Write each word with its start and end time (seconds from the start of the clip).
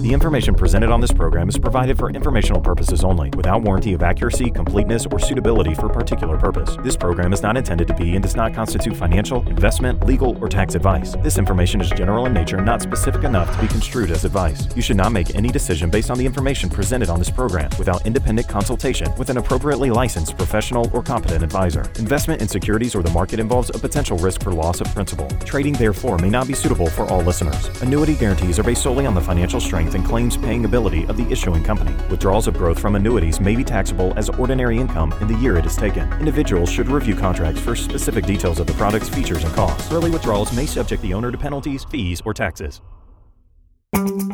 The 0.00 0.14
information 0.14 0.54
presented 0.54 0.90
on 0.90 1.02
this 1.02 1.12
program 1.12 1.50
is 1.50 1.58
provided 1.58 1.98
for 1.98 2.08
informational 2.08 2.58
purposes 2.58 3.04
only, 3.04 3.28
without 3.36 3.60
warranty 3.60 3.92
of 3.92 4.02
accuracy, 4.02 4.50
completeness, 4.50 5.04
or 5.04 5.18
suitability 5.18 5.74
for 5.74 5.90
particular 5.90 6.38
purpose. 6.38 6.74
This 6.82 6.96
program 6.96 7.34
is 7.34 7.42
not 7.42 7.58
intended 7.58 7.86
to 7.88 7.94
be 7.94 8.14
and 8.14 8.22
does 8.22 8.34
not 8.34 8.54
constitute 8.54 8.96
financial, 8.96 9.46
investment, 9.46 10.06
legal, 10.06 10.42
or 10.42 10.48
tax 10.48 10.74
advice. 10.74 11.16
This 11.22 11.36
information 11.36 11.82
is 11.82 11.90
general 11.90 12.24
in 12.24 12.32
nature 12.32 12.56
and 12.56 12.64
not 12.64 12.80
specific 12.80 13.24
enough 13.24 13.54
to 13.54 13.60
be 13.60 13.68
construed 13.68 14.10
as 14.10 14.24
advice. 14.24 14.74
You 14.74 14.80
should 14.80 14.96
not 14.96 15.12
make 15.12 15.34
any 15.34 15.50
decision 15.50 15.90
based 15.90 16.10
on 16.10 16.16
the 16.16 16.24
information 16.24 16.70
presented 16.70 17.10
on 17.10 17.18
this 17.18 17.30
program 17.30 17.68
without 17.78 18.06
independent 18.06 18.48
consultation 18.48 19.14
with 19.18 19.28
an 19.28 19.36
appropriately 19.36 19.90
licensed 19.90 20.34
professional 20.38 20.88
or 20.94 21.02
competent 21.02 21.44
advisor. 21.44 21.82
Investment 21.98 22.40
in 22.40 22.48
securities 22.48 22.94
or 22.94 23.02
the 23.02 23.10
market 23.10 23.38
involves 23.38 23.68
a 23.68 23.78
potential 23.78 24.16
risk 24.16 24.42
for 24.42 24.52
loss 24.52 24.80
of 24.80 24.86
principal. 24.94 25.28
Trading, 25.44 25.74
therefore, 25.74 26.16
may 26.16 26.30
not 26.30 26.48
be 26.48 26.54
suitable 26.54 26.88
for 26.88 27.04
all 27.10 27.20
listeners. 27.20 27.68
Annuity 27.82 28.14
guarantees 28.14 28.58
are 28.58 28.62
based 28.62 28.82
solely 28.82 29.04
on 29.04 29.14
the 29.14 29.20
financial 29.20 29.60
strength 29.60 29.89
and 29.94 30.04
claims 30.04 30.36
paying 30.36 30.64
ability 30.64 31.04
of 31.04 31.16
the 31.16 31.30
issuing 31.30 31.62
company. 31.62 31.92
Withdrawals 32.10 32.46
of 32.46 32.54
growth 32.54 32.78
from 32.78 32.96
annuities 32.96 33.40
may 33.40 33.56
be 33.56 33.64
taxable 33.64 34.12
as 34.16 34.28
ordinary 34.30 34.78
income 34.78 35.12
in 35.20 35.28
the 35.28 35.38
year 35.38 35.56
it 35.56 35.66
is 35.66 35.76
taken. 35.76 36.12
Individuals 36.14 36.70
should 36.70 36.88
review 36.88 37.14
contracts 37.14 37.60
for 37.60 37.74
specific 37.74 38.26
details 38.26 38.60
of 38.60 38.66
the 38.66 38.74
product's 38.74 39.08
features 39.08 39.44
and 39.44 39.52
costs. 39.54 39.92
Early 39.92 40.10
withdrawals 40.10 40.54
may 40.54 40.66
subject 40.66 41.02
the 41.02 41.14
owner 41.14 41.30
to 41.30 41.38
penalties, 41.38 41.84
fees, 41.84 42.22
or 42.24 42.34
taxes. 42.34 42.80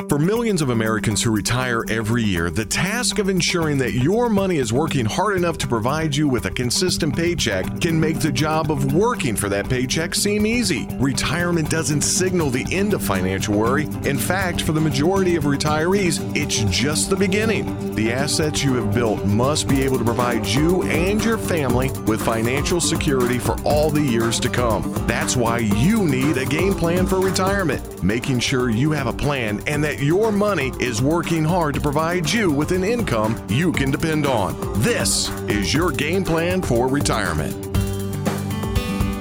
For 0.09 0.19
millions 0.19 0.63
of 0.63 0.71
Americans 0.71 1.23
who 1.23 1.31
retire 1.31 1.85
every 1.91 2.23
year, 2.23 2.51
the 2.51 2.65
task 2.65 3.19
of 3.19 3.29
ensuring 3.29 3.79
that 3.79 3.93
your 3.93 4.31
money 4.31 4.59
is 4.59 4.73
working 4.73 5.05
hard 5.05 5.37
enough 5.37 5.59
to 5.59 5.67
provide 5.67 6.15
you 6.15 6.29
with 6.29 6.47
a 6.47 6.51
consistent 6.51 7.17
paycheck 7.17 7.81
can 7.81 7.99
make 7.99 8.21
the 8.21 8.31
job 8.31 8.71
of 8.71 8.95
working 8.95 9.35
for 9.35 9.49
that 9.49 9.69
paycheck 9.69 10.15
seem 10.15 10.47
easy. 10.47 10.87
Retirement 10.99 11.69
doesn't 11.69 12.03
signal 12.03 12.51
the 12.51 12.67
end 12.71 12.95
of 12.95 13.03
financial 13.03 13.59
worry. 13.59 13.85
In 14.05 14.19
fact, 14.19 14.61
for 14.61 14.73
the 14.73 14.81
majority 14.81 15.35
of 15.35 15.45
retirees, 15.45 16.21
it's 16.37 16.63
just 16.75 17.11
the 17.11 17.17
beginning. 17.17 17.95
The 17.95 18.13
assets 18.13 18.63
you 18.63 18.75
have 18.75 18.95
built 18.95 19.25
must 19.25 19.69
be 19.69 19.83
able 19.83 19.99
to 19.99 20.05
provide 20.05 20.47
you 20.47 20.83
and 20.85 21.23
your 21.25 21.39
family 21.39 21.91
with 22.07 22.23
financial 22.23 22.81
security 22.81 23.39
for 23.39 23.61
all 23.63 23.91
the 23.91 24.03
years 24.03 24.39
to 24.41 24.49
come. 24.49 24.93
That's 25.07 25.37
why 25.37 25.59
you 25.59 26.07
need 26.07 26.37
a 26.39 26.47
game 26.47 26.75
plan 26.75 27.07
for 27.07 27.21
retirement, 27.21 28.03
making 28.05 28.41
sure 28.41 28.71
you 28.71 28.93
have 28.93 29.09
a 29.09 29.13
plan 29.13 29.56
and 29.67 29.83
that 29.85 30.01
your 30.01 30.33
money 30.33 30.73
is 30.81 31.03
working 31.03 31.45
hard 31.45 31.75
to 31.75 31.81
provide 31.81 32.31
you 32.31 32.51
with 32.51 32.73
an 32.73 32.85
income 32.85 33.45
you 33.49 33.73
can 33.73 33.91
depend 33.91 34.27
on. 34.27 34.57
This 34.81 35.31
is 35.49 35.73
your 35.73 35.91
game 35.91 36.25
plan 36.25 36.63
for 36.63 36.89
retirement. 36.89 37.76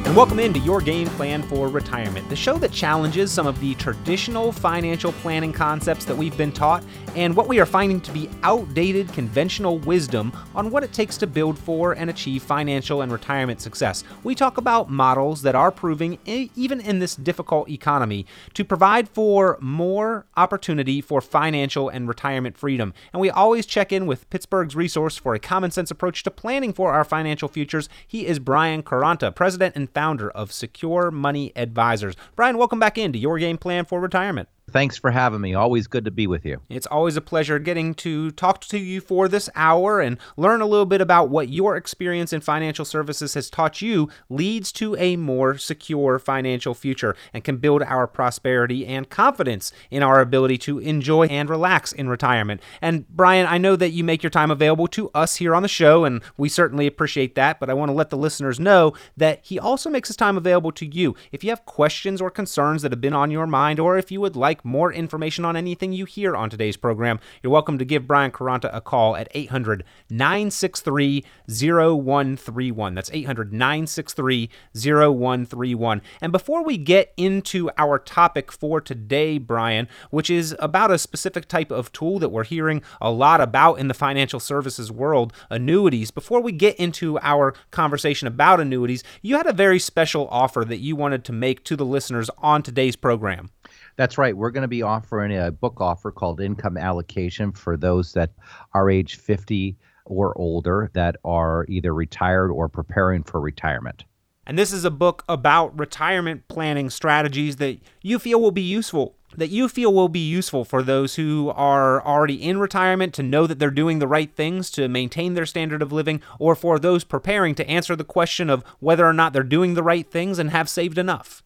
And 0.06 0.16
welcome 0.16 0.40
into 0.40 0.60
Your 0.60 0.82
Game 0.82 1.08
Plan 1.08 1.42
for 1.42 1.68
Retirement, 1.68 2.30
the 2.30 2.36
show 2.36 2.60
that 2.60 2.72
challenges 2.72 3.32
some 3.32 3.48
of 3.48 3.60
the 3.60 3.74
traditional 3.74 4.52
financial 4.52 5.12
planning 5.14 5.52
concepts 5.52 6.06
that 6.06 6.16
we've 6.16 6.38
been 6.38 6.52
taught 6.52 6.84
and 7.16 7.36
what 7.36 7.48
we 7.48 7.60
are 7.60 7.66
finding 7.66 8.00
to 8.02 8.12
be 8.12 8.30
outdated 8.44 9.12
conventional 9.14 9.80
wisdom 9.80 10.32
on 10.54 10.70
what 10.70 10.84
it 10.84 10.94
takes 10.94 11.18
to 11.18 11.26
build 11.26 11.58
for 11.58 11.94
and 11.94 12.12
achieve 12.12 12.44
financial 12.44 13.02
and 13.02 13.12
retirement 13.12 13.60
success. 13.62 14.04
We 14.24 14.36
talk 14.36 14.58
about 14.58 14.92
models 14.92 15.42
that 15.42 15.56
are 15.56 15.72
proving, 15.72 16.20
even 16.28 16.82
in 16.82 17.00
this 17.00 17.16
difficult 17.16 17.68
economy, 17.68 18.28
to 18.54 18.64
provide 18.64 19.10
for 19.10 19.58
more 19.60 20.28
opportunity 20.38 21.02
for 21.02 21.20
financial 21.20 21.90
and 21.90 22.08
retirement 22.08 22.60
freedom. 22.60 22.94
And 23.12 23.22
we 23.22 23.32
always 23.32 23.66
check 23.66 23.92
in 23.92 24.06
with 24.06 24.30
Pittsburgh's 24.30 24.76
resource 24.76 25.18
for 25.18 25.34
a 25.34 25.40
common 25.40 25.72
sense 25.72 25.90
approach 25.90 26.22
to 26.24 26.30
planning 26.30 26.74
for 26.74 26.92
our 26.92 27.04
financial 27.04 27.48
futures. 27.48 27.90
He 28.06 28.28
is 28.28 28.38
Brian 28.38 28.84
Quaranta, 28.84 29.34
president 29.34 29.76
and 29.76 29.90
founder 29.96 30.30
of 30.30 30.52
Secure 30.52 31.10
Money 31.10 31.52
Advisors. 31.56 32.16
Brian, 32.36 32.58
welcome 32.58 32.80
back 32.80 32.98
into 32.98 33.18
Your 33.18 33.40
Game 33.40 33.58
Plan 33.58 33.86
for 33.86 34.00
Retirement. 34.00 34.50
Thanks 34.72 34.98
for 34.98 35.12
having 35.12 35.42
me. 35.42 35.54
Always 35.54 35.86
good 35.86 36.06
to 36.06 36.12
be 36.12 36.26
with 36.26 36.44
you. 36.44 36.60
It's 36.70 36.88
always 36.88 37.16
a 37.16 37.22
pleasure 37.22 37.60
getting 37.60 37.94
to 37.96 38.32
talk 38.32 38.62
to 38.62 38.80
you 38.80 39.00
for 39.00 39.28
this 39.28 39.48
hour 39.56 40.02
and 40.02 40.18
learn 40.38 40.60
a 40.60 40.66
little 40.66 40.88
bit 40.88 41.02
about 41.02 41.30
what 41.30 41.50
your 41.50 41.78
experience 41.78 42.34
in 42.34 42.42
financial 42.42 42.84
services 42.84 43.36
has 43.36 43.50
taught 43.50 43.82
you 43.82 44.10
leads 44.28 44.72
to 44.74 44.96
a 44.98 45.18
more 45.18 45.58
secure 45.58 46.18
financial 46.18 46.74
future 46.74 47.16
and 47.32 47.44
can 47.44 47.58
build 47.58 47.84
our 47.84 48.08
prosperity 48.08 48.88
and 48.88 49.10
confidence 49.10 49.72
in 49.92 50.02
our 50.02 50.20
ability 50.20 50.58
to 50.58 50.80
enjoy 50.80 51.28
and 51.28 51.48
relax 51.48 51.92
in 51.92 52.10
retirement. 52.10 52.60
And 52.82 53.08
Brian, 53.08 53.46
I 53.46 53.60
know 53.60 53.76
that 53.76 53.92
you 53.92 54.04
make 54.04 54.24
your 54.24 54.32
time 54.32 54.50
available 54.50 54.88
to 54.90 55.10
us 55.14 55.36
here 55.36 55.54
on 55.54 55.62
the 55.62 55.70
show, 55.70 56.06
and 56.06 56.22
we 56.38 56.50
certainly 56.50 56.88
appreciate 56.88 57.36
that, 57.36 57.60
but 57.60 57.70
I 57.70 57.76
want 57.76 57.90
to 57.90 57.96
let 57.96 58.10
the 58.10 58.18
listeners 58.18 58.60
know 58.60 58.94
that 59.16 59.40
he 59.44 59.60
also 59.60 59.92
makes 59.92 60.10
his 60.10 60.18
time 60.18 60.38
available 60.38 60.72
to 60.74 60.86
you. 60.86 61.16
If 61.32 61.44
you 61.44 61.52
have 61.52 61.66
questions 61.66 62.20
or 62.20 62.32
concerns 62.32 62.82
that 62.82 62.92
have 62.92 63.00
been 63.00 63.14
on 63.14 63.30
your 63.32 63.48
mind, 63.48 63.80
or 63.80 63.98
if 63.98 64.12
you 64.12 64.20
would 64.22 64.36
like 64.36 64.55
like 64.56 64.64
more 64.64 64.94
information 64.94 65.44
on 65.44 65.58
anything 65.58 65.92
you 65.92 66.06
hear 66.06 66.34
on 66.34 66.50
today's 66.50 66.78
program, 66.78 67.20
you're 67.44 67.52
welcome 67.52 67.78
to 67.78 67.84
give 67.84 68.08
Brian 68.08 68.32
Quaranta 68.32 68.70
a 68.74 68.80
call 68.80 69.18
at 69.18 69.28
800 69.34 69.84
963 70.10 71.26
0131. 71.46 72.96
That's 72.96 73.12
800 73.12 73.52
963 73.52 74.50
0131. 74.74 76.02
And 76.22 76.32
before 76.32 76.64
we 76.64 76.78
get 76.78 77.14
into 77.18 77.70
our 77.78 78.00
topic 78.00 78.50
for 78.50 78.80
today, 78.80 79.38
Brian, 79.38 79.90
which 80.10 80.30
is 80.30 80.56
about 80.60 80.90
a 80.90 80.98
specific 80.98 81.50
type 81.50 81.70
of 81.70 81.92
tool 81.92 82.18
that 82.20 82.30
we're 82.30 82.46
hearing 82.46 82.82
a 83.02 83.12
lot 83.12 83.42
about 83.42 83.76
in 83.76 83.90
the 83.90 83.94
financial 83.94 84.40
services 84.40 84.90
world, 84.90 85.34
annuities, 85.50 86.12
before 86.12 86.40
we 86.40 86.54
get 86.54 86.78
into 86.78 87.20
our 87.20 87.54
conversation 87.72 88.26
about 88.26 88.62
annuities, 88.62 89.04
you 89.22 89.36
had 89.36 89.48
a 89.48 89.54
very 89.54 89.80
special 89.80 90.30
offer 90.30 90.64
that 90.64 90.78
you 90.78 90.96
wanted 90.96 91.26
to 91.26 91.34
make 91.34 91.66
to 91.66 91.76
the 91.76 91.86
listeners 91.86 92.30
on 92.38 92.64
today's 92.64 92.96
program. 92.96 93.50
That's 93.98 94.18
right. 94.18 94.36
We're 94.36 94.52
going 94.52 94.64
to 94.64 94.68
be 94.68 94.82
offering 94.82 95.38
a 95.38 95.52
book 95.52 95.80
offer 95.80 96.12
called 96.12 96.42
Income 96.42 96.78
Allocation 96.78 97.52
for 97.52 97.78
those 97.78 98.14
that 98.14 98.32
are 98.74 98.90
age 98.90 99.16
50 99.16 99.78
or 100.06 100.38
older 100.38 100.92
that 100.94 101.16
are 101.24 101.66
either 101.68 101.94
retired 101.94 102.52
or 102.52 102.70
preparing 102.70 103.24
for 103.24 103.40
retirement. 103.40 104.04
And 104.48 104.60
this 104.60 104.72
is 104.72 104.86
a 104.86 104.92
book 104.92 105.24
about 105.28 105.78
retirement 105.80 106.48
planning 106.48 106.90
strategies 106.90 107.56
that 107.56 107.80
you 108.04 108.20
feel 108.20 108.40
will 108.40 108.52
be 108.52 108.62
useful 108.62 109.16
that 109.38 109.50
you 109.50 109.68
feel 109.68 109.94
will 109.94 110.10
be 110.10 110.26
useful 110.26 110.64
for 110.64 110.82
those 110.82 111.16
who 111.16 111.52
are 111.56 112.06
already 112.06 112.42
in 112.42 112.58
retirement 112.58 113.14
to 113.14 113.24
know 113.24 113.48
that 113.48 113.60
they're 113.60 113.72
doing 113.72 114.00
the 114.00 114.08
right 114.08 114.34
things 114.34 114.70
to 114.72 114.88
maintain 114.88 115.34
their 115.34 115.46
standard 115.46 115.82
of 115.82 115.92
living, 115.92 116.22
or 116.40 116.56
for 116.56 116.80
those 116.80 117.04
preparing 117.04 117.56
to 117.56 117.70
answer 117.70 117.96
the 117.96 118.04
question 118.04 118.50
of 118.50 118.64
whether 118.80 119.06
or 119.06 119.14
not 119.14 119.34
they're 119.34 119.44
doing 119.44 119.74
the 119.74 119.84
right 119.84 120.10
things 120.10 120.40
and 120.40 120.52
have 120.52 120.70
saved 120.70 120.98
enough. 120.98 121.44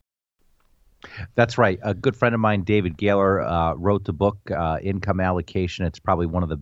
That's 1.36 1.58
right. 1.58 1.80
A 1.84 1.94
good 1.94 2.16
friend 2.16 2.36
of 2.36 2.42
mine, 2.42 2.64
David 2.64 2.98
Gaylor, 2.98 3.42
uh, 3.42 3.74
wrote 3.76 4.06
the 4.06 4.14
book 4.14 4.38
uh, 4.52 4.80
Income 4.82 5.20
Allocation. 5.20 5.86
It's 5.86 6.00
probably 6.00 6.26
one 6.26 6.44
of 6.44 6.50
the 6.50 6.60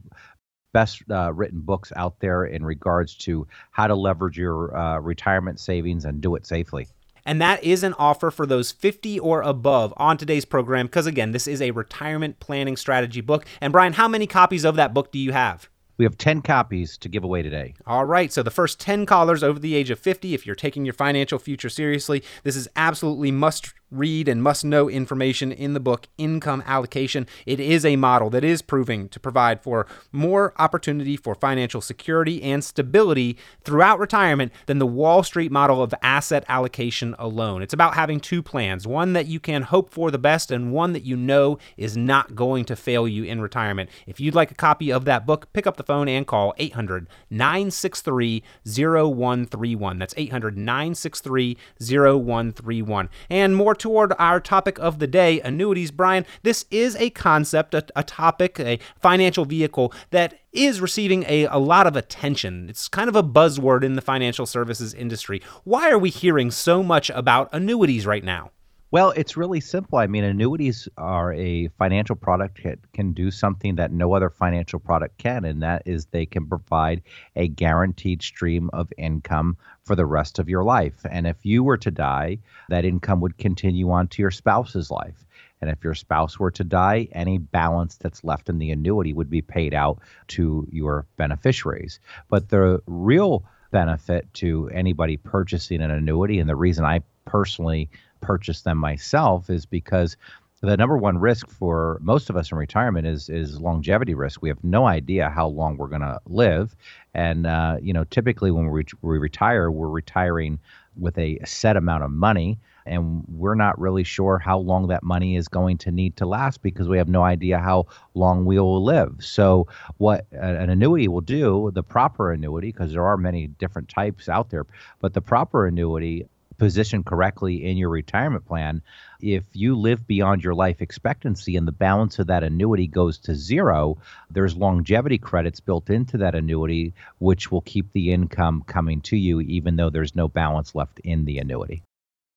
best 0.73 1.01
uh, 1.09 1.33
written 1.33 1.61
books 1.61 1.91
out 1.95 2.19
there 2.19 2.45
in 2.45 2.63
regards 2.63 3.15
to 3.15 3.47
how 3.71 3.87
to 3.87 3.95
leverage 3.95 4.37
your 4.37 4.75
uh, 4.77 4.99
retirement 4.99 5.59
savings 5.59 6.05
and 6.05 6.21
do 6.21 6.35
it 6.35 6.45
safely. 6.45 6.87
And 7.25 7.41
that 7.41 7.61
is 7.61 7.83
an 7.83 7.93
offer 7.95 8.31
for 8.31 8.45
those 8.45 8.71
50 8.71 9.19
or 9.19 9.41
above 9.41 9.93
on 9.97 10.17
today's 10.17 10.45
program 10.45 10.85
because, 10.85 11.05
again, 11.05 11.33
this 11.33 11.45
is 11.45 11.61
a 11.61 11.71
retirement 11.71 12.39
planning 12.39 12.77
strategy 12.77 13.19
book. 13.19 13.45
And, 13.59 13.73
Brian, 13.73 13.93
how 13.93 14.07
many 14.07 14.27
copies 14.27 14.63
of 14.63 14.77
that 14.77 14.93
book 14.93 15.11
do 15.11 15.19
you 15.19 15.33
have? 15.33 15.67
We 15.97 16.05
have 16.05 16.17
10 16.17 16.41
copies 16.41 16.97
to 16.99 17.09
give 17.09 17.25
away 17.25 17.41
today. 17.41 17.73
All 17.85 18.05
right. 18.05 18.31
So, 18.31 18.43
the 18.43 18.51
first 18.51 18.79
10 18.79 19.05
callers 19.05 19.43
over 19.43 19.59
the 19.59 19.75
age 19.75 19.89
of 19.89 19.99
50, 19.99 20.33
if 20.33 20.45
you're 20.45 20.55
taking 20.55 20.85
your 20.85 20.93
financial 20.93 21.37
future 21.37 21.69
seriously, 21.69 22.23
this 22.43 22.55
is 22.55 22.69
absolutely 22.77 23.31
must 23.31 23.73
read 23.91 24.27
and 24.27 24.43
must 24.43 24.65
know 24.65 24.89
information 24.89 25.51
in 25.51 25.73
the 25.73 25.79
book 25.79 26.07
Income 26.17 26.63
Allocation. 26.65 27.27
It 27.45 27.59
is 27.59 27.85
a 27.85 27.95
model 27.95 28.29
that 28.31 28.43
is 28.43 28.61
proving 28.61 29.07
to 29.09 29.19
provide 29.19 29.61
for 29.61 29.87
more 30.11 30.53
opportunity 30.57 31.15
for 31.15 31.35
financial 31.35 31.81
security 31.81 32.41
and 32.43 32.63
stability 32.63 33.37
throughout 33.63 33.99
retirement 33.99 34.51
than 34.65 34.79
the 34.79 34.85
Wall 34.85 35.23
Street 35.23 35.51
model 35.51 35.81
of 35.81 35.93
asset 36.01 36.43
allocation 36.49 37.15
alone. 37.17 37.61
It's 37.61 37.73
about 37.73 37.95
having 37.95 38.19
two 38.19 38.43
plans 38.43 38.85
one 38.85 39.13
that 39.13 39.27
you 39.27 39.39
can 39.39 39.63
hope 39.63 39.89
for 39.89 40.11
the 40.11 40.17
best, 40.17 40.51
and 40.51 40.71
one 40.71 40.93
that 40.93 41.03
you 41.03 41.15
know 41.15 41.57
is 41.77 41.95
not 41.95 42.35
going 42.35 42.65
to 42.65 42.75
fail 42.75 43.07
you 43.07 43.23
in 43.23 43.41
retirement. 43.41 43.89
If 44.05 44.19
you'd 44.19 44.35
like 44.35 44.51
a 44.51 44.55
copy 44.55 44.91
of 44.91 45.05
that 45.05 45.25
book, 45.25 45.51
pick 45.53 45.67
up 45.67 45.77
the 45.77 45.83
phone 45.83 46.07
and 46.09 46.27
call 46.27 46.53
800 46.57 47.07
963 47.29 48.43
0131. 48.65 49.99
That's 49.99 50.13
800 50.17 50.57
963 50.57 51.57
0131. 51.79 53.09
And 53.29 53.55
more 53.55 53.75
toward 53.79 54.13
our 54.19 54.39
topic 54.39 54.79
of 54.79 54.99
the 54.99 55.07
day, 55.07 55.39
annuities, 55.41 55.91
Brian, 55.91 56.25
this 56.43 56.65
is 56.71 56.95
a 56.95 57.09
concept, 57.11 57.73
a, 57.73 57.85
a 57.95 58.03
topic, 58.03 58.59
a 58.59 58.79
financial 58.99 59.45
vehicle 59.45 59.93
that 60.11 60.39
is 60.51 60.81
receiving 60.81 61.23
a, 61.27 61.45
a 61.45 61.57
lot 61.57 61.87
of 61.87 61.95
attention. 61.95 62.69
It's 62.69 62.87
kind 62.87 63.09
of 63.09 63.15
a 63.15 63.23
buzzword 63.23 63.83
in 63.83 63.93
the 63.93 64.01
financial 64.01 64.45
services 64.45 64.93
industry. 64.93 65.41
Why 65.63 65.89
are 65.91 65.99
we 65.99 66.09
hearing 66.09 66.51
so 66.51 66.83
much 66.83 67.09
about 67.11 67.49
annuities 67.51 68.05
right 68.05 68.23
now? 68.23 68.51
Well, 68.89 69.11
it's 69.11 69.35
really 69.35 69.59
simple. 69.59 69.97
I 69.97 70.07
mean, 70.07 70.23
annuities 70.23 70.87
are 70.97 71.33
a 71.33 71.67
financial 71.77 72.15
product 72.15 72.63
that 72.63 72.79
can 72.93 73.11
do 73.11 73.31
something 73.31 73.75
that 73.75 73.91
no 73.91 74.13
other 74.13 74.29
financial 74.29 74.79
product 74.79 75.17
can, 75.17 75.43
and 75.43 75.61
that 75.61 75.83
is 75.85 76.05
they 76.05 76.25
can 76.25 76.47
provide 76.47 77.01
a 77.35 77.49
guaranteed 77.49 78.21
stream 78.21 78.69
of 78.71 78.93
income 78.97 79.57
for 79.83 79.97
the 79.97 80.05
rest 80.05 80.39
of 80.39 80.47
your 80.47 80.63
life. 80.63 81.05
And 81.09 81.27
if 81.27 81.45
you 81.45 81.65
were 81.65 81.77
to 81.79 81.91
die, 81.91 82.39
that 82.69 82.85
income 82.85 83.19
would 83.19 83.37
continue 83.37 83.91
on 83.91 84.07
to 84.07 84.21
your 84.21 84.31
spouse's 84.31 84.89
life. 84.89 85.25
And 85.59 85.69
if 85.69 85.83
your 85.83 85.95
spouse 85.95 86.39
were 86.39 86.51
to 86.51 86.63
die, 86.63 87.09
any 87.11 87.39
balance 87.39 87.97
that's 87.97 88.23
left 88.23 88.47
in 88.47 88.57
the 88.57 88.71
annuity 88.71 89.11
would 89.11 89.29
be 89.29 89.41
paid 89.41 89.73
out 89.73 89.99
to 90.29 90.65
your 90.71 91.05
beneficiaries. 91.17 91.99
But 92.29 92.47
the 92.47 92.81
real 92.87 93.43
benefit 93.71 94.33
to 94.35 94.69
anybody 94.73 95.17
purchasing 95.17 95.81
an 95.81 95.91
annuity, 95.91 96.39
and 96.39 96.47
the 96.47 96.55
reason 96.55 96.85
I 96.85 97.01
personally 97.25 97.89
purchase 98.21 98.61
them 98.61 98.77
myself 98.77 99.49
is 99.49 99.65
because 99.65 100.17
the 100.61 100.75
number 100.75 100.97
one 100.97 101.19
risk 101.19 101.49
for 101.49 101.99
most 102.01 102.29
of 102.29 102.35
us 102.35 102.51
in 102.51 102.57
retirement 102.57 103.05
is 103.05 103.29
is 103.29 103.61
longevity 103.61 104.15
risk. 104.15 104.41
We 104.41 104.49
have 104.49 104.63
no 104.63 104.87
idea 104.87 105.29
how 105.29 105.47
long 105.47 105.77
we're 105.77 105.87
going 105.87 106.01
to 106.01 106.19
live, 106.25 106.75
and 107.13 107.45
uh, 107.45 107.77
you 107.81 107.93
know, 107.93 108.03
typically 108.05 108.49
when 108.51 108.69
we, 108.71 108.83
we 109.01 109.17
retire, 109.19 109.69
we're 109.69 109.89
retiring 109.89 110.59
with 110.95 111.17
a 111.19 111.39
set 111.45 111.77
amount 111.77 112.03
of 112.03 112.09
money, 112.09 112.57
and 112.87 113.23
we're 113.27 113.53
not 113.53 113.79
really 113.79 114.03
sure 114.03 114.39
how 114.39 114.57
long 114.57 114.87
that 114.87 115.03
money 115.03 115.35
is 115.35 115.47
going 115.47 115.77
to 115.77 115.91
need 115.91 116.15
to 116.17 116.25
last 116.25 116.63
because 116.63 116.87
we 116.87 116.97
have 116.97 117.07
no 117.07 117.21
idea 117.21 117.59
how 117.59 117.85
long 118.15 118.45
we 118.45 118.57
will 118.59 118.83
live. 118.83 119.15
So, 119.19 119.67
what 119.97 120.25
an 120.31 120.71
annuity 120.71 121.07
will 121.07 121.21
do, 121.21 121.69
the 121.75 121.83
proper 121.83 122.31
annuity, 122.31 122.71
because 122.71 122.93
there 122.93 123.05
are 123.05 123.17
many 123.17 123.45
different 123.45 123.89
types 123.89 124.27
out 124.27 124.49
there, 124.49 124.65
but 125.01 125.13
the 125.13 125.21
proper 125.21 125.67
annuity 125.67 126.27
positioned 126.57 127.05
correctly 127.05 127.65
in 127.65 127.77
your 127.77 127.89
retirement 127.89 128.45
plan, 128.45 128.81
if 129.21 129.43
you 129.53 129.75
live 129.75 130.07
beyond 130.07 130.43
your 130.43 130.53
life 130.53 130.81
expectancy 130.81 131.55
and 131.55 131.67
the 131.67 131.71
balance 131.71 132.19
of 132.19 132.27
that 132.27 132.43
annuity 132.43 132.87
goes 132.87 133.17
to 133.19 133.35
zero, 133.35 133.97
there's 134.29 134.55
longevity 134.55 135.17
credits 135.17 135.59
built 135.59 135.89
into 135.89 136.17
that 136.17 136.35
annuity, 136.35 136.93
which 137.19 137.51
will 137.51 137.61
keep 137.61 137.91
the 137.93 138.11
income 138.11 138.63
coming 138.67 139.01
to 139.01 139.17
you 139.17 139.41
even 139.41 139.75
though 139.75 139.89
there's 139.89 140.15
no 140.15 140.27
balance 140.27 140.75
left 140.75 140.99
in 140.99 141.25
the 141.25 141.39
annuity. 141.39 141.83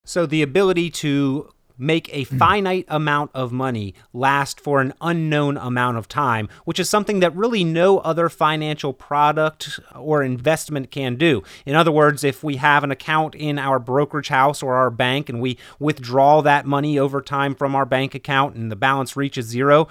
So 0.05 0.26
the 0.26 0.43
ability 0.43 0.90
to 0.90 1.52
make 1.80 2.12
a 2.14 2.24
hmm. 2.24 2.36
finite 2.36 2.84
amount 2.88 3.30
of 3.34 3.52
money 3.52 3.94
last 4.12 4.60
for 4.60 4.80
an 4.80 4.92
unknown 5.00 5.56
amount 5.56 5.96
of 5.96 6.08
time, 6.08 6.48
which 6.64 6.78
is 6.78 6.88
something 6.88 7.20
that 7.20 7.34
really 7.34 7.64
no 7.64 7.98
other 7.98 8.28
financial 8.28 8.92
product 8.92 9.80
or 9.94 10.22
investment 10.22 10.90
can 10.90 11.16
do. 11.16 11.42
In 11.64 11.74
other 11.74 11.92
words, 11.92 12.22
if 12.22 12.44
we 12.44 12.56
have 12.56 12.84
an 12.84 12.90
account 12.90 13.34
in 13.34 13.58
our 13.58 13.78
brokerage 13.78 14.28
house 14.28 14.62
or 14.62 14.74
our 14.74 14.90
bank 14.90 15.28
and 15.28 15.40
we 15.40 15.58
withdraw 15.78 16.42
that 16.42 16.66
money 16.66 16.98
over 16.98 17.20
time 17.22 17.54
from 17.54 17.74
our 17.74 17.86
bank 17.86 18.14
account 18.14 18.54
and 18.54 18.70
the 18.70 18.76
balance 18.76 19.16
reaches 19.16 19.46
zero, 19.46 19.88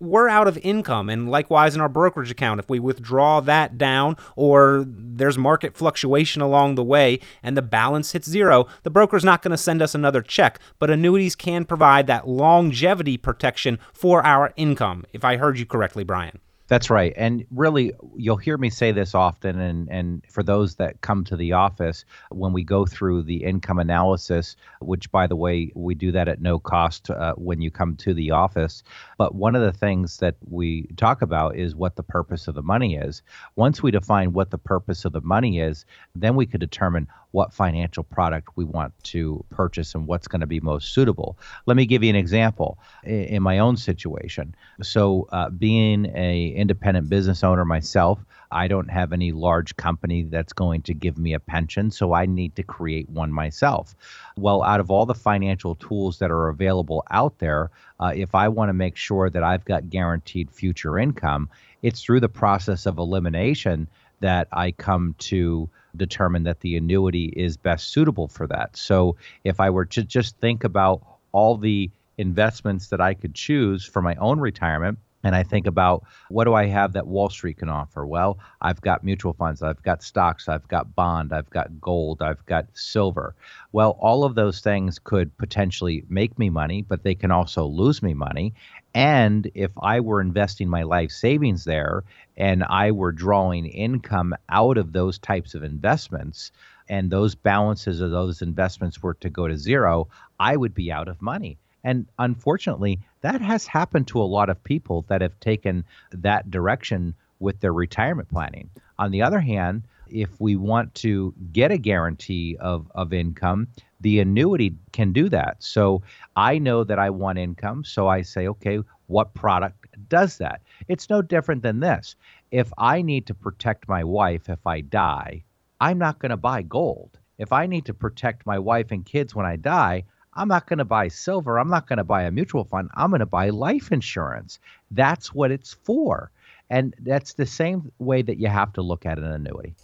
we're 0.00 0.28
out 0.28 0.48
of 0.48 0.58
income. 0.58 1.08
And 1.08 1.30
likewise 1.30 1.74
in 1.74 1.80
our 1.80 1.88
brokerage 1.88 2.30
account, 2.30 2.60
if 2.60 2.68
we 2.68 2.78
withdraw 2.78 3.40
that 3.40 3.78
down 3.78 4.16
or 4.36 4.84
there's 4.86 5.38
market 5.38 5.76
fluctuation 5.76 6.42
along 6.42 6.74
the 6.74 6.84
way 6.84 7.20
and 7.42 7.56
the 7.56 7.62
balance 7.62 8.12
hits 8.12 8.28
zero, 8.28 8.66
the 8.82 8.90
broker's 8.90 9.24
not 9.24 9.42
going 9.42 9.50
to 9.52 9.56
send 9.56 9.82
us 9.82 9.94
another 9.94 10.22
check. 10.22 10.58
But 10.78 10.90
annuities 10.90 11.34
can 11.34 11.64
provide 11.64 12.06
that 12.06 12.28
longevity 12.28 13.16
protection 13.16 13.78
for 13.92 14.24
our 14.24 14.52
income, 14.56 15.04
if 15.12 15.24
I 15.24 15.36
heard 15.36 15.58
you 15.58 15.66
correctly, 15.66 16.04
Brian. 16.04 16.40
That's 16.68 16.88
right. 16.88 17.12
And 17.16 17.44
really, 17.50 17.92
you'll 18.16 18.36
hear 18.36 18.56
me 18.56 18.70
say 18.70 18.92
this 18.92 19.14
often. 19.14 19.60
And, 19.60 19.90
and 19.90 20.24
for 20.30 20.42
those 20.42 20.76
that 20.76 21.00
come 21.02 21.24
to 21.24 21.36
the 21.36 21.52
office, 21.52 22.04
when 22.30 22.52
we 22.52 22.64
go 22.64 22.86
through 22.86 23.24
the 23.24 23.44
income 23.44 23.78
analysis, 23.78 24.56
which, 24.80 25.10
by 25.10 25.26
the 25.26 25.36
way, 25.36 25.70
we 25.74 25.94
do 25.94 26.12
that 26.12 26.28
at 26.28 26.40
no 26.40 26.58
cost 26.58 27.10
uh, 27.10 27.34
when 27.34 27.60
you 27.60 27.70
come 27.70 27.96
to 27.96 28.14
the 28.14 28.30
office. 28.30 28.82
But 29.18 29.34
one 29.34 29.54
of 29.54 29.62
the 29.62 29.72
things 29.72 30.16
that 30.18 30.36
we 30.48 30.86
talk 30.96 31.20
about 31.20 31.56
is 31.56 31.74
what 31.74 31.96
the 31.96 32.02
purpose 32.02 32.48
of 32.48 32.54
the 32.54 32.62
money 32.62 32.94
is. 32.96 33.22
Once 33.56 33.82
we 33.82 33.90
define 33.90 34.32
what 34.32 34.50
the 34.50 34.58
purpose 34.58 35.04
of 35.04 35.12
the 35.12 35.20
money 35.20 35.60
is, 35.60 35.84
then 36.14 36.36
we 36.36 36.46
could 36.46 36.60
determine 36.60 37.06
what 37.32 37.52
financial 37.52 38.04
product 38.04 38.48
we 38.56 38.64
want 38.64 38.92
to 39.02 39.44
purchase 39.50 39.94
and 39.94 40.06
what's 40.06 40.28
going 40.28 40.40
to 40.40 40.46
be 40.46 40.60
most 40.60 40.94
suitable. 40.94 41.36
Let 41.66 41.76
me 41.76 41.86
give 41.86 42.02
you 42.02 42.10
an 42.10 42.16
example 42.16 42.78
in 43.04 43.42
my 43.42 43.58
own 43.58 43.76
situation. 43.76 44.54
So, 44.82 45.28
uh, 45.32 45.50
being 45.50 46.06
a 46.14 46.48
independent 46.48 47.08
business 47.08 47.42
owner 47.42 47.64
myself, 47.64 48.24
I 48.52 48.68
don't 48.68 48.90
have 48.90 49.12
any 49.12 49.32
large 49.32 49.76
company 49.76 50.24
that's 50.24 50.52
going 50.52 50.82
to 50.82 50.94
give 50.94 51.16
me 51.16 51.32
a 51.32 51.40
pension, 51.40 51.90
so 51.90 52.12
I 52.12 52.26
need 52.26 52.54
to 52.56 52.62
create 52.62 53.08
one 53.08 53.32
myself. 53.32 53.94
Well, 54.36 54.62
out 54.62 54.78
of 54.78 54.90
all 54.90 55.06
the 55.06 55.14
financial 55.14 55.74
tools 55.74 56.18
that 56.18 56.30
are 56.30 56.48
available 56.48 57.02
out 57.10 57.38
there, 57.38 57.70
uh, 57.98 58.12
if 58.14 58.34
I 58.34 58.48
want 58.48 58.68
to 58.68 58.74
make 58.74 58.96
sure 58.96 59.30
that 59.30 59.42
I've 59.42 59.64
got 59.64 59.88
guaranteed 59.88 60.50
future 60.50 60.98
income, 60.98 61.48
it's 61.80 62.02
through 62.02 62.20
the 62.20 62.28
process 62.28 62.84
of 62.84 62.98
elimination 62.98 63.88
that 64.20 64.48
I 64.52 64.70
come 64.70 65.14
to 65.18 65.68
determine 65.96 66.44
that 66.44 66.60
the 66.60 66.76
annuity 66.76 67.32
is 67.36 67.56
best 67.56 67.88
suitable 67.88 68.28
for 68.28 68.46
that. 68.46 68.76
So 68.76 69.16
if 69.44 69.60
I 69.60 69.70
were 69.70 69.84
to 69.86 70.02
just 70.02 70.36
think 70.38 70.64
about 70.64 71.02
all 71.32 71.56
the 71.56 71.90
investments 72.18 72.88
that 72.88 73.00
I 73.00 73.14
could 73.14 73.34
choose 73.34 73.84
for 73.84 74.02
my 74.02 74.14
own 74.16 74.40
retirement, 74.40 74.98
and 75.24 75.34
I 75.34 75.42
think 75.42 75.66
about 75.66 76.04
what 76.28 76.44
do 76.44 76.54
I 76.54 76.66
have 76.66 76.92
that 76.92 77.06
Wall 77.06 77.30
Street 77.30 77.58
can 77.58 77.68
offer? 77.68 78.06
Well, 78.06 78.38
I've 78.60 78.80
got 78.80 79.04
mutual 79.04 79.32
funds, 79.32 79.62
I've 79.62 79.82
got 79.82 80.02
stocks, 80.02 80.48
I've 80.48 80.66
got 80.68 80.94
bond, 80.94 81.32
I've 81.32 81.50
got 81.50 81.80
gold, 81.80 82.22
I've 82.22 82.44
got 82.46 82.66
silver. 82.74 83.34
Well, 83.72 83.96
all 84.00 84.24
of 84.24 84.34
those 84.34 84.60
things 84.60 84.98
could 84.98 85.36
potentially 85.38 86.04
make 86.08 86.38
me 86.38 86.50
money, 86.50 86.82
but 86.82 87.02
they 87.02 87.14
can 87.14 87.30
also 87.30 87.64
lose 87.64 88.02
me 88.02 88.14
money. 88.14 88.54
And 88.94 89.50
if 89.54 89.70
I 89.80 90.00
were 90.00 90.20
investing 90.20 90.68
my 90.68 90.82
life 90.82 91.10
savings 91.10 91.64
there 91.64 92.04
and 92.36 92.64
I 92.64 92.90
were 92.90 93.12
drawing 93.12 93.66
income 93.66 94.34
out 94.48 94.76
of 94.76 94.92
those 94.92 95.18
types 95.18 95.54
of 95.54 95.62
investments, 95.62 96.52
and 96.88 97.10
those 97.10 97.34
balances 97.34 98.00
of 98.00 98.10
those 98.10 98.42
investments 98.42 99.02
were 99.02 99.14
to 99.14 99.30
go 99.30 99.48
to 99.48 99.56
zero, 99.56 100.08
I 100.38 100.56
would 100.56 100.74
be 100.74 100.92
out 100.92 101.08
of 101.08 101.22
money. 101.22 101.58
And 101.84 102.06
unfortunately, 102.18 103.00
that 103.22 103.40
has 103.40 103.66
happened 103.66 104.08
to 104.08 104.20
a 104.20 104.24
lot 104.24 104.50
of 104.50 104.62
people 104.64 105.04
that 105.08 105.20
have 105.20 105.38
taken 105.40 105.84
that 106.12 106.50
direction 106.50 107.14
with 107.40 107.60
their 107.60 107.72
retirement 107.72 108.28
planning. 108.28 108.70
On 108.98 109.10
the 109.10 109.22
other 109.22 109.40
hand, 109.40 109.82
if 110.08 110.40
we 110.40 110.56
want 110.56 110.94
to 110.94 111.34
get 111.52 111.72
a 111.72 111.78
guarantee 111.78 112.56
of, 112.60 112.90
of 112.94 113.12
income, 113.12 113.68
the 114.00 114.20
annuity 114.20 114.74
can 114.92 115.12
do 115.12 115.28
that. 115.28 115.56
So 115.62 116.02
I 116.36 116.58
know 116.58 116.84
that 116.84 116.98
I 116.98 117.10
want 117.10 117.38
income. 117.38 117.84
So 117.84 118.08
I 118.08 118.22
say, 118.22 118.48
okay, 118.48 118.80
what 119.06 119.34
product 119.34 119.86
does 120.08 120.38
that? 120.38 120.60
It's 120.88 121.10
no 121.10 121.22
different 121.22 121.62
than 121.62 121.80
this. 121.80 122.16
If 122.50 122.72
I 122.78 123.02
need 123.02 123.26
to 123.26 123.34
protect 123.34 123.88
my 123.88 124.04
wife 124.04 124.48
if 124.48 124.66
I 124.66 124.80
die, 124.82 125.44
I'm 125.80 125.98
not 125.98 126.18
going 126.18 126.30
to 126.30 126.36
buy 126.36 126.62
gold. 126.62 127.18
If 127.38 127.52
I 127.52 127.66
need 127.66 127.86
to 127.86 127.94
protect 127.94 128.46
my 128.46 128.58
wife 128.58 128.90
and 128.90 129.04
kids 129.04 129.34
when 129.34 129.46
I 129.46 129.56
die, 129.56 130.04
I'm 130.34 130.48
not 130.48 130.66
going 130.66 130.78
to 130.78 130.84
buy 130.84 131.08
silver. 131.08 131.58
I'm 131.58 131.68
not 131.68 131.86
going 131.86 131.98
to 131.98 132.04
buy 132.04 132.22
a 132.22 132.30
mutual 132.30 132.64
fund. 132.64 132.90
I'm 132.94 133.10
going 133.10 133.20
to 133.20 133.26
buy 133.26 133.50
life 133.50 133.92
insurance. 133.92 134.58
That's 134.90 135.34
what 135.34 135.50
it's 135.50 135.74
for. 135.84 136.30
And 136.70 136.94
that's 137.00 137.34
the 137.34 137.46
same 137.46 137.92
way 137.98 138.22
that 138.22 138.38
you 138.38 138.48
have 138.48 138.72
to 138.74 138.82
look 138.82 139.04
at 139.04 139.18
an 139.18 139.24
annuity. 139.24 139.74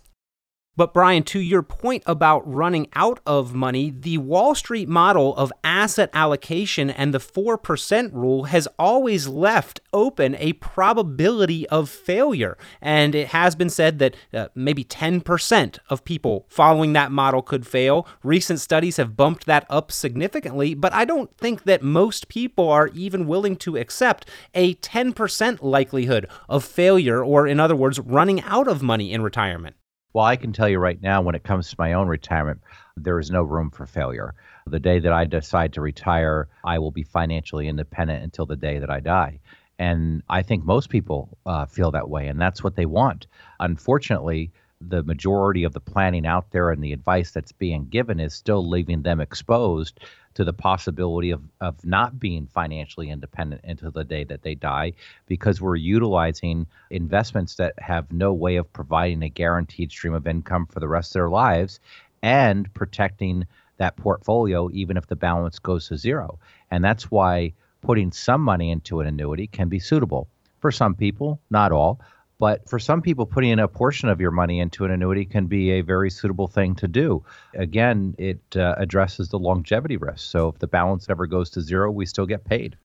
But, 0.79 0.95
Brian, 0.95 1.25
to 1.25 1.41
your 1.41 1.65
point 1.65 2.05
about 2.07 2.49
running 2.49 2.87
out 2.95 3.19
of 3.27 3.53
money, 3.53 3.91
the 3.91 4.19
Wall 4.19 4.55
Street 4.55 4.89
model 4.89 5.35
of 5.35 5.53
asset 5.65 6.09
allocation 6.15 6.89
and 6.89 7.13
the 7.13 7.19
4% 7.19 8.13
rule 8.13 8.45
has 8.45 8.69
always 8.79 9.27
left 9.27 9.81
open 9.93 10.37
a 10.39 10.53
probability 10.53 11.69
of 11.69 11.91
failure. 11.91 12.57
And 12.81 13.17
it 13.17 13.27
has 13.29 13.57
been 13.57 13.71
said 13.71 13.99
that 13.99 14.15
uh, 14.33 14.51
maybe 14.55 14.85
10% 14.85 15.81
of 15.91 16.05
people 16.05 16.47
following 16.49 16.93
that 16.93 17.11
model 17.11 17.43
could 17.43 17.67
fail. 17.67 18.07
Recent 18.23 18.61
studies 18.61 18.99
have 18.99 19.17
bumped 19.17 19.47
that 19.47 19.67
up 19.69 19.91
significantly, 19.91 20.75
but 20.75 20.93
I 20.93 21.05
don't 21.05 21.37
think 21.37 21.65
that 21.65 21.83
most 21.83 22.29
people 22.29 22.69
are 22.69 22.87
even 22.95 23.27
willing 23.27 23.57
to 23.57 23.77
accept 23.77 24.31
a 24.55 24.77
10% 24.77 25.59
likelihood 25.61 26.29
of 26.49 26.63
failure, 26.63 27.25
or 27.25 27.49
in 27.49 27.59
other 27.59 27.75
words, 27.75 27.99
running 27.99 28.41
out 28.43 28.69
of 28.69 28.81
money 28.81 29.13
in 29.13 29.23
retirement. 29.23 29.75
Well, 30.15 30.25
I 30.25 30.37
can 30.37 30.53
tell 30.53 30.69
you 30.69 30.79
right 30.79 31.01
now, 31.01 31.21
when 31.21 31.35
it 31.35 31.45
comes 31.45 31.69
to 31.69 31.77
my 31.79 31.93
own 31.93 32.09
retirement, 32.09 32.61
there 32.97 33.19
is 33.19 33.31
no 33.31 33.43
room 33.43 33.71
for 33.71 33.87
failure. 33.87 34.35
The 34.67 34.81
day 34.81 34.99
that 35.01 35.13
I 35.13 35.25
decide 35.27 35.75
to 35.75 35.81
retire, 35.81 36.49
I 36.65 36.79
will 36.79 36.91
be 36.91 37.03
financially 37.03 37.69
independent 37.69 38.25
until 38.25 38.47
the 38.47 38.57
day 38.57 38.79
that 38.79 38.91
I 38.91 39.01
die. 39.01 39.41
And 39.79 40.23
I 40.29 40.43
think 40.43 40.65
most 40.65 40.89
people 40.89 41.39
uh, 41.47 41.67
feel 41.67 41.91
that 41.93 42.09
way, 42.09 42.27
and 42.29 42.41
that's 42.41 42.65
what 42.65 42.75
they 42.75 42.87
want. 42.87 43.27
Unfortunately, 43.61 44.51
the 44.81 45.03
majority 45.03 45.65
of 45.65 45.73
the 45.73 45.81
planning 45.81 46.27
out 46.27 46.51
there 46.51 46.71
and 46.71 46.83
the 46.83 46.93
advice 46.93 47.31
that's 47.31 47.53
being 47.53 47.87
given 47.87 48.19
is 48.19 48.35
still 48.35 48.67
leaving 48.67 49.03
them 49.03 49.21
exposed 49.21 50.01
to 50.39 50.45
the 50.45 50.53
possibility 50.53 51.33
of, 51.33 51.43
of 51.61 51.85
not 51.85 52.21
being 52.21 52.47
financially 52.47 53.11
independent 53.11 53.61
until 53.65 53.91
the 53.91 54.05
day 54.05 54.23
that 54.23 54.43
they 54.43 54.55
die 54.55 54.93
because 55.27 55.61
we're 55.61 55.75
utilizing 55.75 56.65
investments 56.91 57.57
that 57.57 57.75
have 57.79 58.13
no 58.13 58.33
way 58.33 58.55
of 58.55 58.73
providing 58.73 59.25
a 59.25 59.29
guaranteed 59.29 59.91
stream 59.91 60.15
of 60.15 60.29
income 60.29 60.65
for 60.67 60.79
the 60.79 60.87
rest 60.87 61.11
of 61.11 61.15
their 61.15 61.29
lives 61.29 61.81
and 62.23 62.73
protecting 62.73 63.45
that 63.79 63.97
portfolio 63.97 64.71
even 64.73 64.97
if 64.97 65.09
the 65.09 65.17
balance 65.17 65.59
goes 65.59 65.89
to 65.89 65.97
zero. 65.97 66.39
And 66.71 66.85
that's 66.85 67.11
why 67.11 67.53
putting 67.81 68.13
some 68.13 68.41
money 68.41 68.71
into 68.71 69.01
an 69.01 69.09
annuity 69.09 69.49
can 69.49 69.69
be 69.69 69.81
suitable 69.81 70.29
for 70.61 70.71
some 70.71 70.95
people, 70.95 71.41
not 71.51 71.73
all. 71.73 72.01
But 72.39 72.69
for 72.69 72.79
some 72.79 73.03
people, 73.03 73.27
putting 73.27 73.51
in 73.51 73.59
a 73.59 73.67
portion 73.67 74.09
of 74.09 74.21
your 74.21 74.31
money 74.31 74.61
into 74.61 74.85
an 74.85 74.93
annuity 74.93 75.25
can 75.25 75.47
be 75.47 75.73
a 75.73 75.81
very 75.81 76.11
suitable 76.11 76.47
thing 76.47 76.77
to 76.77 76.87
do. 76.87 77.25
Again, 77.55 78.15
it 78.17 78.41
uh, 78.57 78.77
addresses 78.79 79.29
the 79.29 79.39
longevity 79.39 79.97
risk. 79.97 80.31
So 80.31 80.49
if 80.49 80.59
the 80.59 80.69
balance 80.69 81.09
ever 81.11 81.27
goes 81.27 81.51
to 81.51 81.61
zero, 81.61 81.91
we 81.91 82.07
still 82.07 82.27
get 82.27 82.45
paid. 82.45 82.77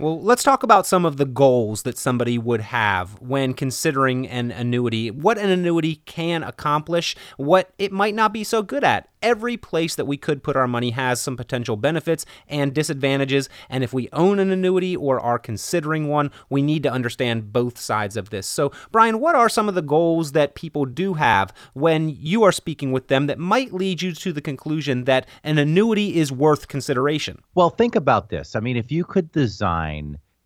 Well, 0.00 0.20
let's 0.20 0.42
talk 0.42 0.64
about 0.64 0.88
some 0.88 1.04
of 1.04 1.18
the 1.18 1.24
goals 1.24 1.82
that 1.82 1.96
somebody 1.96 2.36
would 2.36 2.62
have 2.62 3.12
when 3.20 3.54
considering 3.54 4.26
an 4.26 4.50
annuity. 4.50 5.12
What 5.12 5.38
an 5.38 5.50
annuity 5.50 6.02
can 6.04 6.42
accomplish, 6.42 7.14
what 7.36 7.70
it 7.78 7.92
might 7.92 8.16
not 8.16 8.32
be 8.32 8.42
so 8.42 8.60
good 8.64 8.82
at. 8.82 9.08
Every 9.22 9.56
place 9.56 9.94
that 9.94 10.04
we 10.04 10.16
could 10.16 10.42
put 10.42 10.56
our 10.56 10.66
money 10.66 10.90
has 10.90 11.20
some 11.20 11.36
potential 11.36 11.76
benefits 11.76 12.26
and 12.48 12.74
disadvantages, 12.74 13.48
and 13.70 13.84
if 13.84 13.94
we 13.94 14.10
own 14.12 14.38
an 14.40 14.50
annuity 14.50 14.96
or 14.96 15.18
are 15.18 15.38
considering 15.38 16.08
one, 16.08 16.30
we 16.50 16.60
need 16.60 16.82
to 16.82 16.92
understand 16.92 17.52
both 17.52 17.78
sides 17.78 18.18
of 18.18 18.30
this. 18.30 18.46
So, 18.48 18.72
Brian, 18.90 19.20
what 19.20 19.34
are 19.36 19.48
some 19.48 19.68
of 19.68 19.76
the 19.76 19.80
goals 19.80 20.32
that 20.32 20.56
people 20.56 20.84
do 20.84 21.14
have 21.14 21.54
when 21.72 22.10
you 22.10 22.42
are 22.42 22.52
speaking 22.52 22.90
with 22.92 23.06
them 23.06 23.28
that 23.28 23.38
might 23.38 23.72
lead 23.72 24.02
you 24.02 24.12
to 24.12 24.32
the 24.32 24.42
conclusion 24.42 25.04
that 25.04 25.26
an 25.42 25.56
annuity 25.56 26.16
is 26.16 26.30
worth 26.32 26.68
consideration? 26.68 27.40
Well, 27.54 27.70
think 27.70 27.94
about 27.94 28.28
this. 28.28 28.54
I 28.56 28.60
mean, 28.60 28.76
if 28.76 28.92
you 28.92 29.04
could 29.04 29.32
design 29.32 29.83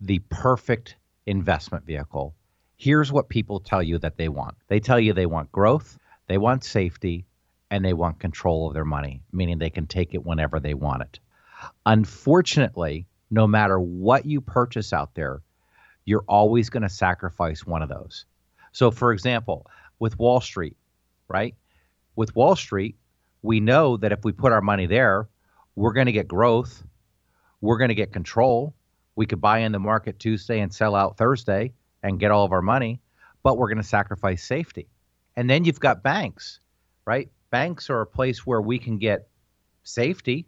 the 0.00 0.20
perfect 0.30 0.96
investment 1.26 1.84
vehicle, 1.84 2.34
here's 2.76 3.12
what 3.12 3.28
people 3.28 3.60
tell 3.60 3.82
you 3.82 3.98
that 3.98 4.16
they 4.16 4.28
want. 4.28 4.56
They 4.68 4.80
tell 4.80 5.00
you 5.00 5.12
they 5.12 5.26
want 5.26 5.52
growth, 5.52 5.98
they 6.26 6.38
want 6.38 6.64
safety, 6.64 7.26
and 7.70 7.84
they 7.84 7.92
want 7.92 8.20
control 8.20 8.68
of 8.68 8.74
their 8.74 8.84
money, 8.84 9.20
meaning 9.32 9.58
they 9.58 9.70
can 9.70 9.86
take 9.86 10.14
it 10.14 10.24
whenever 10.24 10.60
they 10.60 10.74
want 10.74 11.02
it. 11.02 11.18
Unfortunately, 11.84 13.06
no 13.30 13.46
matter 13.46 13.78
what 13.78 14.24
you 14.24 14.40
purchase 14.40 14.92
out 14.92 15.14
there, 15.14 15.42
you're 16.04 16.24
always 16.26 16.70
going 16.70 16.82
to 16.82 16.88
sacrifice 16.88 17.66
one 17.66 17.82
of 17.82 17.88
those. 17.88 18.24
So, 18.72 18.90
for 18.90 19.12
example, 19.12 19.66
with 19.98 20.18
Wall 20.18 20.40
Street, 20.40 20.76
right? 21.28 21.54
With 22.16 22.34
Wall 22.34 22.56
Street, 22.56 22.96
we 23.42 23.60
know 23.60 23.96
that 23.98 24.12
if 24.12 24.24
we 24.24 24.32
put 24.32 24.52
our 24.52 24.62
money 24.62 24.86
there, 24.86 25.28
we're 25.74 25.92
going 25.92 26.06
to 26.06 26.12
get 26.12 26.26
growth, 26.26 26.82
we're 27.60 27.78
going 27.78 27.90
to 27.90 27.94
get 27.94 28.12
control, 28.12 28.74
we 29.18 29.26
could 29.26 29.40
buy 29.40 29.58
in 29.58 29.72
the 29.72 29.80
market 29.80 30.20
Tuesday 30.20 30.60
and 30.60 30.72
sell 30.72 30.94
out 30.94 31.16
Thursday 31.16 31.72
and 32.04 32.20
get 32.20 32.30
all 32.30 32.44
of 32.44 32.52
our 32.52 32.62
money, 32.62 33.00
but 33.42 33.58
we're 33.58 33.66
going 33.66 33.82
to 33.82 33.88
sacrifice 33.88 34.44
safety. 34.44 34.86
And 35.34 35.50
then 35.50 35.64
you've 35.64 35.80
got 35.80 36.04
banks, 36.04 36.60
right? 37.04 37.28
Banks 37.50 37.90
are 37.90 38.00
a 38.00 38.06
place 38.06 38.46
where 38.46 38.60
we 38.60 38.78
can 38.78 38.96
get 38.96 39.26
safety. 39.82 40.46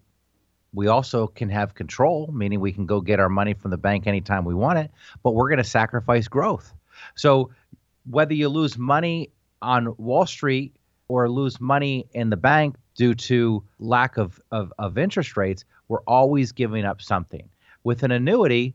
We 0.72 0.86
also 0.86 1.26
can 1.26 1.48
have 1.48 1.74
control, 1.74 2.30
meaning 2.32 2.60
we 2.60 2.72
can 2.72 2.86
go 2.86 3.00
get 3.00 3.18
our 3.18 3.28
money 3.28 3.54
from 3.54 3.72
the 3.72 3.76
bank 3.76 4.06
anytime 4.06 4.44
we 4.44 4.54
want 4.54 4.78
it, 4.78 4.92
but 5.24 5.32
we're 5.32 5.48
going 5.48 5.58
to 5.58 5.64
sacrifice 5.64 6.28
growth. 6.28 6.72
So 7.16 7.50
whether 8.08 8.34
you 8.34 8.48
lose 8.48 8.78
money 8.78 9.30
on 9.60 9.96
Wall 9.96 10.26
Street 10.26 10.76
or 11.08 11.28
lose 11.28 11.60
money 11.60 12.06
in 12.12 12.30
the 12.30 12.36
bank 12.36 12.76
due 12.94 13.16
to 13.16 13.64
lack 13.80 14.16
of, 14.16 14.40
of, 14.52 14.72
of 14.78 14.96
interest 14.96 15.36
rates, 15.36 15.64
we're 15.88 16.02
always 16.06 16.52
giving 16.52 16.84
up 16.84 17.02
something. 17.02 17.48
With 17.82 18.02
an 18.02 18.10
annuity, 18.10 18.74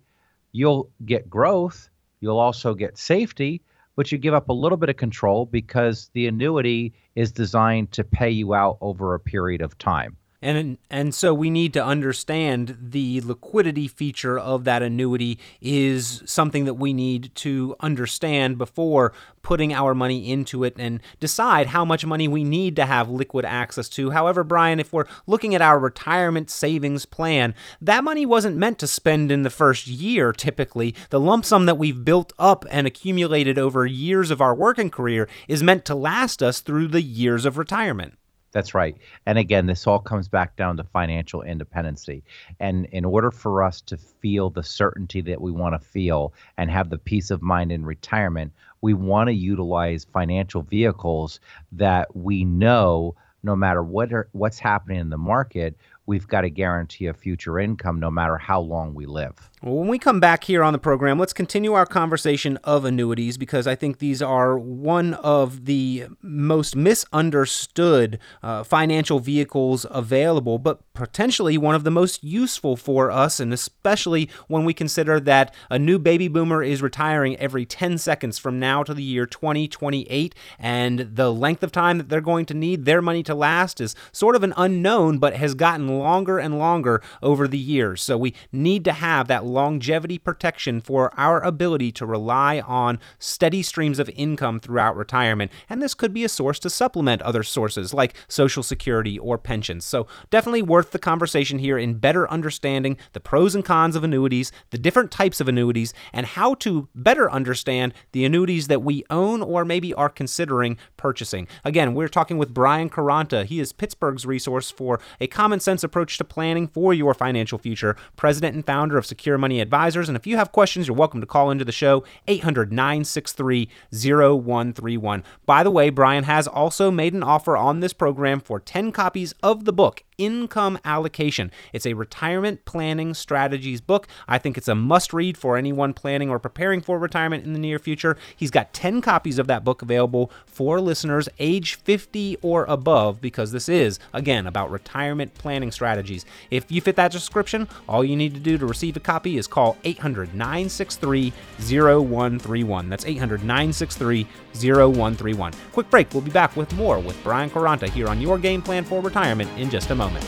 you'll 0.52 0.90
get 1.06 1.30
growth, 1.30 1.90
you'll 2.22 2.40
also 2.40 2.74
get 2.74 2.98
safety, 2.98 3.62
but 3.96 4.12
you 4.12 4.18
give 4.18 4.34
up 4.34 4.50
a 4.50 4.54
little 4.54 4.78
bit 4.78 4.90
of 4.90 4.98
control 4.98 5.46
because 5.46 6.10
the 6.14 6.28
annuity 6.28 6.94
is 7.16 7.32
designed 7.32 7.92
to 7.94 8.04
pay 8.04 8.30
you 8.30 8.54
out 8.54 8.78
over 8.82 9.14
a 9.14 9.20
period 9.20 9.62
of 9.62 9.78
time. 9.78 10.18
And 10.42 10.78
and 10.90 11.16
so 11.16 11.34
we 11.34 11.50
need 11.50 11.74
to 11.74 11.84
understand 11.84 12.78
the 12.80 13.22
liquidity 13.22 13.88
feature 13.88 14.38
of 14.38 14.64
that 14.66 14.84
annuity 14.84 15.40
is 15.62 16.22
something 16.26 16.66
that 16.66 16.76
we 16.76 16.94
need 16.94 17.34
to 17.36 17.76
understand 17.80 18.58
before 18.58 19.14
putting 19.42 19.74
our 19.74 19.96
money 19.96 20.32
into 20.32 20.64
it 20.64 20.76
and 20.78 21.00
decide 21.20 21.68
how 21.68 21.86
much 21.86 22.06
money 22.06 22.28
we 22.28 22.44
need 22.44 22.76
to 22.76 22.86
have 22.86 23.10
liquid 23.10 23.46
access 23.46 23.88
to. 23.90 24.10
However, 24.12 24.44
Brian, 24.44 24.80
if 24.80 24.92
we're 24.92 25.06
looking 25.26 25.56
at 25.56 25.62
our 25.62 25.80
retirement 25.80 26.50
savings 26.50 27.06
plan, 27.06 27.56
that 27.82 28.04
money 28.04 28.26
wasn't 28.26 28.58
meant 28.58 28.78
to 28.80 28.88
spend 28.88 29.32
in 29.32 29.44
the 29.44 29.50
first 29.50 29.88
year 29.88 30.34
typically. 30.34 30.94
The 31.12 31.20
lump 31.20 31.46
sum 31.46 31.66
that 31.66 31.78
we've 31.78 32.04
built 32.04 32.34
up 32.38 32.66
and 32.70 32.86
accumulated 32.86 33.58
over 33.58 33.86
years 33.86 34.32
of 34.32 34.42
our 34.42 34.54
working 34.54 34.90
career 34.90 35.30
is 35.48 35.64
meant 35.64 35.86
to 35.86 35.96
last 35.96 36.44
us 36.44 36.60
through 36.60 36.90
the 36.90 37.02
years 37.02 37.46
of 37.46 37.58
retirement. 37.58 38.18
That's 38.56 38.74
right. 38.74 38.96
And 39.26 39.38
again, 39.38 39.66
this 39.66 39.86
all 39.86 40.00
comes 40.00 40.30
back 40.30 40.56
down 40.56 40.78
to 40.78 40.86
financial 40.86 41.42
independency. 41.42 42.24
And 42.62 42.86
in 42.86 43.04
order 43.04 43.30
for 43.30 43.62
us 43.62 43.82
to 43.82 43.98
feel 43.98 44.50
the 44.50 44.64
certainty 44.64 45.20
that 45.24 45.42
we 45.42 45.52
want 45.52 45.76
to 45.76 45.86
feel 45.86 46.34
and 46.58 46.72
have 46.72 46.90
the 46.90 46.98
peace 46.98 47.32
of 47.32 47.42
mind 47.42 47.74
in 47.74 47.86
retirement, 47.86 48.54
we 48.80 48.94
want 48.94 49.28
to 49.28 49.34
utilize 49.34 50.06
financial 50.06 50.62
vehicles 50.62 51.42
that 51.74 52.16
we 52.16 52.46
know 52.46 53.16
no 53.44 53.58
matter 53.58 53.84
what 53.84 54.14
are, 54.14 54.30
what's 54.32 54.58
happening 54.58 55.02
in 55.02 55.10
the 55.10 55.18
market, 55.18 55.76
we've 56.06 56.28
got 56.28 56.42
to 56.42 56.50
guarantee 56.50 57.08
a 57.08 57.14
future 57.14 57.60
income 57.60 58.00
no 58.00 58.10
matter 58.10 58.38
how 58.38 58.62
long 58.62 58.94
we 58.94 59.06
live. 59.06 59.52
When 59.66 59.88
we 59.88 59.98
come 59.98 60.20
back 60.20 60.44
here 60.44 60.62
on 60.62 60.74
the 60.74 60.78
program, 60.80 61.18
let's 61.18 61.34
continue 61.34 61.74
our 61.74 61.88
conversation 61.88 62.58
of 62.64 62.86
annuities 62.86 63.36
because 63.36 63.66
I 63.66 63.74
think 63.74 63.98
these 63.98 64.22
are 64.22 64.60
one 64.60 65.16
of 65.16 65.66
the 65.66 66.06
most 66.22 66.76
misunderstood 66.76 68.20
uh, 68.44 68.64
financial 68.64 69.18
vehicles 69.18 69.88
available, 69.90 70.60
but 70.60 70.82
potentially 70.94 71.58
one 71.58 71.74
of 71.74 71.84
the 71.84 71.90
most 71.90 72.24
useful 72.24 72.78
for 72.78 73.10
us, 73.10 73.40
and 73.40 73.52
especially 73.52 74.30
when 74.48 74.66
we 74.66 74.74
consider 74.74 75.20
that 75.22 75.52
a 75.72 75.80
new 75.80 75.98
baby 75.98 76.28
boomer 76.28 76.62
is 76.62 76.84
retiring 76.84 77.36
every 77.38 77.66
10 77.66 77.98
seconds 77.98 78.38
from 78.38 78.60
now 78.60 78.84
to 78.84 78.94
the 78.94 79.02
year 79.02 79.26
2028, 79.26 80.36
and 80.60 81.00
the 81.00 81.34
length 81.34 81.64
of 81.64 81.72
time 81.72 81.98
that 81.98 82.08
they're 82.08 82.22
going 82.22 82.46
to 82.46 82.54
need 82.54 82.86
their 82.86 83.02
money 83.02 83.24
to 83.24 83.34
last 83.34 83.82
is 83.82 83.96
sort 84.12 84.36
of 84.36 84.44
an 84.44 84.54
unknown, 84.58 85.18
but 85.18 85.36
has 85.36 85.56
gotten 85.56 85.88
longer 85.98 86.38
and 86.38 86.60
longer 86.60 87.02
over 87.24 87.48
the 87.48 87.58
years. 87.58 88.04
So 88.04 88.16
we 88.16 88.36
need 88.52 88.86
to 88.86 88.94
have 88.94 89.28
that 89.28 89.55
longevity 89.56 90.18
protection 90.18 90.82
for 90.82 91.12
our 91.18 91.40
ability 91.42 91.92
to 91.94 92.06
rely 92.06 92.60
on 92.60 93.00
steady 93.20 93.64
streams 93.64 94.00
of 94.00 94.10
income 94.10 94.60
throughout 94.60 94.98
retirement. 94.98 95.52
And 95.70 95.82
this 95.82 95.94
could 95.94 96.14
be 96.14 96.26
a 96.26 96.30
source 96.30 96.60
to 96.60 96.70
supplement 96.70 97.22
other 97.22 97.42
sources 97.42 97.94
like 97.94 98.16
Social 98.28 98.64
Security 98.64 99.18
or 99.18 99.38
pensions. 99.38 99.86
So 99.86 100.08
definitely 100.30 100.62
worth 100.62 100.92
the 100.92 101.00
conversation 101.00 101.60
here 101.60 101.78
in 101.78 102.00
better 102.00 102.30
understanding 102.30 102.98
the 103.14 103.20
pros 103.22 103.56
and 103.56 103.64
cons 103.64 103.96
of 103.96 104.04
annuities, 104.04 104.52
the 104.72 104.78
different 104.78 105.10
types 105.10 105.40
of 105.40 105.48
annuities, 105.48 105.94
and 106.12 106.26
how 106.26 106.56
to 106.56 106.90
better 106.94 107.32
understand 107.32 107.94
the 108.12 108.26
annuities 108.26 108.68
that 108.68 108.84
we 108.84 109.06
own 109.10 109.42
or 109.42 109.64
maybe 109.64 109.94
are 109.94 110.10
considering 110.10 110.78
purchasing. 110.98 111.48
Again, 111.64 111.94
we're 111.94 112.10
talking 112.10 112.38
with 112.38 112.54
Brian 112.54 112.90
Quaranta. 112.90 113.46
He 113.46 113.62
is 113.62 113.72
Pittsburgh's 113.72 114.26
resource 114.26 114.70
for 114.70 115.00
a 115.22 115.28
common 115.28 115.62
sense 115.62 115.84
approach 115.84 116.18
to 116.18 116.26
planning 116.26 116.68
for 116.68 116.94
your 116.94 117.14
financial 117.14 117.58
future, 117.58 117.96
president 118.18 118.56
and 118.56 118.66
founder 118.66 118.98
of 118.98 119.06
Secure 119.06 119.35
Money 119.38 119.60
Advisors. 119.60 120.10
And 120.10 120.16
if 120.16 120.26
you 120.26 120.38
have 120.38 120.52
questions, 120.52 120.88
you're 120.88 120.96
welcome 120.98 121.22
to 121.22 121.28
call 121.28 121.52
into 121.52 121.66
the 121.66 121.72
show, 121.72 122.04
800 122.28 122.72
963 122.72 123.70
0131. 123.92 125.24
By 125.46 125.64
the 125.64 125.72
way, 125.72 125.90
Brian 125.90 126.24
has 126.26 126.48
also 126.48 126.92
made 126.92 127.14
an 127.14 127.24
offer 127.24 127.56
on 127.58 127.80
this 127.80 127.94
program 127.94 128.40
for 128.40 128.60
10 128.60 128.92
copies 128.92 129.34
of 129.44 129.66
the 129.66 129.74
book, 129.74 130.04
Income 130.18 130.80
Allocation. 130.86 131.52
It's 131.74 131.86
a 131.86 131.94
retirement 131.94 132.66
planning 132.66 133.14
strategies 133.14 133.82
book. 133.82 134.08
I 134.28 134.38
think 134.38 134.58
it's 134.58 134.68
a 134.68 134.76
must 134.76 135.14
read 135.14 135.38
for 135.38 135.58
anyone 135.58 135.94
planning 135.94 136.30
or 136.30 136.40
preparing 136.40 136.82
for 136.82 136.98
retirement 136.98 137.44
in 137.44 137.54
the 137.54 137.60
near 137.60 137.80
future. 137.80 138.18
He's 138.36 138.52
got 138.52 138.74
10 138.74 139.02
copies 139.02 139.40
of 139.40 139.48
that 139.48 139.64
book 139.64 139.82
available 139.82 140.32
for 140.46 140.80
listeners 140.80 141.28
age 141.40 141.76
50 141.76 142.38
or 142.42 142.66
above 142.66 143.20
because 143.20 143.52
this 143.52 143.68
is, 143.68 144.00
again, 144.14 144.48
about 144.48 144.72
retirement 144.72 145.34
planning 145.36 145.72
strategies. 145.72 146.26
If 146.50 146.72
you 146.72 146.82
fit 146.82 146.96
that 146.96 147.12
description, 147.12 147.68
all 147.90 148.04
you 148.04 148.16
need 148.16 148.34
to 148.36 148.40
do 148.40 148.58
to 148.58 148.66
receive 148.66 148.96
a 148.96 149.02
copy 149.02 149.38
is 149.38 149.48
call 149.48 149.78
800 149.84 150.34
963 150.34 151.34
0131. 151.60 152.90
That's 152.90 153.06
800 153.06 153.42
963 153.42 154.28
0131. 154.54 155.54
Quick 155.74 155.90
break. 155.90 156.14
We'll 156.14 156.22
be 156.22 156.32
back 156.32 156.56
with 156.56 156.74
more 156.76 157.00
with 157.00 157.22
Brian 157.24 157.50
Quaranta 157.50 157.90
here 157.90 158.08
on 158.08 158.22
Your 158.22 158.38
Game 158.38 158.62
Plan 158.62 158.86
for 158.86 159.02
Retirement 159.02 159.50
in 159.58 159.70
just 159.70 159.90
a 159.90 159.96
moment 159.96 160.05
moment. 160.06 160.26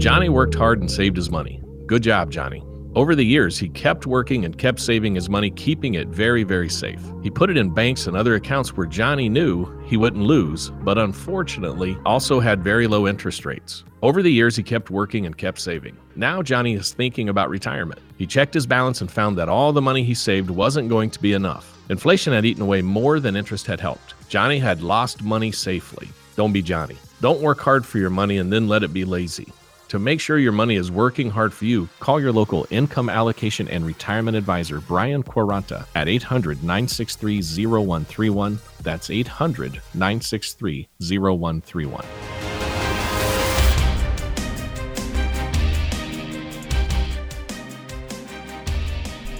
Johnny 0.00 0.28
worked 0.28 0.54
hard 0.54 0.80
and 0.80 0.90
saved 0.90 1.16
his 1.16 1.30
money. 1.30 1.62
Good 1.86 2.02
job, 2.02 2.30
Johnny. 2.30 2.64
Over 2.94 3.14
the 3.14 3.24
years, 3.24 3.58
he 3.58 3.68
kept 3.70 4.06
working 4.06 4.44
and 4.44 4.58
kept 4.58 4.78
saving 4.78 5.14
his 5.14 5.30
money, 5.30 5.50
keeping 5.50 5.94
it 5.94 6.08
very, 6.08 6.42
very 6.42 6.68
safe. 6.68 7.00
He 7.22 7.30
put 7.30 7.48
it 7.48 7.56
in 7.56 7.72
banks 7.72 8.06
and 8.06 8.14
other 8.16 8.34
accounts 8.34 8.76
where 8.76 8.86
Johnny 8.86 9.30
knew 9.30 9.64
he 9.86 9.96
wouldn't 9.96 10.24
lose, 10.24 10.70
but 10.82 10.98
unfortunately 10.98 11.96
also 12.04 12.40
had 12.40 12.62
very 12.62 12.86
low 12.86 13.08
interest 13.08 13.46
rates. 13.46 13.84
Over 14.02 14.22
the 14.22 14.32
years, 14.32 14.56
he 14.56 14.62
kept 14.62 14.90
working 14.90 15.24
and 15.24 15.38
kept 15.38 15.60
saving. 15.60 15.96
Now, 16.16 16.42
Johnny 16.42 16.74
is 16.74 16.92
thinking 16.92 17.28
about 17.28 17.48
retirement. 17.48 18.00
He 18.18 18.26
checked 18.26 18.52
his 18.52 18.66
balance 18.66 19.00
and 19.00 19.10
found 19.10 19.38
that 19.38 19.48
all 19.48 19.72
the 19.72 19.80
money 19.80 20.04
he 20.04 20.14
saved 20.14 20.50
wasn't 20.50 20.88
going 20.88 21.10
to 21.10 21.20
be 21.20 21.32
enough. 21.32 21.78
Inflation 21.92 22.32
had 22.32 22.46
eaten 22.46 22.62
away 22.62 22.80
more 22.80 23.20
than 23.20 23.36
interest 23.36 23.66
had 23.66 23.78
helped. 23.78 24.14
Johnny 24.30 24.58
had 24.58 24.80
lost 24.80 25.22
money 25.22 25.52
safely. 25.52 26.08
Don't 26.36 26.54
be 26.54 26.62
Johnny. 26.62 26.96
Don't 27.20 27.42
work 27.42 27.60
hard 27.60 27.84
for 27.84 27.98
your 27.98 28.08
money 28.08 28.38
and 28.38 28.50
then 28.50 28.66
let 28.66 28.82
it 28.82 28.94
be 28.94 29.04
lazy. 29.04 29.52
To 29.88 29.98
make 29.98 30.18
sure 30.18 30.38
your 30.38 30.52
money 30.52 30.76
is 30.76 30.90
working 30.90 31.28
hard 31.28 31.52
for 31.52 31.66
you, 31.66 31.90
call 32.00 32.18
your 32.18 32.32
local 32.32 32.66
income 32.70 33.10
allocation 33.10 33.68
and 33.68 33.84
retirement 33.84 34.38
advisor, 34.38 34.80
Brian 34.80 35.22
Quaranta, 35.22 35.84
at 35.94 36.08
800 36.08 36.64
963 36.64 37.42
0131. 37.42 38.58
That's 38.82 39.10
800 39.10 39.74
963 39.92 40.88
0131. 40.98 42.04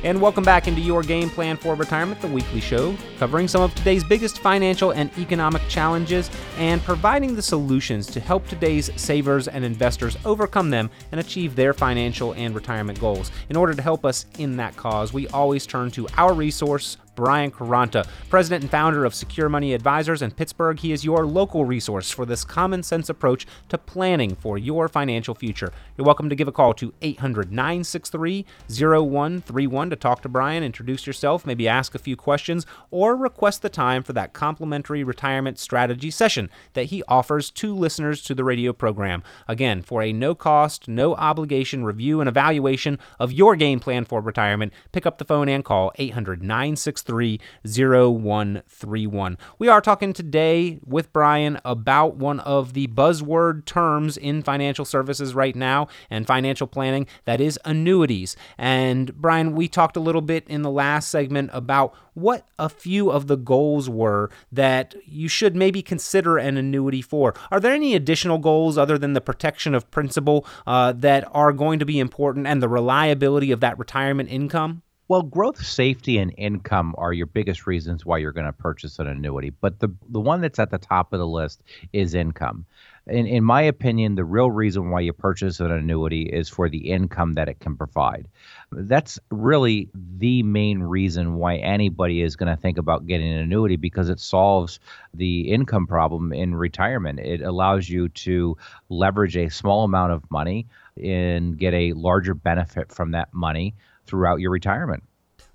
And 0.05 0.21
welcome 0.21 0.43
back 0.43 0.67
into 0.67 0.81
your 0.81 1.05
game 1.05 1.31
plan 1.31 1.57
for 1.57 1.77
retirement, 1.77 2.21
the 2.21 2.27
weekly 2.27 2.61
show, 2.61 2.97
covering 3.21 3.47
some 3.47 3.63
of 3.63 3.73
today's 3.77 4.03
biggest 4.03 4.41
financial 4.41 4.91
and 4.91 5.17
economic 5.17 5.63
challenges 5.69 6.29
and 6.59 6.83
providing 6.83 7.37
the 7.37 7.43
solutions 7.43 8.09
to 8.09 8.19
help 8.19 8.45
today's 8.49 8.91
savers 9.01 9.47
and 9.47 9.65
investors 9.65 10.17
overcome 10.25 10.71
them 10.71 10.91
and 11.13 11.21
achieve 11.21 11.55
their 11.55 11.73
financial 11.73 12.33
and 12.33 12.53
retirement 12.53 12.99
goals. 12.99 13.31
In 13.49 13.55
order 13.55 13.75
to 13.75 13.83
help 13.83 14.05
us 14.05 14.27
in 14.41 14.57
that 14.57 14.77
cause, 14.77 15.13
we 15.13 15.29
always 15.29 15.69
turn 15.69 15.93
to 15.93 16.09
our 16.17 16.35
resource, 16.35 16.97
Brian 17.15 17.51
Quaranta, 17.51 18.07
president 18.31 18.63
and 18.63 18.71
founder 18.71 19.05
of 19.05 19.15
Secure 19.15 19.49
Money 19.49 19.75
Advisors 19.75 20.23
in 20.23 20.31
Pittsburgh. 20.31 20.79
He 20.79 20.93
is 20.93 21.05
your 21.05 21.27
local 21.27 21.67
resource 21.67 22.11
for 22.11 22.25
this 22.25 22.45
common 22.45 22.83
sense 22.83 23.11
approach 23.11 23.47
to 23.69 23.77
planning 23.77 24.35
for 24.35 24.57
your 24.57 24.89
financial 24.89 25.35
future. 25.35 25.73
You're 25.97 26.07
welcome 26.07 26.31
to 26.31 26.35
give 26.35 26.49
a 26.49 26.53
call 26.53 26.73
to 26.75 26.95
800 27.03 27.53
963 27.53 28.47
0131 28.71 29.91
to 29.91 29.97
talk 29.97 30.23
to 30.23 30.29
Brian, 30.29 30.63
introduce 30.63 31.07
yourself, 31.07 31.45
maybe 31.45 31.69
ask 31.69 31.95
a 31.95 31.99
few 31.99 32.17
questions, 32.17 32.65
or 32.91 33.15
request 33.15 33.61
the 33.61 33.69
time 33.69 34.03
for 34.03 34.15
that 34.15 34.33
complimentary 34.33 35.05
retirement 35.05 35.59
strategy 35.59 36.11
session 36.11 36.49
that 36.73 36.87
he 36.87 37.03
offers 37.09 37.51
to 37.51 37.75
listeners 37.75 38.23
to 38.23 38.35
the 38.35 38.45
radio 38.45 38.73
program. 38.73 39.23
Again, 39.49 39.83
for 39.83 40.03
a 40.03 40.13
no 40.13 40.35
cost, 40.35 40.89
no 40.89 41.15
obligation 41.17 41.85
review 41.85 42.21
and 42.21 42.29
evaluation 42.29 42.99
of 43.21 43.33
your 43.33 43.55
game 43.55 43.81
plan 43.81 44.07
for 44.07 44.23
retirement, 44.23 44.73
pick 44.93 45.05
up 45.05 45.19
the 45.19 45.25
phone 45.27 45.49
and 45.49 45.65
call 45.65 45.93
800 45.97 46.43
963 46.43 47.02
0131. 47.09 49.39
We 49.59 49.69
are 49.69 49.81
talking 49.81 50.13
today 50.13 50.81
with 50.85 51.13
Brian 51.13 51.61
about 51.65 52.17
one 52.17 52.41
of 52.41 52.73
the 52.73 52.89
buzzword 52.89 53.65
terms 53.65 54.17
in 54.17 54.43
financial 54.43 54.85
services 54.85 55.35
right 55.35 55.57
now 55.57 55.89
and 56.11 56.27
financial 56.27 56.67
planning 56.67 57.07
that 57.25 57.41
is 57.41 57.59
annuities. 57.65 58.37
And 58.59 59.15
Brian, 59.17 59.55
we 59.55 59.69
talked 59.69 59.97
a 59.97 60.01
little 60.01 60.21
bit 60.21 60.47
in 60.49 60.63
the 60.63 60.71
last 60.71 61.09
segment 61.09 61.51
about 61.53 61.95
what 62.15 62.47
a 62.59 62.69
few 62.69 63.11
of 63.11 63.27
the 63.27 63.37
goals 63.37 63.89
were 63.89 64.31
that 64.51 64.95
you 65.07 65.29
should 65.29 65.57
maybe 65.57 65.83
consider 65.83 66.39
an 66.39 66.57
annuity 66.57 67.03
for. 67.03 67.35
Are 67.51 67.61
there 67.61 67.73
any 67.73 67.95
additional 67.95 68.39
goals 68.39 68.77
other 68.77 68.99
than 68.99 69.15
the 69.15 69.21
protection 69.21 69.75
of 69.75 69.91
principal 69.91 70.47
uh, 70.67 70.93
that 70.93 71.29
are 71.33 71.53
going 71.53 71.79
to 71.79 71.87
be 71.87 71.99
important 71.99 72.47
and 72.47 72.63
the 72.63 72.69
reliability 72.69 73.51
of 73.51 73.61
that 73.61 73.79
retirement 73.79 74.31
income? 74.31 74.83
Well, 75.09 75.23
growth, 75.23 75.63
safety, 75.63 76.19
and 76.19 76.33
income 76.39 76.95
are 76.97 77.13
your 77.13 77.27
biggest 77.27 77.67
reasons 77.67 78.07
why 78.07 78.19
you're 78.19 78.33
going 78.33 78.47
to 78.47 78.53
purchase 78.53 78.99
an 78.99 79.07
annuity. 79.07 79.51
But 79.51 79.81
the 79.81 79.89
the 80.09 80.21
one 80.21 80.41
that's 80.41 80.59
at 80.59 80.71
the 80.71 80.79
top 80.79 81.13
of 81.13 81.19
the 81.19 81.27
list 81.27 81.63
is 81.93 82.15
income. 82.15 82.65
In, 83.09 83.27
in 83.27 83.43
my 83.45 83.63
opinion, 83.63 84.15
the 84.15 84.25
real 84.25 84.51
reason 84.51 84.91
why 84.91 85.01
you 85.01 85.13
purchase 85.13 85.59
an 85.61 85.73
annuity 85.73 86.23
is 86.23 86.49
for 86.49 86.69
the 86.69 86.91
income 86.91 87.35
that 87.35 87.49
it 87.49 87.59
can 87.59 87.77
provide. 87.77 88.29
That's 88.71 89.19
really 89.31 89.91
the 89.95 90.45
main 90.45 90.81
reason 90.81 91.35
why 91.35 91.57
anybody 91.57 92.23
is 92.23 92.37
going 92.37 92.55
to 92.55 92.61
think 92.61 92.79
about 92.79 93.07
getting 93.07 93.31
an 93.31 93.39
annuity 93.41 93.77
because 93.77 94.09
it 94.09 94.21
solves 94.21 94.79
the 95.13 95.51
income 95.51 95.87
problem 95.87 96.33
in 96.33 96.55
retirement. 96.55 97.19
It 97.19 97.43
allows 97.43 97.89
you 97.89 98.09
to 98.09 98.57
leverage 98.89 99.37
a 99.37 99.49
small 99.51 99.85
amount 99.85 100.13
of 100.13 100.31
money 100.31 100.69
and 101.03 101.59
get 101.59 101.75
a 101.75 101.93
larger 101.95 102.35
benefit 102.35 102.93
from 102.93 103.11
that 103.11 103.35
money 103.35 103.75
throughout 104.07 104.41
your 104.41 104.51
retirement. 104.51 105.05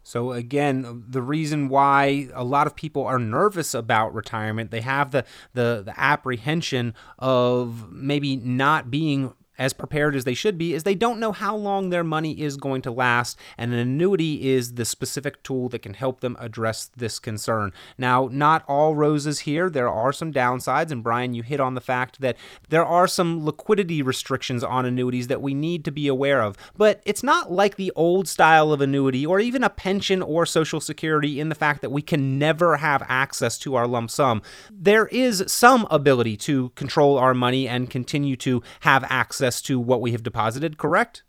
So 0.08 0.32
again, 0.32 1.04
the 1.06 1.22
reason 1.22 1.68
why 1.68 2.30
a 2.34 2.46
lot 2.46 2.66
of 2.66 2.78
people 2.78 3.06
are 3.06 3.20
nervous 3.20 3.74
about 3.74 4.14
retirement, 4.14 4.72
they 4.72 4.80
have 4.80 5.12
the 5.12 5.26
the, 5.54 5.82
the 5.84 5.94
apprehension 5.98 6.94
of 7.20 7.92
maybe 7.92 8.38
not 8.38 8.90
being 8.90 9.34
as 9.58 9.74
prepared 9.74 10.16
as 10.16 10.24
they 10.24 10.34
should 10.34 10.58
be 10.58 10.74
is 10.74 10.84
they 10.84 10.96
don't 10.96 11.20
know 11.20 11.32
how 11.32 11.56
long 11.56 11.90
their 11.90 12.04
money 12.04 12.42
is 12.42 12.58
going 12.58 12.82
to 12.84 12.92
last, 12.92 13.38
and 13.58 13.74
an 13.74 13.80
annuity 13.80 14.50
is 14.50 14.74
the 14.74 14.86
specific 14.86 15.42
tool 15.44 15.70
that 15.70 15.82
can 15.82 15.94
help 15.94 16.22
them 16.22 16.38
address 16.40 16.90
this 16.96 17.20
concern. 17.20 17.72
Now, 17.98 18.30
not 18.32 18.64
all 18.68 18.96
roses 18.96 19.40
here. 19.40 19.70
There 19.70 19.90
are 19.90 20.14
some 20.14 20.34
downsides, 20.34 20.92
and 20.92 21.04
Brian, 21.04 21.34
you 21.34 21.44
hit 21.44 21.60
on 21.60 21.76
the 21.76 21.82
fact 21.82 22.22
that 22.22 22.38
there 22.70 22.86
are 22.86 23.08
some 23.08 23.46
liquidity 23.46 24.02
restrictions 24.02 24.64
on 24.64 24.86
annuities 24.86 25.28
that 25.28 25.42
we 25.42 25.54
need 25.54 25.86
to 25.86 25.92
be 25.92 26.08
aware 26.08 26.42
of. 26.42 26.58
But 26.76 27.02
it's 27.06 27.24
not 27.24 27.52
like 27.52 27.76
the 27.76 27.92
old 27.96 28.28
style 28.28 28.72
of 28.72 28.82
annuity 28.82 29.26
or 29.26 29.40
even 29.40 29.64
a 29.64 29.70
pension 29.70 30.22
or 30.22 30.46
Social 30.46 30.80
Security 30.80 31.40
in 31.40 31.50
the 31.50 31.56
fact 31.56 31.82
that 31.82 31.92
we 31.92 32.02
can 32.02 32.38
never 32.38 32.78
have 32.78 33.04
access 33.08 33.58
to 33.60 33.76
our 33.76 33.88
lump 33.88 34.12
sum. 34.12 34.42
There 34.72 35.08
is 35.08 35.44
some 35.48 35.88
ability 35.90 36.38
to 36.38 36.70
control 36.70 37.18
our 37.18 37.34
money 37.34 37.68
and 37.68 37.90
continue 37.90 38.36
to 38.38 38.62
have 38.82 39.04
access 39.10 39.47
access 39.48 39.62
to 39.62 39.80
what 39.80 40.02
we 40.02 40.12
have 40.12 40.24
deposited, 40.24 40.78
correct? 40.78 41.24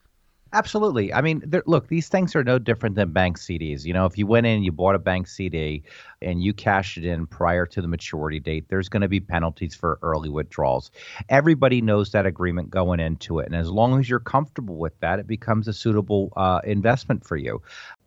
Absolutely. 0.52 1.12
I 1.12 1.20
mean, 1.20 1.42
look, 1.66 1.88
these 1.88 2.09
things 2.09 2.35
are 2.35 2.42
no 2.42 2.59
different 2.59 2.96
than 2.96 3.12
bank 3.12 3.38
CDs. 3.38 3.85
You 3.85 3.92
know, 3.92 4.07
if 4.07 4.16
you 4.16 4.26
went 4.26 4.46
in, 4.46 4.57
and 4.57 4.64
you 4.64 4.72
bought 4.72 4.94
a 4.94 4.98
bank 4.98 5.28
CD, 5.28 5.83
and 6.22 6.42
you 6.42 6.54
cashed 6.54 6.96
it 6.96 7.04
in 7.04 7.26
prior 7.26 7.66
to 7.66 7.83
the 7.83 7.87
maturity 7.87 8.40
date, 8.40 8.64
there's 8.68 8.88
going 8.88 9.02
to 9.02 9.09
be 9.09 9.20
penalties 9.20 9.74
for 9.74 9.98
early 10.00 10.31
withdrawals. 10.31 10.90
Everybody 11.28 11.83
knows 11.83 12.12
that 12.12 12.24
agreement 12.24 12.70
going 12.70 12.98
into 12.98 13.40
it, 13.40 13.46
and 13.46 13.54
as 13.54 13.70
long 13.70 14.00
as 14.00 14.09
you're 14.09 14.20
comfortable 14.20 14.76
with 14.76 14.98
that, 15.00 15.18
it 15.18 15.26
becomes 15.26 15.68
a 15.68 15.72
suitable 15.72 16.33
uh, 16.35 16.61
investment 16.64 17.26
for 17.26 17.37
you. 17.37 17.61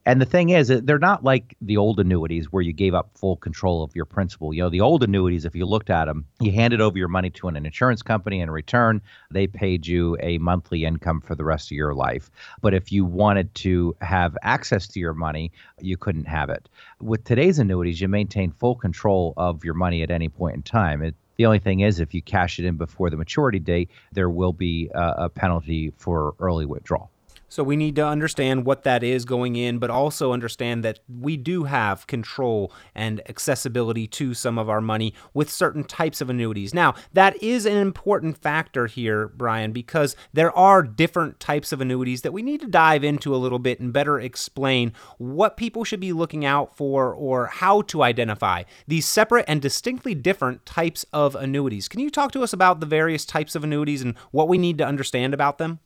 And 0.04 0.20
the 0.20 0.26
thing 0.26 0.50
is, 0.50 0.70
they're 0.70 0.98
not 0.98 1.24
like 1.24 1.56
the 1.62 1.78
old 1.78 2.00
annuities 2.00 2.52
where 2.52 2.64
you 2.64 2.74
gave 2.74 2.96
up 2.96 3.12
full 3.16 3.36
control 3.36 3.84
of 3.84 3.96
your 3.96 4.06
principal. 4.06 4.52
You 4.52 4.64
know, 4.64 4.70
the 4.70 4.82
old 4.82 5.04
annuities, 5.04 5.46
if 5.46 5.56
you 5.56 5.66
looked 5.68 5.92
at 5.92 6.06
them, 6.06 6.26
you 6.40 6.52
handed 6.52 6.82
over 6.82 6.98
your 6.98 7.08
money 7.08 7.30
to 7.30 7.48
an 7.48 7.56
insurance 7.56 8.02
company. 8.02 8.40
In 8.40 8.50
return, 8.50 9.00
they 9.30 9.46
paid 9.46 9.86
you 9.86 10.18
a 10.20 10.40
monthly 10.40 10.86
income 10.86 11.22
for 11.22 11.36
the 11.36 11.44
rest 11.44 11.68
of 11.68 11.78
your 11.78 11.94
life. 11.94 12.32
But 12.62 12.74
if 12.74 12.92
you 12.92 13.06
wanted 13.06 13.54
to 13.56 13.96
have 14.02 14.36
access 14.42 14.88
to 14.88 15.00
your 15.00 15.14
money, 15.14 15.52
you 15.80 15.98
couldn't 15.98 16.26
have 16.26 16.50
it. 16.50 16.68
With 17.00 17.24
today's 17.24 17.60
annuities, 17.60 18.02
you 18.02 18.08
maintain 18.08 18.52
full 18.52 18.76
control 18.76 19.36
of 19.38 19.64
your 19.64 19.76
money 19.76 20.02
at 20.02 20.10
any 20.10 20.30
point 20.30 20.56
in 20.56 20.64
time. 20.64 21.04
It, 21.04 21.14
the 21.38 21.46
only 21.46 21.60
thing 21.60 21.82
is, 21.82 22.00
if 22.00 22.16
you 22.16 22.24
cash 22.24 22.58
it 22.58 22.66
in 22.66 22.76
before 22.76 23.12
the 23.12 23.18
maturity 23.18 23.60
date, 23.60 23.92
there 24.14 24.32
will 24.32 24.54
be 24.54 24.90
a, 24.96 25.14
a 25.18 25.30
penalty 25.30 25.94
for 25.98 26.34
early 26.40 26.66
withdrawal. 26.66 27.12
So 27.52 27.64
we 27.64 27.76
need 27.76 27.98
to 27.98 28.08
understand 28.08 28.66
what 28.66 28.84
that 28.84 29.04
is 29.04 29.26
going 29.26 29.58
in, 29.58 29.78
but 29.78 29.90
also 29.90 30.32
understand 30.32 30.86
that 30.86 31.00
we 31.10 31.36
do 31.36 31.66
have 31.66 32.08
control 32.08 32.72
and 32.96 33.22
accessibility 33.28 34.08
to 34.08 34.34
some 34.34 34.58
of 34.58 34.70
our 34.70 34.80
money 34.80 35.14
with 35.34 35.52
certain 35.52 35.84
types 35.84 36.22
of 36.22 36.30
annuities. 36.30 36.74
Now, 36.74 36.94
that 37.12 37.44
is 37.44 37.66
an 37.66 37.76
important 37.76 38.38
factor 38.38 38.88
here, 38.88 39.28
Brian, 39.28 39.74
because 39.74 40.16
there 40.32 40.58
are 40.58 40.82
different 40.82 41.42
types 41.42 41.74
of 41.74 41.82
annuities 41.82 42.22
that 42.22 42.32
we 42.32 42.42
need 42.42 42.62
to 42.62 42.68
dive 42.68 43.04
into 43.04 43.36
a 43.36 43.38
little 43.38 43.60
bit 43.60 43.82
and 43.82 43.92
better 43.92 44.18
explain 44.18 44.94
what 45.18 45.58
people 45.58 45.84
should 45.84 46.00
be 46.00 46.14
looking 46.14 46.46
out 46.46 46.78
for 46.78 47.14
or 47.14 47.48
how 47.48 47.82
to 47.82 48.02
identify 48.02 48.64
these 48.88 49.06
separate 49.06 49.44
and 49.50 49.62
distinctly 49.62 50.16
different 50.16 50.66
types 50.66 51.06
of 51.12 51.36
annuities. 51.36 51.90
Can 51.90 52.00
you 52.00 52.10
talk 52.10 52.32
to 52.32 52.44
us 52.44 52.54
about 52.54 52.80
the 52.80 52.86
various 52.86 53.26
types 53.26 53.56
of 53.56 53.66
annuities 53.66 54.02
and 54.02 54.18
what 54.32 54.48
we 54.48 54.58
need 54.58 54.78
to 54.78 54.88
understand 54.88 55.34
about 55.34 55.58
them? 55.58 55.82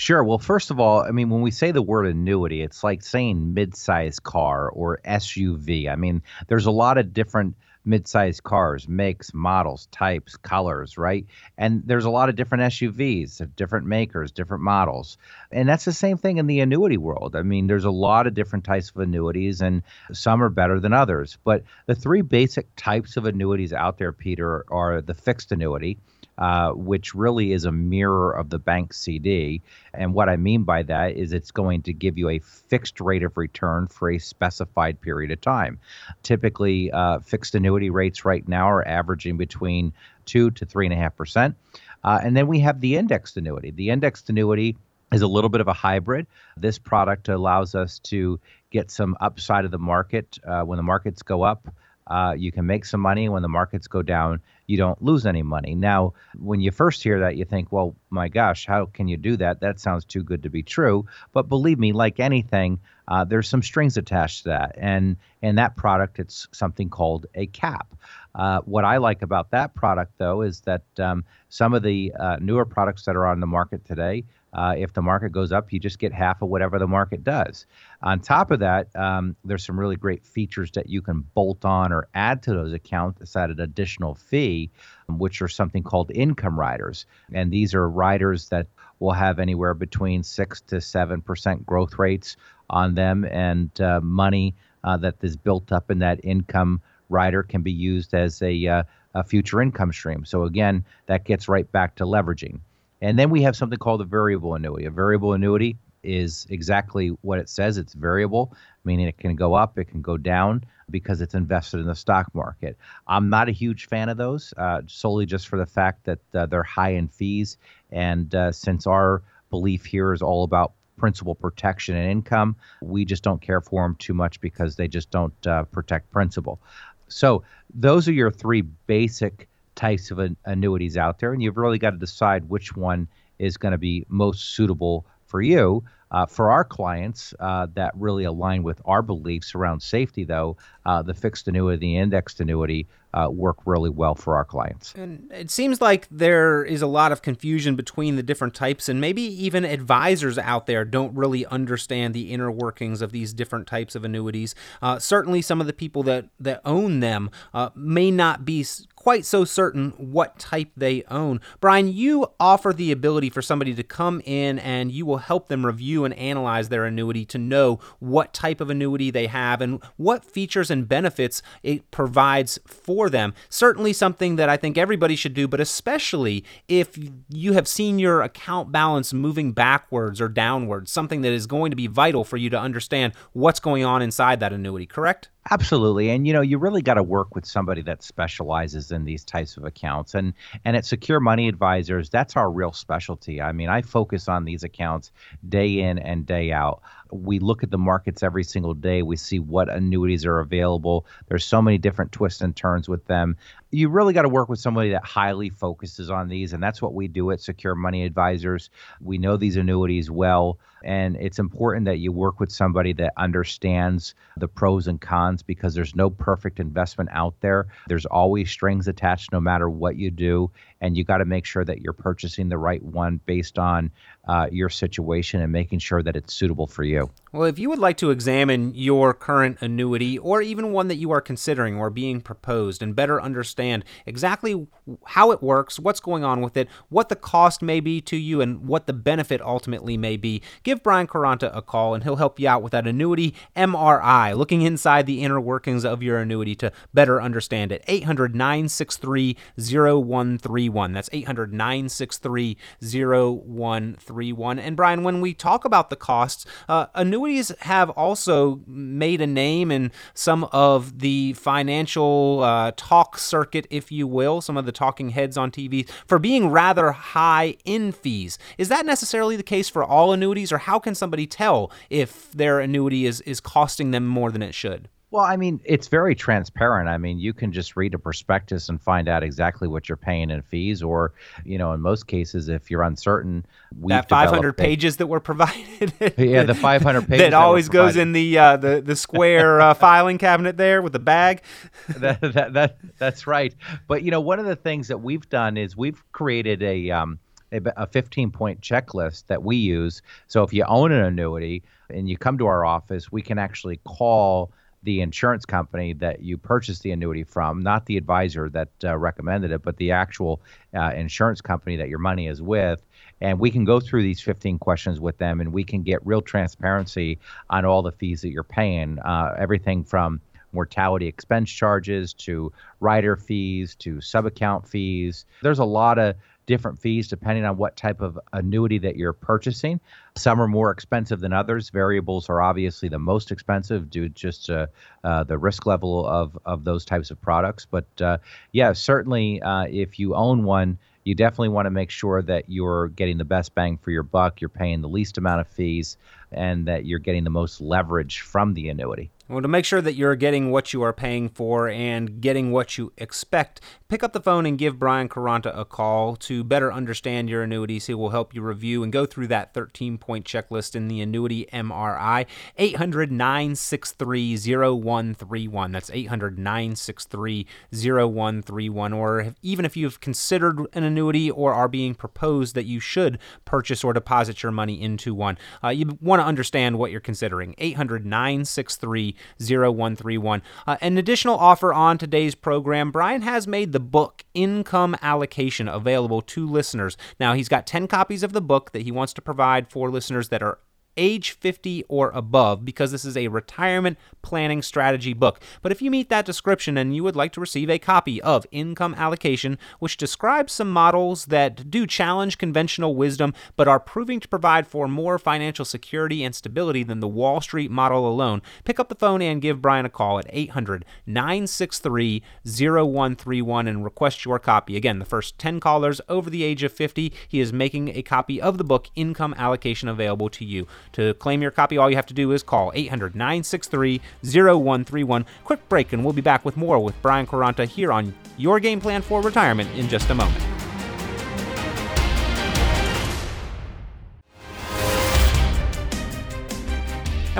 Sure. 0.00 0.24
Well, 0.24 0.38
first 0.38 0.70
of 0.70 0.80
all, 0.80 1.02
I 1.02 1.10
mean, 1.10 1.28
when 1.28 1.42
we 1.42 1.50
say 1.50 1.72
the 1.72 1.82
word 1.82 2.06
annuity, 2.06 2.62
it's 2.62 2.82
like 2.82 3.02
saying 3.02 3.52
mid-sized 3.52 4.22
car 4.22 4.70
or 4.70 4.98
SUV. 5.04 5.90
I 5.92 5.96
mean, 5.96 6.22
there's 6.48 6.64
a 6.64 6.70
lot 6.70 6.96
of 6.96 7.12
different 7.12 7.56
mid-sized 7.84 8.42
cars, 8.42 8.88
makes, 8.88 9.34
models, 9.34 9.88
types, 9.92 10.38
colors, 10.38 10.96
right? 10.96 11.26
And 11.58 11.82
there's 11.84 12.06
a 12.06 12.10
lot 12.10 12.30
of 12.30 12.34
different 12.36 12.72
SUVs, 12.72 13.42
of 13.42 13.54
different 13.54 13.88
makers, 13.88 14.32
different 14.32 14.62
models. 14.62 15.18
And 15.52 15.68
that's 15.68 15.84
the 15.84 15.92
same 15.92 16.16
thing 16.16 16.38
in 16.38 16.46
the 16.46 16.60
annuity 16.60 16.96
world. 16.96 17.36
I 17.36 17.42
mean, 17.42 17.66
there's 17.66 17.84
a 17.84 17.90
lot 17.90 18.26
of 18.26 18.32
different 18.32 18.64
types 18.64 18.88
of 18.88 18.96
annuities 19.02 19.60
and 19.60 19.82
some 20.12 20.42
are 20.42 20.48
better 20.48 20.80
than 20.80 20.94
others. 20.94 21.36
But 21.44 21.64
the 21.84 21.94
three 21.94 22.22
basic 22.22 22.74
types 22.74 23.18
of 23.18 23.26
annuities 23.26 23.74
out 23.74 23.98
there, 23.98 24.12
Peter, 24.12 24.64
are 24.68 25.02
the 25.02 25.12
fixed 25.12 25.52
annuity, 25.52 25.98
uh, 26.40 26.72
which 26.72 27.14
really 27.14 27.52
is 27.52 27.66
a 27.66 27.72
mirror 27.72 28.32
of 28.32 28.50
the 28.50 28.58
bank 28.58 28.94
CD. 28.94 29.60
And 29.92 30.14
what 30.14 30.28
I 30.28 30.36
mean 30.36 30.64
by 30.64 30.82
that 30.84 31.16
is 31.16 31.32
it's 31.32 31.50
going 31.50 31.82
to 31.82 31.92
give 31.92 32.16
you 32.16 32.30
a 32.30 32.38
fixed 32.38 33.00
rate 33.00 33.22
of 33.22 33.36
return 33.36 33.86
for 33.86 34.10
a 34.10 34.18
specified 34.18 35.00
period 35.00 35.30
of 35.30 35.40
time. 35.40 35.78
Typically, 36.22 36.90
uh, 36.90 37.20
fixed 37.20 37.54
annuity 37.54 37.90
rates 37.90 38.24
right 38.24 38.46
now 38.48 38.70
are 38.70 38.86
averaging 38.86 39.36
between 39.36 39.92
two 40.24 40.50
to 40.52 40.64
three 40.64 40.86
and 40.86 40.94
a 40.94 40.96
half 40.96 41.14
percent. 41.14 41.54
Uh, 42.02 42.18
and 42.22 42.36
then 42.36 42.46
we 42.46 42.60
have 42.60 42.80
the 42.80 42.96
indexed 42.96 43.36
annuity. 43.36 43.70
The 43.70 43.90
indexed 43.90 44.30
annuity 44.30 44.76
is 45.12 45.22
a 45.22 45.26
little 45.26 45.50
bit 45.50 45.60
of 45.60 45.68
a 45.68 45.72
hybrid. 45.72 46.26
This 46.56 46.78
product 46.78 47.28
allows 47.28 47.74
us 47.74 47.98
to 48.04 48.40
get 48.70 48.90
some 48.90 49.16
upside 49.20 49.64
of 49.64 49.70
the 49.70 49.78
market 49.78 50.38
uh, 50.46 50.62
when 50.62 50.76
the 50.76 50.82
markets 50.82 51.22
go 51.22 51.42
up. 51.42 51.68
Uh, 52.10 52.34
you 52.36 52.52
can 52.52 52.66
make 52.66 52.84
some 52.84 53.00
money 53.00 53.28
when 53.28 53.40
the 53.42 53.48
markets 53.48 53.86
go 53.86 54.02
down 54.02 54.42
you 54.70 54.76
don't 54.76 55.02
lose 55.02 55.26
any 55.26 55.42
money. 55.42 55.74
Now, 55.74 56.14
when 56.38 56.60
you 56.60 56.70
first 56.70 57.02
hear 57.02 57.18
that, 57.20 57.36
you 57.36 57.44
think, 57.44 57.72
well, 57.72 57.96
my 58.08 58.28
gosh, 58.28 58.66
how 58.66 58.86
can 58.86 59.08
you 59.08 59.16
do 59.16 59.36
that? 59.38 59.60
That 59.60 59.80
sounds 59.80 60.04
too 60.04 60.22
good 60.22 60.44
to 60.44 60.48
be 60.48 60.62
true. 60.62 61.06
But 61.32 61.48
believe 61.48 61.80
me, 61.80 61.92
like 61.92 62.20
anything, 62.20 62.78
uh, 63.08 63.24
there's 63.24 63.48
some 63.48 63.62
strings 63.64 63.96
attached 63.96 64.44
to 64.44 64.50
that. 64.50 64.76
And 64.78 65.16
in 65.42 65.56
that 65.56 65.76
product, 65.76 66.20
it's 66.20 66.46
something 66.52 66.88
called 66.88 67.26
a 67.34 67.46
cap. 67.46 67.92
Uh, 68.32 68.60
what 68.60 68.84
I 68.84 68.98
like 68.98 69.22
about 69.22 69.50
that 69.50 69.74
product, 69.74 70.12
though, 70.18 70.42
is 70.42 70.60
that 70.60 70.84
um, 71.00 71.24
some 71.48 71.74
of 71.74 71.82
the 71.82 72.12
uh, 72.18 72.36
newer 72.40 72.64
products 72.64 73.04
that 73.06 73.16
are 73.16 73.26
on 73.26 73.40
the 73.40 73.48
market 73.48 73.84
today, 73.84 74.24
uh, 74.52 74.74
if 74.76 74.92
the 74.92 75.02
market 75.02 75.30
goes 75.30 75.52
up, 75.52 75.72
you 75.72 75.78
just 75.78 75.98
get 75.98 76.12
half 76.12 76.42
of 76.42 76.48
whatever 76.48 76.78
the 76.78 76.86
market 76.86 77.22
does. 77.22 77.66
On 78.02 78.20
top 78.20 78.50
of 78.50 78.60
that, 78.60 78.94
um, 78.96 79.36
there's 79.44 79.64
some 79.64 79.78
really 79.78 79.96
great 79.96 80.26
features 80.26 80.70
that 80.72 80.88
you 80.88 81.02
can 81.02 81.20
bolt 81.34 81.64
on 81.64 81.92
or 81.92 82.08
add 82.14 82.42
to 82.42 82.52
those 82.52 82.72
accounts 82.72 83.36
at 83.36 83.50
an 83.50 83.60
additional 83.60 84.14
fee, 84.14 84.70
which 85.08 85.40
are 85.42 85.48
something 85.48 85.82
called 85.82 86.10
income 86.12 86.58
riders. 86.58 87.06
And 87.32 87.52
these 87.52 87.74
are 87.74 87.88
riders 87.88 88.48
that 88.48 88.66
will 88.98 89.12
have 89.12 89.38
anywhere 89.38 89.74
between 89.74 90.22
six 90.22 90.60
to 90.62 90.80
seven 90.80 91.22
percent 91.22 91.64
growth 91.64 91.98
rates 91.98 92.36
on 92.68 92.94
them, 92.94 93.24
and 93.24 93.80
uh, 93.80 94.00
money 94.00 94.54
uh, 94.84 94.96
that 94.96 95.16
is 95.22 95.36
built 95.36 95.72
up 95.72 95.90
in 95.90 95.98
that 96.00 96.20
income 96.24 96.80
rider 97.08 97.42
can 97.42 97.62
be 97.62 97.72
used 97.72 98.14
as 98.14 98.40
a, 98.42 98.66
uh, 98.66 98.82
a 99.14 99.24
future 99.24 99.60
income 99.60 99.92
stream. 99.92 100.24
So 100.24 100.44
again, 100.44 100.84
that 101.06 101.24
gets 101.24 101.48
right 101.48 101.70
back 101.70 101.96
to 101.96 102.04
leveraging. 102.04 102.60
And 103.00 103.18
then 103.18 103.30
we 103.30 103.42
have 103.42 103.56
something 103.56 103.78
called 103.78 104.00
a 104.00 104.04
variable 104.04 104.54
annuity. 104.54 104.86
A 104.86 104.90
variable 104.90 105.32
annuity 105.32 105.76
is 106.02 106.46
exactly 106.50 107.08
what 107.22 107.38
it 107.38 107.48
says. 107.48 107.78
It's 107.78 107.94
variable, 107.94 108.54
meaning 108.84 109.06
it 109.06 109.18
can 109.18 109.36
go 109.36 109.54
up, 109.54 109.78
it 109.78 109.86
can 109.86 110.02
go 110.02 110.16
down 110.16 110.64
because 110.90 111.20
it's 111.20 111.34
invested 111.34 111.80
in 111.80 111.86
the 111.86 111.94
stock 111.94 112.34
market. 112.34 112.76
I'm 113.06 113.28
not 113.28 113.48
a 113.48 113.52
huge 113.52 113.86
fan 113.86 114.08
of 114.08 114.16
those, 114.16 114.52
uh, 114.56 114.82
solely 114.86 115.26
just 115.26 115.48
for 115.48 115.58
the 115.58 115.66
fact 115.66 116.04
that 116.04 116.18
uh, 116.34 116.46
they're 116.46 116.62
high 116.62 116.90
in 116.90 117.08
fees. 117.08 117.58
And 117.90 118.34
uh, 118.34 118.52
since 118.52 118.86
our 118.86 119.22
belief 119.50 119.84
here 119.84 120.12
is 120.12 120.22
all 120.22 120.44
about 120.44 120.72
principal 120.96 121.34
protection 121.34 121.96
and 121.96 122.10
income, 122.10 122.56
we 122.82 123.04
just 123.04 123.22
don't 123.22 123.40
care 123.40 123.60
for 123.60 123.82
them 123.82 123.96
too 123.98 124.14
much 124.14 124.40
because 124.40 124.76
they 124.76 124.88
just 124.88 125.10
don't 125.10 125.46
uh, 125.46 125.64
protect 125.64 126.10
principal. 126.12 126.60
So 127.08 127.42
those 127.74 128.08
are 128.08 128.12
your 128.12 128.30
three 128.30 128.62
basic 128.62 129.48
types 129.80 130.10
of 130.10 130.18
an- 130.18 130.36
annuities 130.44 130.96
out 130.96 131.18
there, 131.18 131.32
and 131.32 131.42
you've 131.42 131.56
really 131.56 131.78
got 131.78 131.90
to 131.90 131.96
decide 131.96 132.48
which 132.48 132.76
one 132.76 133.08
is 133.38 133.56
going 133.56 133.72
to 133.72 133.78
be 133.78 134.04
most 134.08 134.54
suitable 134.54 135.06
for 135.24 135.40
you. 135.40 135.82
Uh, 136.12 136.26
for 136.26 136.50
our 136.50 136.64
clients 136.64 137.32
uh, 137.38 137.68
that 137.74 137.92
really 137.94 138.24
align 138.24 138.64
with 138.64 138.80
our 138.84 139.00
beliefs 139.00 139.54
around 139.54 139.80
safety, 139.80 140.24
though, 140.24 140.56
uh, 140.84 141.00
the 141.02 141.14
fixed 141.14 141.46
annuity, 141.46 141.78
the 141.78 141.96
indexed 141.96 142.40
annuity 142.40 142.86
uh, 143.12 143.28
work 143.30 143.58
really 143.64 143.90
well 143.90 144.14
for 144.14 144.36
our 144.36 144.44
clients. 144.44 144.94
And 144.94 145.30
it 145.32 145.50
seems 145.50 145.80
like 145.80 146.06
there 146.10 146.64
is 146.64 146.82
a 146.82 146.86
lot 146.86 147.12
of 147.12 147.22
confusion 147.22 147.76
between 147.76 148.16
the 148.16 148.22
different 148.22 148.54
types, 148.54 148.88
and 148.88 149.00
maybe 149.00 149.22
even 149.22 149.64
advisors 149.64 150.38
out 150.38 150.66
there 150.66 150.84
don't 150.84 151.14
really 151.14 151.44
understand 151.46 152.14
the 152.14 152.32
inner 152.32 152.50
workings 152.50 153.02
of 153.02 153.12
these 153.12 153.32
different 153.32 153.66
types 153.66 153.94
of 153.94 154.04
annuities. 154.04 154.54
Uh, 154.80 154.98
certainly, 154.98 155.42
some 155.42 155.60
of 155.60 155.66
the 155.66 155.72
people 155.72 156.02
that, 156.04 156.26
that 156.38 156.60
own 156.64 157.00
them 157.00 157.30
uh, 157.52 157.70
may 157.74 158.10
not 158.10 158.44
be 158.44 158.64
quite 159.00 159.24
so 159.24 159.46
certain 159.46 159.90
what 159.96 160.38
type 160.38 160.68
they 160.76 161.02
own. 161.04 161.40
Brian, 161.58 161.88
you 161.88 162.26
offer 162.38 162.70
the 162.72 162.92
ability 162.92 163.30
for 163.30 163.40
somebody 163.40 163.74
to 163.74 163.82
come 163.82 164.20
in 164.26 164.58
and 164.58 164.92
you 164.92 165.06
will 165.06 165.16
help 165.16 165.48
them 165.48 165.64
review 165.64 166.04
and 166.04 166.12
analyze 166.14 166.68
their 166.68 166.84
annuity 166.84 167.24
to 167.24 167.38
know 167.38 167.80
what 167.98 168.34
type 168.34 168.60
of 168.60 168.68
annuity 168.68 169.10
they 169.10 169.26
have 169.26 169.62
and 169.62 169.82
what 169.96 170.22
features 170.22 170.70
and 170.70 170.86
benefits 170.86 171.42
it 171.62 171.90
provides 171.90 172.58
for 172.66 172.99
them. 173.08 173.32
Certainly 173.48 173.94
something 173.94 174.36
that 174.36 174.48
I 174.48 174.56
think 174.56 174.76
everybody 174.76 175.16
should 175.16 175.34
do, 175.34 175.48
but 175.48 175.60
especially 175.60 176.44
if 176.68 176.98
you 177.28 177.52
have 177.52 177.68
seen 177.68 177.98
your 177.98 178.22
account 178.22 178.72
balance 178.72 179.12
moving 179.12 179.52
backwards 179.52 180.20
or 180.20 180.28
downwards, 180.28 180.90
something 180.90 181.22
that 181.22 181.32
is 181.32 181.46
going 181.46 181.70
to 181.70 181.76
be 181.76 181.86
vital 181.86 182.24
for 182.24 182.36
you 182.36 182.50
to 182.50 182.60
understand 182.60 183.12
what's 183.32 183.60
going 183.60 183.84
on 183.84 184.02
inside 184.02 184.40
that 184.40 184.52
annuity, 184.52 184.86
correct? 184.86 185.28
Absolutely. 185.48 186.10
And 186.10 186.26
you 186.26 186.32
know, 186.34 186.42
you 186.42 186.58
really 186.58 186.82
got 186.82 186.94
to 186.94 187.02
work 187.02 187.34
with 187.34 187.46
somebody 187.46 187.80
that 187.82 188.02
specializes 188.02 188.90
in 188.92 189.04
these 189.04 189.24
types 189.24 189.56
of 189.56 189.64
accounts. 189.64 190.14
And 190.14 190.34
and 190.64 190.76
at 190.76 190.84
Secure 190.84 191.18
Money 191.18 191.48
Advisors, 191.48 192.10
that's 192.10 192.36
our 192.36 192.50
real 192.50 192.72
specialty. 192.72 193.40
I 193.40 193.52
mean, 193.52 193.68
I 193.68 193.80
focus 193.80 194.28
on 194.28 194.44
these 194.44 194.64
accounts 194.64 195.10
day 195.48 195.80
in 195.80 195.98
and 195.98 196.26
day 196.26 196.52
out. 196.52 196.82
We 197.10 197.38
look 197.38 197.62
at 197.62 197.70
the 197.70 197.78
markets 197.78 198.22
every 198.22 198.44
single 198.44 198.74
day. 198.74 199.02
We 199.02 199.16
see 199.16 199.38
what 199.38 199.68
annuities 199.70 200.26
are 200.26 200.40
available. 200.40 201.06
There's 201.28 201.44
so 201.44 201.62
many 201.62 201.78
different 201.78 202.12
twists 202.12 202.42
and 202.42 202.54
turns 202.54 202.88
with 202.88 203.06
them. 203.06 203.36
You 203.70 203.88
really 203.88 204.12
got 204.12 204.22
to 204.22 204.28
work 204.28 204.48
with 204.48 204.58
somebody 204.58 204.90
that 204.90 205.04
highly 205.04 205.48
focuses 205.48 206.10
on 206.10 206.28
these, 206.28 206.52
and 206.52 206.62
that's 206.62 206.82
what 206.82 206.94
we 206.94 207.08
do 207.08 207.30
at 207.30 207.40
Secure 207.40 207.74
Money 207.74 208.04
Advisors. 208.04 208.70
We 209.00 209.18
know 209.18 209.36
these 209.36 209.56
annuities 209.56 210.10
well. 210.10 210.58
And 210.82 211.16
it's 211.16 211.38
important 211.38 211.84
that 211.86 211.98
you 211.98 212.10
work 212.10 212.40
with 212.40 212.50
somebody 212.50 212.92
that 212.94 213.12
understands 213.16 214.14
the 214.36 214.48
pros 214.48 214.86
and 214.86 215.00
cons 215.00 215.42
because 215.42 215.74
there's 215.74 215.94
no 215.94 216.10
perfect 216.10 216.58
investment 216.58 217.10
out 217.12 217.34
there. 217.40 217.66
There's 217.88 218.06
always 218.06 218.50
strings 218.50 218.88
attached 218.88 219.32
no 219.32 219.40
matter 219.40 219.68
what 219.68 219.96
you 219.96 220.10
do. 220.10 220.50
And 220.80 220.96
you 220.96 221.04
got 221.04 221.18
to 221.18 221.24
make 221.24 221.44
sure 221.44 221.64
that 221.64 221.80
you're 221.80 221.92
purchasing 221.92 222.48
the 222.48 222.58
right 222.58 222.82
one 222.82 223.20
based 223.26 223.58
on 223.58 223.90
uh, 224.28 224.48
your 224.52 224.68
situation 224.68 225.40
and 225.40 225.50
making 225.50 225.78
sure 225.78 226.02
that 226.02 226.14
it's 226.14 226.32
suitable 226.32 226.66
for 226.66 226.84
you. 226.84 227.10
Well, 227.32 227.44
if 227.44 227.58
you 227.58 227.68
would 227.68 227.78
like 227.78 227.96
to 227.98 228.10
examine 228.10 228.74
your 228.74 229.14
current 229.14 229.58
annuity 229.60 230.18
or 230.18 230.42
even 230.42 230.72
one 230.72 230.88
that 230.88 230.96
you 230.96 231.10
are 231.10 231.20
considering 231.20 231.76
or 231.76 231.90
being 231.90 232.20
proposed 232.20 232.82
and 232.82 232.94
better 232.94 233.20
understand 233.20 233.84
exactly 234.06 234.66
how 235.06 235.30
it 235.30 235.42
works, 235.42 235.78
what's 235.78 236.00
going 236.00 236.24
on 236.24 236.40
with 236.40 236.56
it, 236.56 236.68
what 236.88 237.08
the 237.08 237.16
cost 237.16 237.62
may 237.62 237.80
be 237.80 238.00
to 238.02 238.16
you, 238.16 238.40
and 238.40 238.66
what 238.66 238.86
the 238.86 238.92
benefit 238.92 239.40
ultimately 239.40 239.96
may 239.96 240.16
be, 240.16 240.42
give 240.62 240.82
Brian 240.82 241.06
Quaranta 241.06 241.54
a 241.56 241.62
call 241.62 241.94
and 241.94 242.04
he'll 242.04 242.16
help 242.16 242.38
you 242.38 242.48
out 242.48 242.62
with 242.62 242.72
that 242.72 242.86
annuity 242.86 243.34
MRI, 243.56 244.36
looking 244.36 244.62
inside 244.62 245.06
the 245.06 245.22
inner 245.22 245.40
workings 245.40 245.84
of 245.84 246.02
your 246.02 246.18
annuity 246.18 246.54
to 246.56 246.72
better 246.94 247.20
understand 247.20 247.72
it. 247.72 247.82
800 247.86 248.34
963 248.34 249.36
0131. 249.56 250.69
That's 250.92 251.10
800 251.12 251.52
963 251.52 252.56
0131. 252.80 254.58
And 254.58 254.76
Brian, 254.76 255.02
when 255.02 255.20
we 255.20 255.34
talk 255.34 255.64
about 255.64 255.90
the 255.90 255.96
costs, 255.96 256.46
uh, 256.68 256.86
annuities 256.94 257.52
have 257.60 257.90
also 257.90 258.60
made 258.66 259.20
a 259.20 259.26
name 259.26 259.70
in 259.70 259.92
some 260.14 260.44
of 260.52 261.00
the 261.00 261.34
financial 261.34 262.42
uh, 262.42 262.72
talk 262.76 263.18
circuit, 263.18 263.66
if 263.70 263.92
you 263.92 264.06
will, 264.06 264.40
some 264.40 264.56
of 264.56 264.66
the 264.66 264.72
talking 264.72 265.10
heads 265.10 265.36
on 265.36 265.50
TV, 265.50 265.88
for 266.06 266.18
being 266.18 266.48
rather 266.48 266.92
high 266.92 267.56
in 267.64 267.92
fees. 267.92 268.38
Is 268.58 268.68
that 268.68 268.86
necessarily 268.86 269.36
the 269.36 269.42
case 269.42 269.68
for 269.68 269.84
all 269.84 270.12
annuities, 270.12 270.52
or 270.52 270.58
how 270.58 270.78
can 270.78 270.94
somebody 270.94 271.26
tell 271.26 271.70
if 271.88 272.30
their 272.32 272.60
annuity 272.60 273.06
is, 273.06 273.20
is 273.22 273.40
costing 273.40 273.90
them 273.90 274.06
more 274.06 274.30
than 274.30 274.42
it 274.42 274.54
should? 274.54 274.88
Well, 275.12 275.24
I 275.24 275.36
mean, 275.36 275.60
it's 275.64 275.88
very 275.88 276.14
transparent. 276.14 276.88
I 276.88 276.96
mean, 276.96 277.18
you 277.18 277.32
can 277.32 277.52
just 277.52 277.74
read 277.74 277.94
a 277.94 277.98
prospectus 277.98 278.68
and 278.68 278.80
find 278.80 279.08
out 279.08 279.24
exactly 279.24 279.66
what 279.66 279.88
you're 279.88 279.96
paying 279.96 280.30
in 280.30 280.40
fees, 280.42 280.84
or, 280.84 281.14
you 281.44 281.58
know, 281.58 281.72
in 281.72 281.80
most 281.80 282.06
cases, 282.06 282.48
if 282.48 282.70
you're 282.70 282.82
uncertain, 282.82 283.44
that 283.88 284.08
500 284.08 284.56
pages 284.56 284.98
that 284.98 285.08
were 285.08 285.18
provided. 285.18 285.92
yeah, 286.16 286.44
the 286.44 286.54
500 286.54 287.00
pages 287.08 287.08
that, 287.08 287.30
that 287.30 287.34
always 287.34 287.68
goes 287.68 287.96
in 287.96 288.12
the 288.12 288.38
uh, 288.38 288.56
the 288.56 288.80
the 288.80 288.94
square 288.94 289.60
uh, 289.60 289.74
filing 289.74 290.16
cabinet 290.16 290.56
there 290.56 290.80
with 290.80 290.92
the 290.92 291.00
bag. 291.00 291.42
that, 291.88 292.20
that 292.20 292.52
that 292.52 292.78
that's 292.98 293.26
right. 293.26 293.54
But 293.88 294.04
you 294.04 294.12
know, 294.12 294.20
one 294.20 294.38
of 294.38 294.46
the 294.46 294.56
things 294.56 294.86
that 294.88 294.98
we've 294.98 295.28
done 295.28 295.56
is 295.56 295.76
we've 295.76 296.00
created 296.12 296.62
a 296.62 296.90
um, 296.90 297.18
a 297.52 297.86
15 297.86 298.30
point 298.30 298.60
checklist 298.60 299.26
that 299.26 299.42
we 299.42 299.56
use. 299.56 300.02
So 300.28 300.44
if 300.44 300.52
you 300.52 300.64
own 300.64 300.92
an 300.92 301.04
annuity 301.04 301.64
and 301.88 302.08
you 302.08 302.16
come 302.16 302.38
to 302.38 302.46
our 302.46 302.64
office, 302.64 303.10
we 303.10 303.22
can 303.22 303.38
actually 303.38 303.80
call 303.84 304.52
the 304.82 305.00
insurance 305.00 305.44
company 305.44 305.92
that 305.94 306.22
you 306.22 306.38
purchased 306.38 306.82
the 306.82 306.90
annuity 306.90 307.24
from, 307.24 307.62
not 307.62 307.86
the 307.86 307.96
advisor 307.96 308.48
that 308.50 308.68
uh, 308.82 308.96
recommended 308.96 309.50
it, 309.50 309.62
but 309.62 309.76
the 309.76 309.92
actual 309.92 310.40
uh, 310.74 310.92
insurance 310.94 311.40
company 311.40 311.76
that 311.76 311.88
your 311.88 311.98
money 311.98 312.26
is 312.26 312.40
with. 312.40 312.84
And 313.20 313.38
we 313.38 313.50
can 313.50 313.64
go 313.64 313.80
through 313.80 314.02
these 314.02 314.20
15 314.20 314.58
questions 314.58 314.98
with 314.98 315.18
them 315.18 315.40
and 315.40 315.52
we 315.52 315.64
can 315.64 315.82
get 315.82 316.04
real 316.06 316.22
transparency 316.22 317.18
on 317.50 317.64
all 317.64 317.82
the 317.82 317.92
fees 317.92 318.22
that 318.22 318.30
you're 318.30 318.42
paying. 318.42 318.98
Uh, 319.00 319.34
everything 319.38 319.84
from 319.84 320.20
mortality 320.52 321.06
expense 321.06 321.50
charges 321.50 322.12
to 322.12 322.52
rider 322.80 323.16
fees 323.16 323.74
to 323.76 324.00
sub 324.00 324.26
account 324.26 324.66
fees. 324.66 325.26
There's 325.42 325.58
a 325.58 325.64
lot 325.64 325.98
of 325.98 326.16
different 326.50 326.80
fees 326.80 327.06
depending 327.06 327.44
on 327.44 327.56
what 327.56 327.76
type 327.76 328.00
of 328.00 328.18
annuity 328.32 328.76
that 328.78 328.96
you're 328.96 329.12
purchasing. 329.12 329.78
Some 330.16 330.42
are 330.42 330.48
more 330.48 330.72
expensive 330.72 331.20
than 331.20 331.32
others. 331.32 331.70
Variables 331.70 332.28
are 332.28 332.42
obviously 332.42 332.88
the 332.88 332.98
most 332.98 333.30
expensive 333.30 333.88
due 333.88 334.08
just 334.08 334.46
to 334.46 334.68
uh, 335.04 335.22
the 335.22 335.38
risk 335.38 335.64
level 335.64 336.04
of, 336.04 336.36
of 336.44 336.64
those 336.64 336.84
types 336.84 337.12
of 337.12 337.22
products. 337.22 337.68
But 337.70 337.86
uh, 338.02 338.18
yeah, 338.50 338.72
certainly 338.72 339.40
uh, 339.40 339.66
if 339.70 340.00
you 340.00 340.16
own 340.16 340.42
one, 340.42 340.76
you 341.04 341.14
definitely 341.14 341.50
want 341.50 341.66
to 341.66 341.70
make 341.70 341.90
sure 341.90 342.20
that 342.20 342.46
you're 342.48 342.88
getting 342.88 343.16
the 343.16 343.24
best 343.24 343.54
bang 343.54 343.78
for 343.78 343.92
your 343.92 344.02
buck, 344.02 344.40
you're 344.40 344.48
paying 344.50 344.80
the 344.80 344.88
least 344.88 345.18
amount 345.18 345.40
of 345.40 345.46
fees, 345.46 345.96
and 346.32 346.66
that 346.66 346.84
you're 346.84 346.98
getting 346.98 347.22
the 347.22 347.30
most 347.30 347.60
leverage 347.60 348.22
from 348.22 348.54
the 348.54 348.68
annuity. 348.70 349.12
Well, 349.30 349.42
to 349.42 349.46
make 349.46 349.64
sure 349.64 349.80
that 349.80 349.94
you're 349.94 350.16
getting 350.16 350.50
what 350.50 350.72
you 350.72 350.82
are 350.82 350.92
paying 350.92 351.28
for 351.28 351.68
and 351.68 352.20
getting 352.20 352.50
what 352.50 352.76
you 352.76 352.92
expect, 352.96 353.60
pick 353.86 354.02
up 354.02 354.12
the 354.12 354.20
phone 354.20 354.44
and 354.44 354.58
give 354.58 354.76
Brian 354.76 355.08
Quaranta 355.08 355.56
a 355.56 355.64
call 355.64 356.16
to 356.16 356.42
better 356.42 356.72
understand 356.72 357.30
your 357.30 357.44
annuities. 357.44 357.86
He 357.86 357.94
will 357.94 358.10
help 358.10 358.34
you 358.34 358.42
review 358.42 358.82
and 358.82 358.92
go 358.92 359.06
through 359.06 359.28
that 359.28 359.54
13 359.54 359.98
point 359.98 360.26
checklist 360.26 360.74
in 360.74 360.88
the 360.88 361.00
annuity 361.00 361.46
MRI. 361.52 362.26
800 362.56 363.12
963 363.12 364.36
0131. 364.36 365.70
That's 365.70 365.90
800 365.90 366.36
963 366.36 367.46
0131. 367.72 368.92
Or 368.92 369.34
even 369.42 369.64
if 369.64 369.76
you've 369.76 370.00
considered 370.00 370.66
an 370.72 370.82
annuity 370.82 371.30
or 371.30 371.54
are 371.54 371.68
being 371.68 371.94
proposed 371.94 372.56
that 372.56 372.66
you 372.66 372.80
should 372.80 373.20
purchase 373.44 373.84
or 373.84 373.92
deposit 373.92 374.42
your 374.42 374.50
money 374.50 374.82
into 374.82 375.14
one, 375.14 375.38
uh, 375.62 375.68
you 375.68 375.96
want 376.00 376.20
to 376.20 376.26
understand 376.26 376.80
what 376.80 376.90
you're 376.90 376.98
considering. 376.98 377.54
800 377.58 378.04
963 378.04 379.14
0131. 379.38 380.42
Uh, 380.66 380.76
an 380.80 380.98
additional 380.98 381.36
offer 381.36 381.72
on 381.72 381.98
today's 381.98 382.34
program 382.34 382.90
Brian 382.90 383.22
has 383.22 383.46
made 383.46 383.72
the 383.72 383.80
book 383.80 384.24
Income 384.34 384.96
Allocation 385.02 385.68
available 385.68 386.22
to 386.22 386.46
listeners. 386.46 386.96
Now, 387.18 387.34
he's 387.34 387.48
got 387.48 387.66
10 387.66 387.86
copies 387.88 388.22
of 388.22 388.32
the 388.32 388.40
book 388.40 388.72
that 388.72 388.82
he 388.82 388.90
wants 388.90 389.12
to 389.14 389.22
provide 389.22 389.70
for 389.70 389.90
listeners 389.90 390.28
that 390.28 390.42
are 390.42 390.58
age 390.96 391.32
50 391.32 391.84
or 391.88 392.10
above 392.10 392.64
because 392.64 392.92
this 392.92 393.04
is 393.04 393.16
a 393.16 393.28
retirement 393.28 393.98
planning 394.22 394.62
strategy 394.62 395.12
book. 395.12 395.40
But 395.62 395.72
if 395.72 395.80
you 395.80 395.90
meet 395.90 396.08
that 396.08 396.26
description 396.26 396.76
and 396.76 396.94
you 396.94 397.02
would 397.02 397.16
like 397.16 397.32
to 397.32 397.40
receive 397.40 397.70
a 397.70 397.78
copy 397.78 398.20
of 398.22 398.46
Income 398.50 398.94
Allocation, 398.96 399.58
which 399.78 399.96
describes 399.96 400.52
some 400.52 400.70
models 400.70 401.26
that 401.26 401.70
do 401.70 401.86
challenge 401.86 402.38
conventional 402.38 402.94
wisdom 402.94 403.34
but 403.56 403.68
are 403.68 403.80
proving 403.80 404.20
to 404.20 404.28
provide 404.28 404.66
for 404.66 404.88
more 404.88 405.18
financial 405.18 405.64
security 405.64 406.24
and 406.24 406.34
stability 406.34 406.82
than 406.82 407.00
the 407.00 407.08
Wall 407.08 407.40
Street 407.40 407.70
model 407.70 408.06
alone, 408.06 408.42
pick 408.64 408.78
up 408.78 408.88
the 408.88 408.94
phone 408.94 409.22
and 409.22 409.42
give 409.42 409.62
Brian 409.62 409.86
a 409.86 409.90
call 409.90 410.18
at 410.18 410.26
800 410.28 410.84
963 411.06 412.22
0131 412.44 413.66
and 413.66 413.84
request 413.84 414.24
your 414.24 414.38
copy. 414.38 414.76
Again, 414.76 414.98
the 414.98 415.04
first 415.04 415.38
10 415.38 415.60
callers 415.60 416.00
over 416.08 416.30
the 416.30 416.42
age 416.42 416.62
of 416.62 416.72
50, 416.72 417.12
he 417.28 417.40
is 417.40 417.52
making 417.52 417.88
a 417.90 418.02
copy 418.02 418.40
of 418.40 418.58
the 418.58 418.64
book 418.64 418.88
Income 418.94 419.34
Allocation 419.36 419.88
available 419.88 420.28
to 420.30 420.44
you. 420.44 420.66
To 420.92 421.14
claim 421.14 421.42
your 421.42 421.50
copy, 421.50 421.78
all 421.78 421.90
you 421.90 421.96
have 421.96 422.06
to 422.06 422.14
do 422.14 422.32
is 422.32 422.42
call 422.42 422.72
800 422.74 423.14
963 423.14 424.00
0131. 424.22 425.26
Quick 425.44 425.68
break, 425.68 425.92
and 425.92 426.04
we'll 426.04 426.12
be 426.12 426.20
back 426.20 426.44
with 426.44 426.56
more 426.56 426.82
with 426.82 427.00
Brian 427.02 427.26
Quaranta 427.26 427.66
here 427.66 427.92
on 427.92 428.14
Your 428.36 428.60
Game 428.60 428.80
Plan 428.80 429.02
for 429.02 429.20
Retirement 429.22 429.70
in 429.76 429.88
just 429.88 430.10
a 430.10 430.14
moment. 430.14 430.59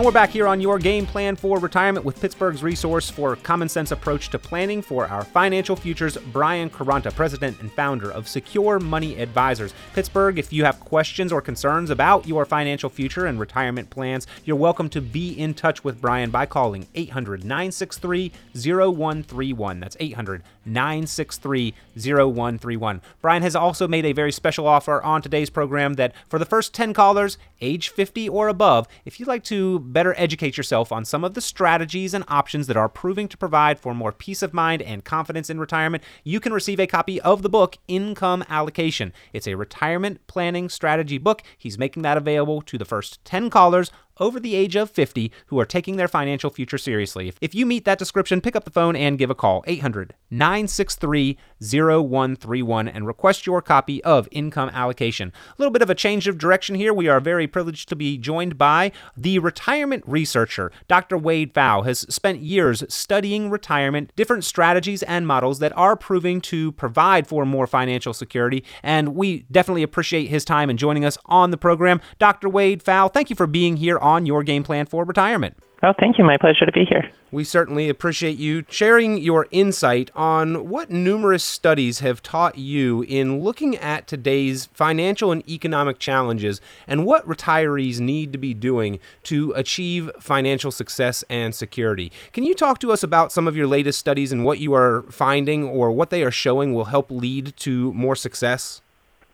And 0.01 0.07
we're 0.07 0.13
back 0.13 0.31
here 0.31 0.49
on 0.49 0.63
your 0.63 0.79
game 0.79 1.05
plan 1.05 1.37
for 1.37 1.59
retirement 1.59 2.07
with 2.07 2.19
Pittsburgh's 2.19 2.63
resource 2.63 3.11
for 3.11 3.37
common 3.37 3.69
sense 3.69 3.91
approach 3.91 4.31
to 4.31 4.39
planning 4.39 4.81
for 4.81 5.07
our 5.07 5.23
financial 5.23 5.77
futures, 5.77 6.17
Brian 6.33 6.71
Quaranta, 6.71 7.15
president 7.15 7.61
and 7.61 7.71
founder 7.71 8.11
of 8.11 8.27
Secure 8.27 8.81
Money 8.81 9.21
Advisors. 9.21 9.75
Pittsburgh, 9.93 10.39
if 10.39 10.55
you 10.55 10.65
have 10.65 10.81
questions 10.81 11.33
or 11.33 11.43
concerns 11.43 11.91
about 11.91 12.27
your 12.27 12.47
financial 12.47 12.89
future 12.89 13.27
and 13.27 13.39
retirement 13.39 13.91
plans, 13.91 14.27
you're 14.47 14.57
welcome 14.57 14.89
to 14.89 15.03
be 15.03 15.39
in 15.39 15.53
touch 15.53 15.85
with 15.85 16.01
Brian 16.01 16.31
by 16.31 16.47
calling 16.47 16.89
800 16.95 17.45
963 17.45 18.33
0131. 18.55 19.81
That's 19.81 19.99
800 20.01 20.43
963 20.65 21.75
0131. 21.97 23.03
Brian 23.21 23.43
has 23.43 23.57
also 23.57 23.89
made 23.89 24.05
a 24.05 24.13
very 24.13 24.33
special 24.33 24.67
offer 24.67 25.03
on 25.03 25.23
today's 25.23 25.51
program 25.51 25.95
that 25.95 26.13
for 26.29 26.39
the 26.39 26.45
first 26.45 26.75
10 26.75 26.95
callers, 26.95 27.39
age 27.61 27.89
50 27.89 28.29
or 28.29 28.49
above, 28.49 28.87
if 29.05 29.19
you'd 29.19 29.29
like 29.29 29.45
to 29.45 29.79
better 29.81 30.15
educate 30.17 30.57
yourself 30.57 30.93
on 30.93 31.05
some 31.05 31.25
of 31.25 31.35
the 31.35 31.41
strategies 31.41 32.15
and 32.15 32.25
options 32.29 32.67
that 32.67 32.77
are 32.77 32.89
proving 32.89 33.29
to 33.29 33.37
provide 33.37 33.79
for 33.79 33.95
more 33.95 34.13
peace 34.13 34.43
of 34.43 34.55
mind 34.55 34.83
and 34.83 35.05
confidence 35.05 35.51
in 35.51 35.61
retirement, 35.61 36.03
you 36.25 36.41
can 36.41 36.53
receive 36.53 36.81
a 36.81 36.87
copy 36.87 37.21
of 37.21 37.43
the 37.43 37.49
book 37.49 37.79
Income 37.89 38.45
Allocation. 38.49 39.13
It's 39.33 39.47
a 39.47 39.55
retirement 39.55 40.27
planning 40.27 40.69
strategy 40.69 41.19
book. 41.19 41.43
He's 41.57 41.79
making 41.79 42.03
that 42.03 42.17
available 42.17 42.63
to 42.63 42.79
the 42.79 42.85
first 42.85 43.25
10 43.25 43.51
callers 43.51 43.91
over 44.21 44.39
the 44.39 44.55
age 44.55 44.77
of 44.77 44.91
50 44.91 45.33
who 45.47 45.59
are 45.59 45.65
taking 45.65 45.97
their 45.97 46.07
financial 46.07 46.51
future 46.51 46.79
seriously. 46.79 47.33
If 47.41 47.55
you 47.55 47.67
meet 47.67 47.85
that 47.87 47.99
description, 47.99 48.41
pick 48.41 48.55
up 48.55 48.65
the 48.65 48.71
phone 48.71 48.95
and 48.95 49.19
give 49.19 49.31
a 49.31 49.35
call 49.35 49.65
800 49.67 50.15
963 50.31 51.37
0131 51.61 52.89
and 52.89 53.07
request 53.07 53.47
your 53.47 53.61
copy 53.61 54.03
of 54.05 54.29
Income 54.31 54.71
Allocation. 54.73 55.33
A 55.49 55.55
little 55.59 55.73
bit 55.73 55.83
of 55.83 55.91
a 55.91 55.95
change 55.95 56.29
of 56.29 56.39
direction 56.39 56.75
here. 56.75 56.95
We 56.95 57.09
are 57.09 57.21
very 57.21 57.47
privileged 57.47 57.89
to 57.89 57.97
be 57.97 58.19
joined 58.19 58.57
by 58.57 58.93
the 59.17 59.39
retirement 59.39 60.05
researcher. 60.07 60.71
Dr. 60.87 61.17
Wade 61.19 61.55
Pfau 61.55 61.85
has 61.85 62.01
spent 62.13 62.41
years 62.41 62.85
studying 62.89 63.51
retirement, 63.51 64.13
different 64.15 64.45
strategies 64.45 65.03
and 65.03 65.27
models 65.27 65.59
that 65.59 65.77
are 65.77 65.97
proving 65.97 66.41
to 66.43 66.73
provide 66.73 67.27
for 67.27 67.45
more 67.45 67.67
financial 67.67 68.13
security, 68.13 68.65
and 68.83 69.15
we 69.15 69.47
definitely 69.51 69.83
appreciate 69.83 70.29
his 70.29 70.45
time 70.45 70.71
and 70.71 70.79
joining 70.79 71.05
us 71.05 71.19
on 71.27 71.51
the 71.51 71.57
program. 71.57 72.01
Dr. 72.19 72.49
Wade 72.49 72.85
Pfau, 72.85 73.13
thank 73.13 73.31
you 73.31 73.37
for 73.37 73.47
being 73.47 73.77
here 73.77 73.99
on 73.99 74.10
on 74.11 74.27
your 74.27 74.43
game 74.43 74.63
plan 74.63 74.87
for 74.87 75.05
retirement. 75.05 75.57
Oh, 75.83 75.95
thank 75.99 76.19
you. 76.19 76.25
My 76.25 76.37
pleasure 76.37 76.67
to 76.67 76.73
be 76.73 76.85
here. 76.85 77.11
We 77.33 77.43
certainly 77.43 77.89
appreciate 77.89 78.37
you 78.37 78.65
sharing 78.69 79.17
your 79.17 79.47
insight 79.51 80.11
on 80.15 80.69
what 80.69 80.91
numerous 80.91 81.43
studies 81.43 82.01
have 82.01 82.23
taught 82.23 82.59
you 82.59 83.03
in 83.09 83.41
looking 83.41 83.77
at 83.77 84.07
today's 84.07 84.67
financial 84.75 85.33
and 85.33 85.49
economic 85.49 85.99
challenges 85.99 86.61
and 86.87 87.07
what 87.07 87.27
retirees 87.27 87.99
need 87.99 88.31
to 88.33 88.39
be 88.39 88.53
doing 88.53 88.99
to 89.23 89.53
achieve 89.53 90.11
financial 90.21 90.71
success 90.71 91.25
and 91.31 91.55
security. 91.55 92.13
Can 92.33 92.45
you 92.45 92.55
talk 92.55 92.79
to 92.81 92.93
us 92.93 93.03
about 93.03 93.33
some 93.33 93.49
of 93.49 93.57
your 93.57 93.67
latest 93.67 93.99
studies 93.99 94.33
and 94.33 94.45
what 94.45 94.59
you 94.59 94.75
are 94.75 95.05
finding 95.11 95.65
or 95.65 95.91
what 95.93 96.11
they 96.11 96.23
are 96.23 96.31
showing 96.31 96.75
will 96.75 96.87
help 96.87 97.11
lead 97.11 97.57
to 97.59 97.91
more 97.95 98.17
success? 98.17 98.83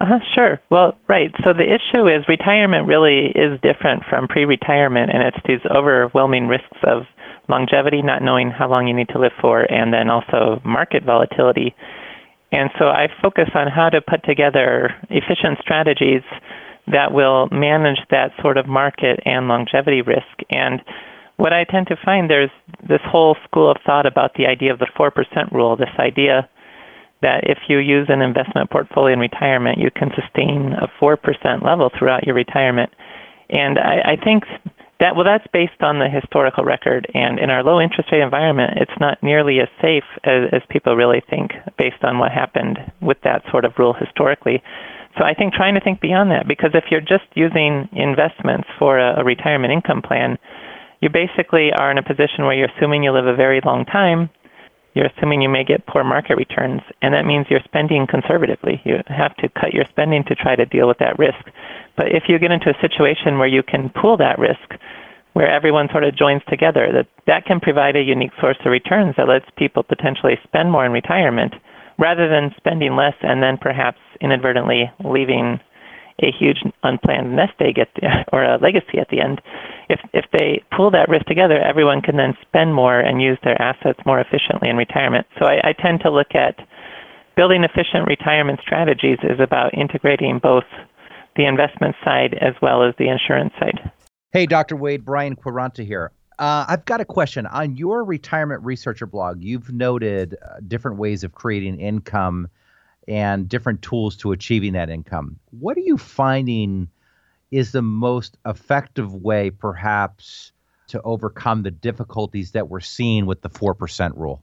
Uh-huh, 0.01 0.19
sure. 0.35 0.61
Well, 0.71 0.97
right. 1.09 1.33
So 1.45 1.53
the 1.55 1.65
issue 1.65 2.07
is 2.07 2.29
retirement 2.29 2.87
really 2.87 3.33
is 3.35 3.59
different 3.63 4.03
from 4.09 4.29
pre-retirement, 4.29 5.11
and 5.11 5.23
it's 5.23 5.39
these 5.47 5.65
overwhelming 5.75 6.49
risks 6.49 6.79
of 6.85 7.05
longevity, 7.49 8.03
not 8.03 8.23
knowing 8.23 8.51
how 8.51 8.69
long 8.69 8.87
you 8.87 8.95
need 8.95 9.09
to 9.09 9.19
live 9.19 9.33
for, 9.41 9.61
and 9.73 9.93
then 9.95 10.11
also 10.11 10.61
market 10.65 11.05
volatility. 11.05 11.75
And 12.53 12.71
so 12.79 12.87
I 12.87 13.09
focus 13.23 13.49
on 13.55 13.69
how 13.69 13.89
to 13.89 14.01
put 14.01 14.23
together 14.25 14.95
efficient 15.09 15.59
strategies 15.61 16.23
that 16.89 17.13
will 17.13 17.49
manage 17.51 17.99
that 18.11 18.33
sort 18.43 18.59
of 18.59 18.67
market 18.67 19.19
and 19.25 19.49
longevity 19.49 20.03
risk. 20.03 20.43
And 20.51 20.83
what 21.37 21.53
I 21.53 21.65
tend 21.65 21.87
to 21.89 21.97
find 22.05 22.31
there's 22.31 22.51
this 22.87 23.01
whole 23.05 23.37
school 23.45 23.71
of 23.71 23.79
thought 23.85 24.07
about 24.07 24.35
the 24.35 24.47
idea 24.47 24.73
of 24.73 24.79
the 24.79 24.89
4% 24.99 25.53
rule, 25.53 25.77
this 25.77 25.89
idea 25.99 26.49
that 27.23 27.45
if 27.45 27.59
you 27.69 27.79
use 27.79 28.07
an 28.09 28.21
investment 28.21 28.71
portfolio 28.71 29.15
in 29.15 29.21
retirement, 29.21 29.79
you 29.79 29.91
can 29.91 30.11
sustain 30.15 30.73
a 30.75 30.89
4% 31.01 31.63
level 31.63 31.91
throughout 31.99 32.27
your 32.27 32.35
retirement. 32.35 32.91
And 33.51 33.79
I, 33.79 34.13
I 34.13 34.17
think 34.23 34.45
that, 35.01 35.15
well, 35.15 35.25
that's 35.25 35.47
based 35.53 35.81
on 35.81 35.99
the 35.99 36.09
historical 36.09 36.65
record. 36.65 37.07
And 37.15 37.39
in 37.39 37.51
our 37.51 37.63
low 37.63 37.81
interest 37.81 38.11
rate 38.13 38.23
environment, 38.23 38.75
it's 38.77 38.99
not 39.01 39.23
nearly 39.23 39.61
as 39.61 39.69
safe 39.81 40.05
as, 40.25 40.49
as 40.53 40.63
people 40.69 40.97
really 40.97 41.23
think 41.29 41.53
based 41.79 42.03
on 42.03 42.19
what 42.19 42.33
happened 42.33 42.79
with 43.01 43.19
that 43.25 43.43
sort 43.51 43.65
of 43.65 43.73
rule 43.79 43.95
historically. 43.95 44.63
So 45.19 45.25
I 45.25 45.33
think 45.33 45.55
trying 45.55 45.75
to 45.75 45.81
think 45.81 46.01
beyond 46.01 46.31
that, 46.31 46.47
because 46.47 46.71
if 46.75 46.85
you're 46.91 47.01
just 47.01 47.25
using 47.35 47.89
investments 47.93 48.69
for 48.79 48.99
a, 48.99 49.21
a 49.21 49.25
retirement 49.25 49.73
income 49.73 50.03
plan, 50.03 50.39
you 51.01 51.09
basically 51.09 51.73
are 51.73 51.91
in 51.91 51.99
a 51.99 52.03
position 52.03 52.45
where 52.45 52.55
you're 52.55 52.69
assuming 52.77 53.03
you 53.03 53.13
live 53.13 53.27
a 53.27 53.37
very 53.37 53.61
long 53.65 53.85
time 53.85 54.31
you're 54.97 55.13
assuming 55.15 55.43
you 55.43 55.51
may 55.51 55.63
get 55.63 55.87
poor 55.87 56.03
market 56.03 56.39
returns, 56.39 56.81
and 57.03 57.13
that 57.13 57.27
means 57.27 57.47
you're 57.51 57.61
spending 57.67 58.07
conservatively. 58.07 58.81
You 58.87 59.03
have 59.09 59.37
to 59.37 59.49
cut 59.51 59.75
your 59.75 59.85
spending 59.91 60.25
to 60.25 60.35
try 60.35 60.57
to 60.57 60.65
deal 60.65 60.89
with 60.89 60.97
that 61.01 61.19
risk. 61.19 61.51
But 61.99 62.13
if 62.13 62.25
you 62.29 62.39
get 62.39 62.51
into 62.51 62.71
a 62.71 62.81
situation 62.81 63.39
where 63.39 63.47
you 63.47 63.63
can 63.63 63.91
pool 63.91 64.17
that 64.17 64.39
risk, 64.39 64.81
where 65.35 65.51
everyone 65.51 65.91
sort 65.93 66.05
of 66.05 66.17
joins 66.17 66.41
together, 66.49 66.89
that 66.95 67.09
that 67.27 67.45
can 67.45 67.61
provide 67.61 67.95
a 67.95 68.01
unique 68.01 68.33
source 68.41 68.57
of 68.65 68.73
returns 68.73 69.15
that 69.19 69.29
lets 69.29 69.45
people 69.59 69.83
potentially 69.83 70.39
spend 70.45 70.73
more 70.73 70.87
in 70.87 70.93
retirement 70.93 71.53
rather 71.99 72.27
than 72.27 72.55
spending 72.57 72.97
less 72.97 73.15
and 73.21 73.43
then 73.43 73.59
perhaps 73.59 73.99
inadvertently 74.23 74.91
leaving 75.05 75.61
a 76.23 76.33
huge 76.33 76.63
unplanned 76.83 77.37
nest 77.37 77.55
egg 77.61 77.79
at 77.79 77.89
the, 77.95 78.25
or 78.33 78.43
a 78.43 78.59
legacy 78.59 78.99
at 78.99 79.09
the 79.11 79.21
end. 79.21 79.41
If 79.89 80.01
if 80.13 80.25
they 80.33 80.63
pool 80.77 80.91
that 80.93 81.09
risk 81.09 81.27
together, 81.27 81.59
everyone 81.61 82.01
can 82.01 82.17
then 82.17 82.35
spend 82.43 82.75
more 82.75 82.99
and 82.99 83.23
use 83.23 83.39
their 83.45 83.61
assets 83.61 84.01
more 84.07 84.21
efficiently 84.21 84.69
in 84.69 84.77
retirement. 84.77 85.27
So 85.39 85.47
I, 85.47 85.61
I 85.63 85.73
tend 85.73 86.01
to 86.01 86.11
look 86.11 86.35
at 86.35 86.57
building 87.37 87.65
efficient 87.65 88.07
retirement 88.07 88.61
strategies 88.63 89.19
is 89.23 89.39
about 89.41 89.75
integrating 89.75 90.41
both 90.43 90.65
the 91.37 91.45
investment 91.45 91.95
side 92.03 92.35
as 92.41 92.55
well 92.63 92.83
as 92.83 92.95
the 92.99 93.09
insurance 93.09 93.53
side. 93.61 93.91
Hey, 94.33 94.47
Dr. 94.47 94.75
Wade, 94.75 95.05
Brian 95.05 95.37
Quaranta 95.37 95.85
here. 95.85 96.13
Uh, 96.39 96.65
I've 96.69 96.85
got 96.85 97.01
a 97.01 97.05
question. 97.05 97.47
On 97.47 97.77
your 97.77 98.05
retirement 98.05 98.63
researcher 98.63 99.07
blog, 99.07 99.43
you've 99.43 99.73
noted 99.73 100.37
uh, 100.43 100.61
different 100.67 100.99
ways 100.99 101.25
of 101.25 101.33
creating 101.33 101.81
income 101.81 102.49
and 103.09 103.49
different 103.49 103.83
tools 103.83 104.17
to 104.17 104.33
achieving 104.33 104.73
that 104.73 104.91
income. 104.91 105.39
What 105.51 105.77
are 105.77 105.81
you 105.81 105.97
finding 105.97 106.89
is 107.51 107.73
the 107.73 107.83
most 107.83 108.37
effective 108.45 109.15
way, 109.15 109.51
perhaps, 109.51 110.53
to 110.89 111.01
overcome 111.03 111.63
the 111.63 111.71
difficulties 111.71 112.53
that 112.53 112.69
we're 112.69 112.81
seeing 112.81 113.27
with 113.27 113.43
the 113.43 113.51
4% 113.51 114.17
rule? 114.17 114.43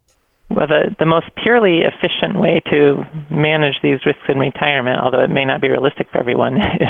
Well, 0.50 0.68
the, 0.68 0.96
the 1.00 1.06
most 1.06 1.28
purely 1.42 1.82
efficient 1.82 2.40
way 2.40 2.62
to 2.70 3.04
manage 3.32 3.76
these 3.82 4.06
risks 4.06 4.24
in 4.28 4.38
retirement, 4.38 5.00
although 5.02 5.24
it 5.24 5.30
may 5.30 5.46
not 5.46 5.62
be 5.62 5.70
realistic 5.70 6.12
for 6.12 6.20
everyone, 6.20 6.58
is 6.80 6.90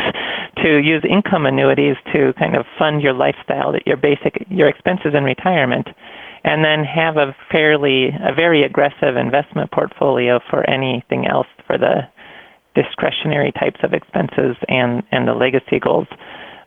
to 0.64 0.80
use 0.80 1.04
income 1.10 1.46
annuities 1.46 1.96
to 2.14 2.34
kind 2.38 2.56
of 2.56 2.66
fund 2.78 3.02
your 3.02 3.14
lifestyle, 3.14 3.74
your 3.86 3.98
basic 3.98 4.46
your 4.50 4.68
expenses 4.68 5.14
in 5.16 5.24
retirement, 5.24 5.88
and 6.44 6.64
then 6.64 6.84
have 6.84 7.18
a 7.18 7.36
fairly 7.52 8.10
a 8.22 8.34
very 8.34 8.64
aggressive 8.64 9.16
investment 9.16 9.72
portfolio 9.72 10.40
for 10.50 10.68
anything 10.70 11.28
else 11.28 11.48
for 11.66 11.78
the 11.78 12.02
discretionary 12.76 13.52
types 13.52 13.80
of 13.84 13.94
expenses 13.94 14.56
and 14.68 15.04
and 15.12 15.28
the 15.28 15.34
legacy 15.34 15.80
goals. 15.80 16.08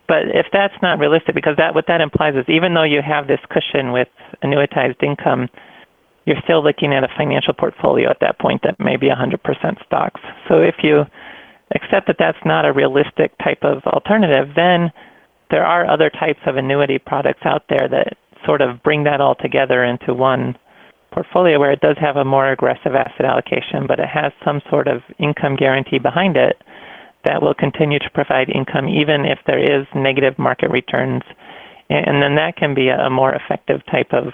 But 0.09 0.29
if 0.29 0.47
that's 0.53 0.75
not 0.83 0.99
realistic, 0.99 1.35
because 1.35 1.57
that 1.57 1.75
what 1.75 1.87
that 1.89 2.01
implies 2.01 2.35
is 2.37 2.45
even 2.49 2.75
though 2.75 2.85
you 2.85 3.03
have 3.03 3.27
this 3.27 3.41
cushion 3.51 3.93
with 3.93 4.09
annuitized 4.43 5.03
income, 5.03 5.49
you're 6.27 6.41
still 6.45 6.63
looking 6.63 6.95
at 6.95 7.05
a 7.05 7.09
financial 7.17 7.53
portfolio 7.53 8.11
at 8.11 8.19
that 8.21 8.39
point 8.39 8.63
that 8.63 8.79
may 8.79 8.97
be 8.97 9.09
100% 9.09 9.85
stocks. 9.85 10.21
So 10.49 10.61
if 10.61 10.77
you 10.83 11.05
accept 11.75 12.07
that 12.07 12.17
that's 12.19 12.39
not 12.45 12.65
a 12.65 12.73
realistic 12.73 13.37
type 13.39 13.63
of 13.63 13.83
alternative, 13.85 14.55
then 14.55 14.93
there 15.51 15.65
are 15.65 15.89
other 15.89 16.11
types 16.11 16.41
of 16.47 16.57
annuity 16.57 16.99
products 16.99 17.43
out 17.45 17.65
there 17.69 17.89
that 17.89 18.17
sort 18.47 18.63
of 18.63 18.83
bring 18.83 19.05
that 19.05 19.21
all 19.21 19.35
together 19.35 19.85
into 19.85 20.15
one 20.15 20.57
portfolio 21.13 21.59
where 21.59 21.73
it 21.73 21.81
does 21.81 21.97
have 21.99 22.17
a 22.17 22.25
more 22.25 22.51
aggressive 22.51 22.95
asset 22.95 23.25
allocation, 23.25 23.87
but 23.87 23.99
it 23.99 24.09
has 24.09 24.33
some 24.45 24.61
sort 24.71 24.89
of 24.89 25.03
income 25.19 25.57
guarantee 25.57 25.99
behind 25.99 26.37
it 26.37 26.63
that 27.25 27.43
will 27.43 27.55
continue 27.55 27.99
to 27.99 28.11
provide 28.11 28.49
income 28.49 28.89
even 28.89 29.25
if 29.25 29.39
there 29.47 29.59
is 29.59 29.87
negative 29.95 30.39
market 30.39 30.71
returns. 30.71 31.23
And 31.89 32.23
then 32.23 32.35
that 32.37 32.57
can 32.57 32.75
be 32.75 32.89
a 32.89 33.11
more 33.11 33.33
effective 33.35 33.85
type 33.87 34.13
of 34.13 34.33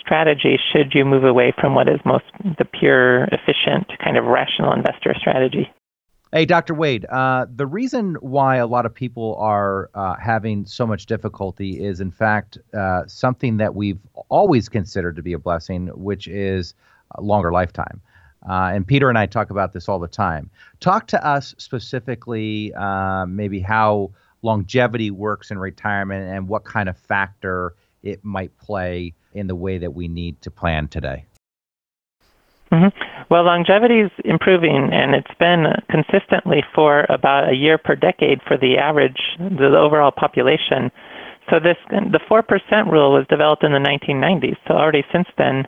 strategy 0.00 0.58
should 0.72 0.94
you 0.94 1.04
move 1.04 1.24
away 1.24 1.52
from 1.60 1.74
what 1.74 1.88
is 1.88 2.00
most 2.04 2.24
the 2.58 2.64
pure, 2.64 3.24
efficient, 3.24 3.86
kind 4.02 4.16
of 4.16 4.24
rational 4.24 4.72
investor 4.72 5.14
strategy. 5.18 5.70
Hey, 6.30 6.44
Dr. 6.44 6.74
Wade, 6.74 7.06
uh, 7.06 7.46
the 7.56 7.66
reason 7.66 8.16
why 8.20 8.56
a 8.56 8.66
lot 8.66 8.84
of 8.84 8.94
people 8.94 9.34
are 9.36 9.88
uh, 9.94 10.14
having 10.16 10.66
so 10.66 10.86
much 10.86 11.06
difficulty 11.06 11.82
is, 11.82 12.02
in 12.02 12.10
fact, 12.10 12.58
uh, 12.74 13.04
something 13.06 13.56
that 13.56 13.74
we've 13.74 13.98
always 14.28 14.68
considered 14.68 15.16
to 15.16 15.22
be 15.22 15.32
a 15.32 15.38
blessing, 15.38 15.86
which 15.86 16.28
is 16.28 16.74
a 17.12 17.22
longer 17.22 17.50
lifetime. 17.50 18.02
Uh, 18.46 18.72
and 18.74 18.86
Peter 18.86 19.08
and 19.08 19.16
I 19.16 19.24
talk 19.24 19.48
about 19.48 19.72
this 19.72 19.88
all 19.88 19.98
the 19.98 20.06
time. 20.06 20.50
Talk 20.80 21.06
to 21.08 21.26
us 21.26 21.54
specifically, 21.56 22.74
uh, 22.74 23.24
maybe 23.24 23.58
how 23.58 24.10
longevity 24.42 25.10
works 25.10 25.50
in 25.50 25.58
retirement 25.58 26.30
and 26.30 26.46
what 26.46 26.62
kind 26.62 26.90
of 26.90 26.98
factor 26.98 27.74
it 28.02 28.22
might 28.22 28.54
play 28.58 29.14
in 29.32 29.46
the 29.46 29.56
way 29.56 29.78
that 29.78 29.94
we 29.94 30.08
need 30.08 30.42
to 30.42 30.50
plan 30.50 30.88
today. 30.88 31.24
Mm-hmm. 32.72 33.24
Well, 33.30 33.44
longevity 33.44 34.00
is 34.00 34.10
improving, 34.24 34.90
and 34.92 35.14
it's 35.14 35.34
been 35.38 35.66
consistently 35.90 36.62
for 36.74 37.06
about 37.08 37.48
a 37.48 37.54
year 37.54 37.78
per 37.78 37.94
decade 37.94 38.40
for 38.46 38.56
the 38.58 38.76
average, 38.76 39.20
the 39.38 39.74
overall 39.76 40.10
population. 40.10 40.90
So 41.50 41.58
this, 41.58 41.76
the 41.88 42.20
four 42.28 42.42
percent 42.42 42.88
rule 42.90 43.12
was 43.12 43.26
developed 43.28 43.64
in 43.64 43.72
the 43.72 43.78
1990s. 43.78 44.56
So 44.66 44.74
already 44.74 45.02
since 45.12 45.28
then, 45.38 45.66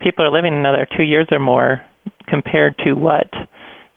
people 0.00 0.24
are 0.24 0.30
living 0.30 0.54
another 0.54 0.86
two 0.96 1.02
years 1.02 1.26
or 1.30 1.38
more 1.38 1.84
compared 2.26 2.76
to 2.78 2.94
what 2.94 3.28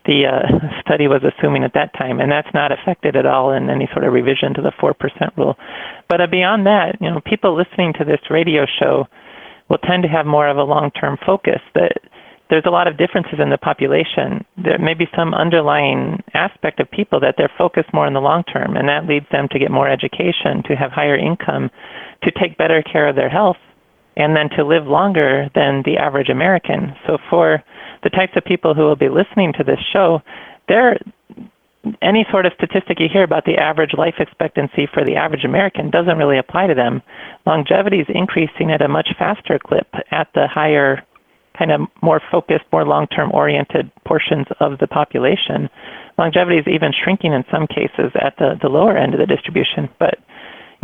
the 0.06 0.26
uh, 0.26 0.82
study 0.82 1.08
was 1.08 1.22
assuming 1.24 1.64
at 1.64 1.74
that 1.74 1.94
time, 1.94 2.20
and 2.20 2.30
that's 2.30 2.54
not 2.54 2.74
affected 2.74 3.16
at 3.16 3.26
all 3.26 3.52
in 3.54 3.70
any 3.70 3.88
sort 3.94 4.04
of 4.04 4.12
revision 4.12 4.54
to 4.54 4.62
the 4.62 4.74
four 4.80 4.94
percent 4.94 5.32
rule. 5.38 5.56
But 6.10 6.20
uh, 6.20 6.28
beyond 6.28 6.66
that, 6.66 6.98
you 7.00 7.10
know, 7.10 7.22
people 7.26 7.56
listening 7.56 7.94
to 7.94 8.06
this 8.06 8.20
radio 8.30 8.66
show 8.66 9.08
will 9.70 9.78
tend 9.78 10.04
to 10.04 10.10
have 10.10 10.26
more 10.26 10.48
of 10.48 10.58
a 10.58 10.64
long-term 10.64 11.18
focus. 11.26 11.62
That 11.74 11.94
there's 12.54 12.68
a 12.68 12.70
lot 12.70 12.88
of 12.88 13.00
differences 13.00 13.40
in 13.40 13.50
the 13.50 13.58
population. 13.58 14.46
There 14.64 14.78
may 14.78 14.94
be 14.94 15.08
some 15.16 15.34
underlying 15.34 16.22
aspect 16.36 16.80
of 16.80 16.92
people 16.92 17.20
that 17.22 17.34
they're 17.36 17.52
focused 17.58 17.92
more 17.92 18.06
in 18.06 18.14
the 18.14 18.22
long 18.22 18.44
term, 18.44 18.78
and 18.78 18.88
that 18.88 19.08
leads 19.08 19.26
them 19.32 19.48
to 19.50 19.58
get 19.58 19.72
more 19.72 19.90
education, 19.90 20.62
to 20.68 20.76
have 20.76 20.92
higher 20.92 21.18
income, 21.18 21.72
to 22.22 22.30
take 22.30 22.56
better 22.56 22.84
care 22.84 23.08
of 23.08 23.16
their 23.16 23.28
health, 23.28 23.58
and 24.18 24.36
then 24.36 24.52
to 24.52 24.64
live 24.64 24.86
longer 24.86 25.50
than 25.56 25.82
the 25.84 25.98
average 25.98 26.30
American. 26.30 26.94
So 27.08 27.18
for 27.28 27.64
the 28.04 28.12
types 28.12 28.34
of 28.36 28.46
people 28.46 28.76
who 28.76 28.84
will 28.84 28.96
be 28.96 29.10
listening 29.10 29.52
to 29.54 29.64
this 29.64 29.80
show, 29.92 30.22
there 30.68 31.00
any 32.04 32.24
sort 32.30 32.46
of 32.46 32.54
statistic 32.54 33.00
you 33.00 33.08
hear 33.12 33.24
about 33.24 33.46
the 33.46 33.58
average 33.58 33.96
life 33.98 34.16
expectancy 34.20 34.88
for 34.94 35.04
the 35.04 35.16
average 35.16 35.44
American 35.44 35.90
doesn't 35.90 36.20
really 36.20 36.38
apply 36.38 36.68
to 36.68 36.76
them. 36.76 37.02
Longevity 37.48 37.98
is 37.98 38.08
increasing 38.14 38.70
at 38.70 38.84
a 38.84 38.88
much 38.88 39.10
faster 39.18 39.58
clip 39.58 39.88
at 40.12 40.28
the 40.36 40.48
higher 40.48 41.04
kind 41.58 41.72
of 41.72 41.82
more 42.02 42.22
focused, 42.32 42.66
more 42.72 42.86
long-term 42.86 43.32
oriented 43.34 43.92
portions 44.06 44.48
of 44.60 44.78
the 44.80 44.88
population. 44.88 45.70
Longevity 46.18 46.58
is 46.58 46.68
even 46.68 46.92
shrinking 46.92 47.34
in 47.34 47.44
some 47.52 47.68
cases 47.68 48.12
at 48.16 48.36
the, 48.38 48.58
the 48.62 48.70
lower 48.70 48.98
end 48.98 49.14
of 49.14 49.20
the 49.20 49.26
distribution. 49.26 49.90
But 50.00 50.20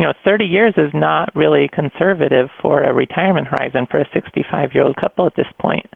you 0.00 0.06
know, 0.06 0.14
30 0.24 0.46
years 0.46 0.72
is 0.78 0.90
not 0.94 1.34
really 1.36 1.68
conservative 1.68 2.48
for 2.62 2.82
a 2.82 2.94
retirement 2.94 3.46
horizon 3.46 3.86
for 3.90 4.00
a 4.00 4.08
65-year-old 4.08 4.96
couple 4.96 5.26
at 5.26 5.36
this 5.36 5.46
point. 5.60 5.86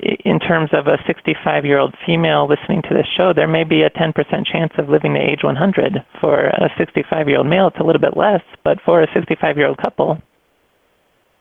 In 0.00 0.40
terms 0.40 0.70
of 0.72 0.88
a 0.88 0.98
65-year-old 1.08 1.94
female 2.04 2.48
listening 2.48 2.82
to 2.82 2.88
this 2.92 3.06
show, 3.16 3.32
there 3.32 3.46
may 3.46 3.62
be 3.62 3.82
a 3.82 3.90
10% 3.90 4.12
chance 4.44 4.72
of 4.78 4.88
living 4.88 5.14
to 5.14 5.20
age 5.20 5.44
100. 5.44 6.04
For 6.20 6.46
a 6.46 6.68
65-year-old 6.76 7.46
male, 7.46 7.68
it's 7.68 7.78
a 7.78 7.84
little 7.84 8.00
bit 8.00 8.16
less, 8.16 8.42
but 8.64 8.80
for 8.84 9.00
a 9.00 9.06
65-year-old 9.06 9.78
couple, 9.78 10.18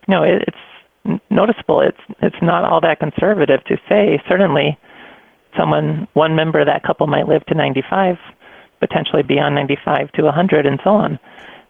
you 0.07 0.13
know, 0.13 0.21
it's 0.21 0.55
noticeable. 1.29 1.81
It's 1.81 1.97
it's 2.21 2.41
not 2.41 2.63
all 2.63 2.81
that 2.81 2.99
conservative 2.99 3.63
to 3.65 3.77
say. 3.89 4.21
Certainly, 4.27 4.77
someone 5.57 6.07
one 6.13 6.35
member 6.35 6.59
of 6.59 6.67
that 6.67 6.83
couple 6.83 7.07
might 7.07 7.27
live 7.27 7.45
to 7.47 7.55
95, 7.55 8.17
potentially 8.79 9.23
beyond 9.23 9.55
95 9.55 10.11
to 10.13 10.23
100, 10.23 10.65
and 10.65 10.79
so 10.83 10.91
on. 10.91 11.19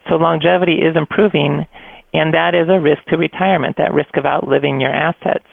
So 0.09 0.15
longevity 0.15 0.81
is 0.81 0.95
improving, 0.95 1.65
and 2.13 2.33
that 2.33 2.55
is 2.55 2.69
a 2.69 2.79
risk 2.79 3.03
to 3.05 3.17
retirement. 3.17 3.77
That 3.77 3.93
risk 3.93 4.17
of 4.17 4.25
outliving 4.25 4.79
your 4.79 4.93
assets. 4.93 5.45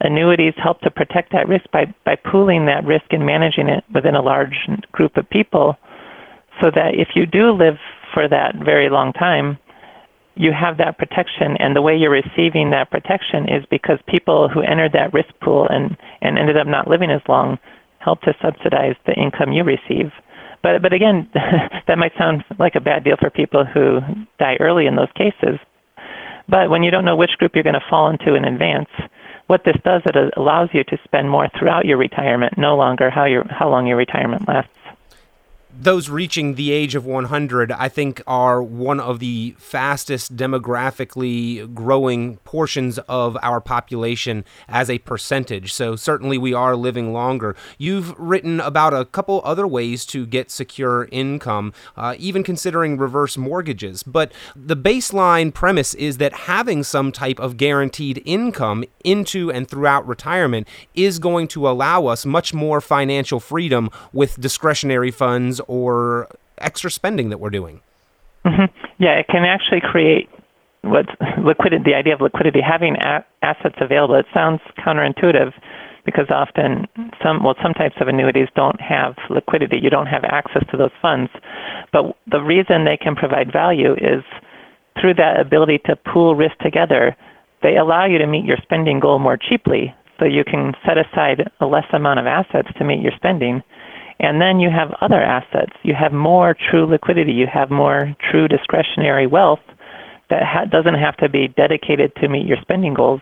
Annuities 0.00 0.54
help 0.56 0.80
to 0.80 0.90
protect 0.90 1.32
that 1.32 1.48
risk 1.48 1.70
by 1.70 1.86
by 2.04 2.16
pooling 2.16 2.66
that 2.66 2.84
risk 2.84 3.06
and 3.10 3.24
managing 3.24 3.68
it 3.68 3.84
within 3.94 4.14
a 4.14 4.22
large 4.22 4.68
group 4.92 5.16
of 5.16 5.28
people, 5.30 5.78
so 6.60 6.70
that 6.74 6.94
if 6.94 7.08
you 7.14 7.26
do 7.26 7.52
live 7.52 7.78
for 8.12 8.28
that 8.28 8.54
very 8.56 8.90
long 8.90 9.12
time, 9.12 9.58
you 10.36 10.52
have 10.52 10.78
that 10.78 10.98
protection, 10.98 11.56
and 11.58 11.76
the 11.76 11.82
way 11.82 11.96
you're 11.96 12.10
receiving 12.10 12.70
that 12.70 12.90
protection 12.90 13.48
is 13.48 13.64
because 13.70 13.98
people 14.08 14.48
who 14.48 14.62
entered 14.62 14.92
that 14.92 15.12
risk 15.12 15.28
pool 15.40 15.66
and, 15.68 15.96
and 16.22 16.38
ended 16.38 16.56
up 16.56 16.66
not 16.66 16.88
living 16.88 17.10
as 17.10 17.22
long 17.28 17.58
help 17.98 18.20
to 18.22 18.34
subsidize 18.42 18.96
the 19.06 19.14
income 19.14 19.52
you 19.52 19.64
receive. 19.64 20.12
But, 20.62 20.82
but 20.82 20.92
again, 20.92 21.28
that 21.34 21.98
might 21.98 22.12
sound 22.18 22.44
like 22.58 22.74
a 22.74 22.80
bad 22.80 23.04
deal 23.04 23.16
for 23.18 23.30
people 23.30 23.64
who 23.64 24.00
die 24.38 24.56
early 24.60 24.86
in 24.86 24.96
those 24.96 25.12
cases. 25.14 25.58
But 26.48 26.68
when 26.68 26.82
you 26.82 26.90
don't 26.90 27.04
know 27.04 27.16
which 27.16 27.38
group 27.38 27.52
you're 27.54 27.64
going 27.64 27.74
to 27.74 27.84
fall 27.88 28.10
into 28.10 28.34
in 28.34 28.44
advance, 28.44 28.90
what 29.46 29.62
this 29.64 29.76
does, 29.84 30.02
it 30.06 30.16
allows 30.36 30.70
you 30.72 30.84
to 30.84 30.98
spend 31.04 31.30
more 31.30 31.48
throughout 31.58 31.84
your 31.84 31.98
retirement, 31.98 32.58
no 32.58 32.76
longer 32.76 33.10
how, 33.10 33.24
your, 33.24 33.44
how 33.50 33.68
long 33.68 33.86
your 33.86 33.96
retirement 33.96 34.48
lasts 34.48 34.70
those 35.80 36.08
reaching 36.08 36.54
the 36.54 36.70
age 36.70 36.94
of 36.94 37.04
100, 37.04 37.72
I 37.72 37.88
think, 37.88 38.22
are 38.26 38.62
one 38.62 39.00
of 39.00 39.18
the 39.18 39.54
fastest 39.58 40.36
demographically 40.36 41.72
growing 41.74 42.36
portions 42.38 42.98
of 43.00 43.36
our 43.42 43.60
population 43.60 44.44
as 44.68 44.88
a 44.88 44.98
percentage. 44.98 45.72
So, 45.72 45.96
certainly, 45.96 46.38
we 46.38 46.54
are 46.54 46.76
living 46.76 47.12
longer. 47.12 47.56
You've 47.78 48.18
written 48.18 48.60
about 48.60 48.94
a 48.94 49.04
couple 49.04 49.40
other 49.44 49.66
ways 49.66 50.06
to 50.06 50.26
get 50.26 50.50
secure 50.50 51.08
income, 51.10 51.72
uh, 51.96 52.14
even 52.18 52.42
considering 52.42 52.96
reverse 52.96 53.36
mortgages. 53.36 54.02
But 54.02 54.32
the 54.54 54.76
baseline 54.76 55.52
premise 55.52 55.94
is 55.94 56.18
that 56.18 56.32
having 56.32 56.82
some 56.84 57.10
type 57.12 57.38
of 57.38 57.56
guaranteed 57.56 58.22
income 58.24 58.84
into 59.02 59.50
and 59.50 59.68
throughout 59.68 60.06
retirement 60.06 60.68
is 60.94 61.18
going 61.18 61.48
to 61.48 61.68
allow 61.68 62.06
us 62.06 62.24
much 62.24 62.54
more 62.54 62.80
financial 62.80 63.40
freedom 63.40 63.90
with 64.12 64.40
discretionary 64.40 65.10
funds 65.10 65.60
or 65.66 66.28
extra 66.58 66.90
spending 66.90 67.30
that 67.30 67.38
we're 67.38 67.50
doing. 67.50 67.80
Mm-hmm. 68.44 68.64
Yeah, 68.98 69.18
it 69.18 69.26
can 69.28 69.44
actually 69.44 69.80
create 69.80 70.28
what 70.82 71.06
liquidity. 71.42 71.82
The 71.84 71.94
idea 71.94 72.14
of 72.14 72.20
liquidity, 72.20 72.60
having 72.60 72.96
a- 72.96 73.24
assets 73.42 73.76
available. 73.80 74.14
It 74.16 74.26
sounds 74.34 74.60
counterintuitive 74.78 75.52
because 76.04 76.26
often 76.28 76.86
some 77.22 77.42
well 77.42 77.54
some 77.62 77.72
types 77.72 77.96
of 78.00 78.08
annuities 78.08 78.48
don't 78.54 78.80
have 78.80 79.16
liquidity. 79.30 79.78
You 79.82 79.90
don't 79.90 80.06
have 80.06 80.24
access 80.24 80.62
to 80.70 80.76
those 80.76 80.92
funds. 81.00 81.30
But 81.92 82.16
the 82.30 82.40
reason 82.40 82.84
they 82.84 82.98
can 82.98 83.16
provide 83.16 83.52
value 83.52 83.94
is 83.94 84.22
through 85.00 85.14
that 85.14 85.40
ability 85.40 85.78
to 85.86 85.96
pool 85.96 86.34
risk 86.34 86.56
together. 86.58 87.16
They 87.62 87.76
allow 87.76 88.04
you 88.04 88.18
to 88.18 88.26
meet 88.26 88.44
your 88.44 88.58
spending 88.62 89.00
goal 89.00 89.18
more 89.18 89.38
cheaply. 89.38 89.94
So 90.18 90.26
you 90.26 90.44
can 90.44 90.74
set 90.86 90.98
aside 90.98 91.50
a 91.60 91.66
less 91.66 91.86
amount 91.92 92.20
of 92.20 92.26
assets 92.26 92.68
to 92.78 92.84
meet 92.84 93.00
your 93.00 93.12
spending 93.16 93.62
and 94.20 94.40
then 94.40 94.60
you 94.60 94.70
have 94.70 94.94
other 95.00 95.20
assets. 95.20 95.72
You 95.82 95.94
have 95.94 96.12
more 96.12 96.56
true 96.70 96.86
liquidity. 96.86 97.32
You 97.32 97.46
have 97.52 97.70
more 97.70 98.14
true 98.30 98.48
discretionary 98.48 99.26
wealth 99.26 99.60
that 100.30 100.42
ha- 100.42 100.64
doesn't 100.66 100.94
have 100.94 101.16
to 101.18 101.28
be 101.28 101.48
dedicated 101.48 102.14
to 102.16 102.28
meet 102.28 102.46
your 102.46 102.58
spending 102.62 102.94
goals 102.94 103.20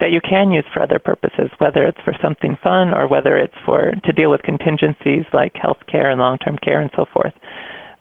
that 0.00 0.10
you 0.10 0.20
can 0.20 0.50
use 0.50 0.64
for 0.72 0.82
other 0.82 0.98
purposes, 0.98 1.50
whether 1.58 1.84
it's 1.84 2.00
for 2.04 2.14
something 2.20 2.58
fun 2.62 2.92
or 2.92 3.06
whether 3.06 3.36
it's 3.36 3.54
for 3.64 3.92
to 4.04 4.12
deal 4.12 4.30
with 4.30 4.42
contingencies 4.42 5.24
like 5.32 5.54
healthcare 5.54 6.10
and 6.10 6.20
long-term 6.20 6.58
care 6.58 6.80
and 6.80 6.90
so 6.96 7.06
forth. 7.12 7.32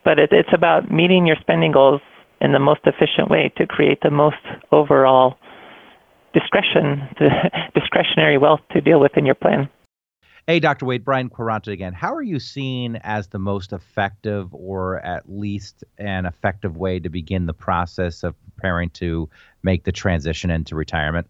But 0.04 0.20
it, 0.20 0.30
it's 0.32 0.54
about 0.54 0.92
meeting 0.92 1.26
your 1.26 1.38
spending 1.40 1.72
goals 1.72 2.02
in 2.42 2.52
the 2.52 2.60
most 2.60 2.82
efficient 2.86 3.30
way 3.30 3.54
to 3.58 3.66
create 3.66 4.00
the 4.02 4.12
most 4.12 4.44
overall 4.72 5.38
discretion, 6.34 7.08
discretionary 7.76 8.38
wealth 8.38 8.60
to 8.72 8.82
deal 8.82 9.00
with 9.00 9.16
in 9.16 9.26
your 9.26 9.36
plan. 9.36 9.70
Hey, 10.46 10.60
Dr. 10.60 10.86
Wade, 10.86 11.06
Brian 11.06 11.30
Quaranta 11.30 11.72
again. 11.72 11.94
How 11.94 12.14
are 12.14 12.22
you 12.22 12.38
seen 12.38 12.98
as 12.98 13.28
the 13.28 13.40
most 13.40 13.72
effective 13.72 14.54
or 14.54 15.00
at 15.00 15.24
least 15.30 15.86
an 15.98 16.26
effective 16.26 16.76
way 16.76 17.00
to 17.00 17.08
begin 17.08 17.46
the 17.46 17.54
process 17.54 18.24
of 18.24 18.36
preparing 18.44 18.90
to 18.92 19.30
make 19.64 19.86
the 19.86 19.94
transition 19.94 20.52
into 20.52 20.76
retirement? 20.76 21.28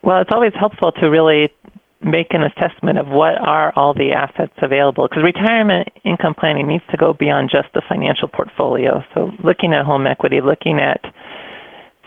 Well, 0.00 0.22
it's 0.22 0.30
always 0.32 0.54
helpful 0.58 0.92
to 0.92 1.10
really 1.10 1.52
make 2.00 2.32
an 2.32 2.42
assessment 2.42 2.98
of 2.98 3.06
what 3.08 3.38
are 3.38 3.70
all 3.76 3.92
the 3.92 4.12
assets 4.12 4.54
available 4.62 5.08
because 5.08 5.22
retirement 5.22 5.88
income 6.02 6.34
planning 6.34 6.66
needs 6.66 6.84
to 6.90 6.96
go 6.96 7.12
beyond 7.12 7.50
just 7.52 7.68
the 7.74 7.82
financial 7.86 8.28
portfolio. 8.28 9.04
So, 9.14 9.30
looking 9.44 9.74
at 9.74 9.84
home 9.84 10.06
equity, 10.06 10.40
looking 10.40 10.80
at 10.80 11.04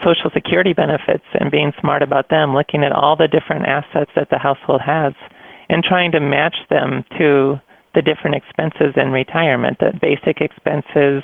Social 0.03 0.31
Security 0.33 0.73
benefits 0.73 1.23
and 1.39 1.51
being 1.51 1.71
smart 1.79 2.01
about 2.01 2.29
them, 2.29 2.55
looking 2.55 2.83
at 2.83 2.91
all 2.91 3.15
the 3.15 3.27
different 3.27 3.67
assets 3.67 4.11
that 4.15 4.29
the 4.31 4.39
household 4.39 4.81
has 4.81 5.13
and 5.69 5.83
trying 5.83 6.11
to 6.11 6.19
match 6.19 6.55
them 6.69 7.03
to 7.17 7.59
the 7.93 8.01
different 8.01 8.35
expenses 8.35 8.93
in 8.95 9.11
retirement, 9.11 9.77
the 9.79 9.93
basic 10.01 10.41
expenses, 10.41 11.23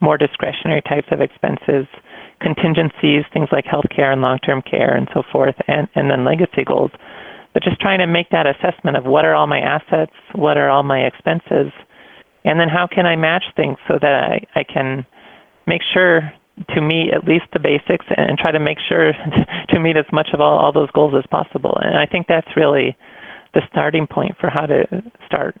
more 0.00 0.18
discretionary 0.18 0.82
types 0.82 1.08
of 1.10 1.20
expenses, 1.20 1.86
contingencies, 2.40 3.24
things 3.32 3.48
like 3.52 3.64
healthcare 3.64 4.12
and 4.12 4.22
long-term 4.22 4.62
care 4.62 4.94
and 4.94 5.08
so 5.12 5.22
forth, 5.32 5.54
and, 5.68 5.88
and 5.94 6.10
then 6.10 6.24
legacy 6.24 6.64
goals. 6.64 6.90
But 7.52 7.62
just 7.62 7.80
trying 7.80 7.98
to 7.98 8.06
make 8.06 8.30
that 8.30 8.46
assessment 8.46 8.96
of 8.96 9.04
what 9.04 9.24
are 9.24 9.34
all 9.34 9.46
my 9.46 9.60
assets, 9.60 10.12
what 10.34 10.56
are 10.56 10.68
all 10.68 10.82
my 10.82 11.00
expenses, 11.00 11.72
and 12.44 12.60
then 12.60 12.68
how 12.68 12.86
can 12.86 13.06
I 13.06 13.16
match 13.16 13.44
things 13.56 13.76
so 13.88 13.98
that 14.00 14.14
I, 14.14 14.46
I 14.54 14.64
can 14.64 15.04
make 15.66 15.82
sure 15.92 16.32
to 16.74 16.80
meet 16.80 17.12
at 17.12 17.24
least 17.24 17.46
the 17.52 17.58
basics 17.58 18.04
and 18.16 18.38
try 18.38 18.52
to 18.52 18.60
make 18.60 18.78
sure 18.88 19.12
to 19.68 19.80
meet 19.80 19.96
as 19.96 20.06
much 20.12 20.28
of 20.32 20.40
all, 20.40 20.58
all 20.58 20.72
those 20.72 20.90
goals 20.90 21.14
as 21.16 21.26
possible. 21.30 21.76
And 21.82 21.98
I 21.98 22.06
think 22.06 22.26
that's 22.26 22.56
really 22.56 22.96
the 23.54 23.62
starting 23.70 24.06
point 24.06 24.36
for 24.40 24.50
how 24.50 24.66
to 24.66 24.86
start 25.26 25.56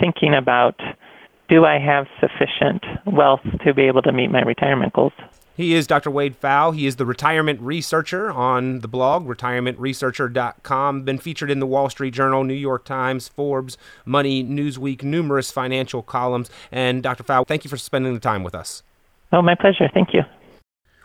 thinking 0.00 0.34
about 0.34 0.80
do 1.48 1.64
I 1.64 1.78
have 1.78 2.06
sufficient 2.20 2.84
wealth 3.06 3.42
to 3.64 3.74
be 3.74 3.82
able 3.82 4.02
to 4.02 4.12
meet 4.12 4.30
my 4.30 4.40
retirement 4.40 4.92
goals? 4.94 5.12
He 5.56 5.74
is 5.74 5.86
Dr. 5.86 6.10
Wade 6.10 6.40
Pfau. 6.40 6.74
He 6.74 6.86
is 6.86 6.96
the 6.96 7.06
retirement 7.06 7.60
researcher 7.60 8.30
on 8.30 8.80
the 8.80 8.88
blog, 8.88 9.28
retirementresearcher.com. 9.28 11.02
Been 11.02 11.18
featured 11.18 11.50
in 11.50 11.60
the 11.60 11.66
Wall 11.66 11.88
Street 11.88 12.12
Journal, 12.12 12.42
New 12.42 12.54
York 12.54 12.84
Times, 12.84 13.28
Forbes, 13.28 13.78
Money, 14.04 14.42
Newsweek, 14.42 15.04
numerous 15.04 15.52
financial 15.52 16.02
columns. 16.02 16.50
And 16.72 17.04
Dr. 17.04 17.22
Pfau, 17.22 17.46
thank 17.46 17.62
you 17.62 17.68
for 17.68 17.76
spending 17.76 18.14
the 18.14 18.20
time 18.20 18.42
with 18.42 18.54
us. 18.54 18.82
Oh, 19.32 19.42
my 19.42 19.54
pleasure. 19.54 19.88
Thank 19.94 20.12
you. 20.12 20.22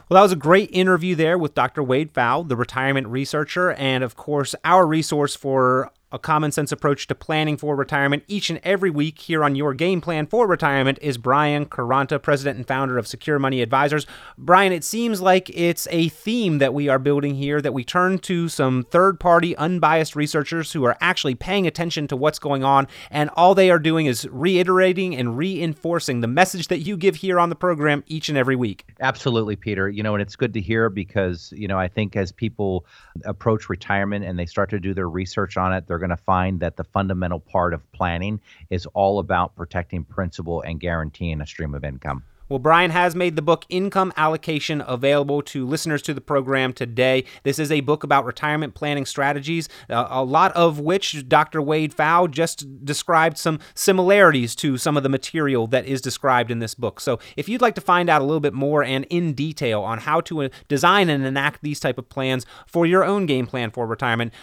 Well, 0.09 0.17
that 0.17 0.23
was 0.23 0.31
a 0.31 0.35
great 0.35 0.71
interview 0.73 1.13
there 1.13 1.37
with 1.37 1.53
Dr. 1.53 1.83
Wade 1.83 2.11
Pfau, 2.11 2.47
the 2.47 2.55
retirement 2.55 3.05
researcher, 3.07 3.73
and 3.73 4.03
of 4.03 4.15
course, 4.15 4.55
our 4.65 4.87
resource 4.87 5.35
for 5.35 5.91
a 6.11 6.19
common 6.19 6.51
sense 6.51 6.71
approach 6.71 7.05
to 7.07 7.15
planning 7.15 7.55
for 7.55 7.75
retirement 7.75 8.23
each 8.27 8.49
and 8.49 8.59
every 8.63 8.89
week 8.89 9.19
here 9.19 9.43
on 9.43 9.55
Your 9.55 9.73
Game 9.73 10.01
Plan 10.01 10.25
for 10.25 10.47
Retirement 10.47 10.97
is 11.01 11.17
Brian 11.17 11.65
Quaranta, 11.65 12.19
president 12.21 12.57
and 12.57 12.67
founder 12.67 12.97
of 12.97 13.07
Secure 13.07 13.37
Money 13.37 13.61
Advisors. 13.61 14.07
Brian, 14.37 14.73
it 14.73 14.83
seems 14.83 15.21
like 15.21 15.49
it's 15.53 15.87
a 15.91 16.09
theme 16.09 16.57
that 16.57 16.73
we 16.73 16.89
are 16.89 16.97
building 16.97 17.35
here 17.35 17.61
that 17.61 17.73
we 17.73 17.83
turn 17.83 18.17
to 18.19 18.49
some 18.49 18.83
third 18.89 19.19
party, 19.19 19.55
unbiased 19.57 20.15
researchers 20.15 20.73
who 20.73 20.83
are 20.83 20.97
actually 20.99 21.35
paying 21.35 21.67
attention 21.67 22.07
to 22.07 22.15
what's 22.15 22.39
going 22.39 22.63
on, 22.63 22.87
and 23.11 23.29
all 23.35 23.53
they 23.53 23.69
are 23.69 23.79
doing 23.79 24.07
is 24.07 24.27
reiterating 24.31 25.15
and 25.15 25.37
reinforcing 25.37 26.21
the 26.21 26.27
message 26.27 26.69
that 26.69 26.79
you 26.79 26.97
give 26.97 27.17
here 27.17 27.39
on 27.39 27.49
the 27.49 27.55
program 27.55 28.03
each 28.07 28.29
and 28.29 28.37
every 28.37 28.55
week. 28.55 28.85
Absolutely, 28.99 29.55
Peter. 29.55 29.87
You 29.87 30.01
know, 30.01 30.15
and 30.15 30.21
it's 30.21 30.35
good 30.35 30.55
to 30.55 30.61
hear 30.61 30.89
because, 30.89 31.53
you 31.55 31.67
know, 31.67 31.77
I 31.77 31.87
think 31.87 32.15
as 32.15 32.31
people 32.31 32.85
approach 33.25 33.69
retirement 33.69 34.25
and 34.25 34.39
they 34.39 34.47
start 34.47 34.71
to 34.71 34.79
do 34.79 34.93
their 34.95 35.09
research 35.09 35.55
on 35.55 35.71
it, 35.71 35.85
they're 35.85 35.98
going 35.99 36.09
to 36.09 36.17
find 36.17 36.59
that 36.61 36.77
the 36.77 36.83
fundamental 36.83 37.39
part 37.39 37.73
of 37.73 37.91
planning 37.91 38.39
is 38.69 38.85
all 38.87 39.19
about 39.19 39.55
protecting 39.55 40.03
principal 40.03 40.61
and 40.61 40.79
guaranteeing 40.79 41.41
a 41.41 41.45
stream 41.45 41.75
of 41.75 41.83
income. 41.83 42.23
Well, 42.49 42.57
Brian 42.57 42.89
has 42.89 43.15
made 43.15 43.35
the 43.35 43.43
book 43.43 43.63
Income 43.69 44.11
Allocation 44.17 44.83
available 44.87 45.43
to 45.43 45.67
listeners 45.67 46.01
to 46.01 46.15
the 46.15 46.21
program 46.21 46.73
today. 46.73 47.25
This 47.43 47.59
is 47.59 47.71
a 47.71 47.81
book 47.81 48.03
about 48.03 48.25
retirement 48.25 48.73
planning 48.73 49.05
strategies, 49.05 49.69
uh, 49.87 50.07
a 50.09 50.23
lot 50.23 50.51
of 50.53 50.79
which 50.79 51.29
Dr. 51.29 51.61
Wade 51.61 51.95
Pfau 51.95 52.29
just 52.29 52.83
described 52.83 53.37
some 53.37 53.59
similarities 53.75 54.55
to 54.55 54.79
some 54.79 54.97
of 54.97 55.03
the 55.03 55.09
material 55.09 55.67
that 55.67 55.85
is 55.85 56.01
described 56.01 56.49
in 56.49 56.57
this 56.57 56.73
book. 56.73 56.99
So, 56.99 57.19
if 57.37 57.47
you'd 57.47 57.61
like 57.61 57.75
to 57.75 57.81
find 57.81 58.09
out 58.09 58.19
a 58.19 58.25
little 58.25 58.39
bit 58.39 58.55
more 58.55 58.83
and 58.83 59.05
in 59.11 59.33
detail 59.33 59.83
on 59.83 59.99
how 59.99 60.19
to 60.21 60.41
uh, 60.41 60.49
design 60.67 61.07
and 61.07 61.23
enact 61.23 61.61
these 61.61 61.79
type 61.79 61.99
of 61.99 62.09
plans 62.09 62.47
for 62.65 62.87
your 62.87 63.03
own 63.03 63.27
game 63.27 63.45
plan 63.45 63.69
for 63.69 63.85
retirement, 63.85 64.33